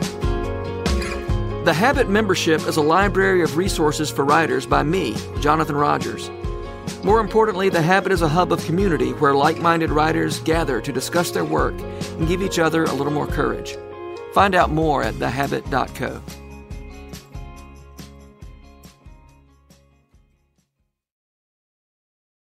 The 1.65 1.73
Habit 1.73 2.11
membership 2.11 2.61
is 2.67 2.77
a 2.77 2.83
library 2.83 3.43
of 3.43 3.57
resources 3.57 4.11
for 4.11 4.25
writers 4.25 4.67
by 4.67 4.83
me, 4.83 5.17
Jonathan 5.41 5.77
Rogers. 5.77 6.31
More 7.03 7.21
importantly, 7.21 7.69
The 7.71 7.81
Habit 7.81 8.12
is 8.12 8.23
a 8.23 8.29
hub 8.29 8.53
of 8.53 8.65
community 8.65 9.12
where 9.12 9.35
like 9.35 9.59
minded 9.59 9.91
writers 9.91 10.41
gather 10.41 10.81
to 10.81 10.93
discuss 10.93 11.31
their 11.31 11.45
work 11.45 11.75
and 12.19 12.29
give 12.29 12.43
each 12.43 12.59
other 12.59 12.85
a 12.85 12.93
little 12.93 13.12
more 13.12 13.27
courage. 13.27 13.77
Find 14.35 14.55
out 14.55 14.71
more 14.71 15.03
at 15.03 15.19
thehabit.co. 15.19 16.21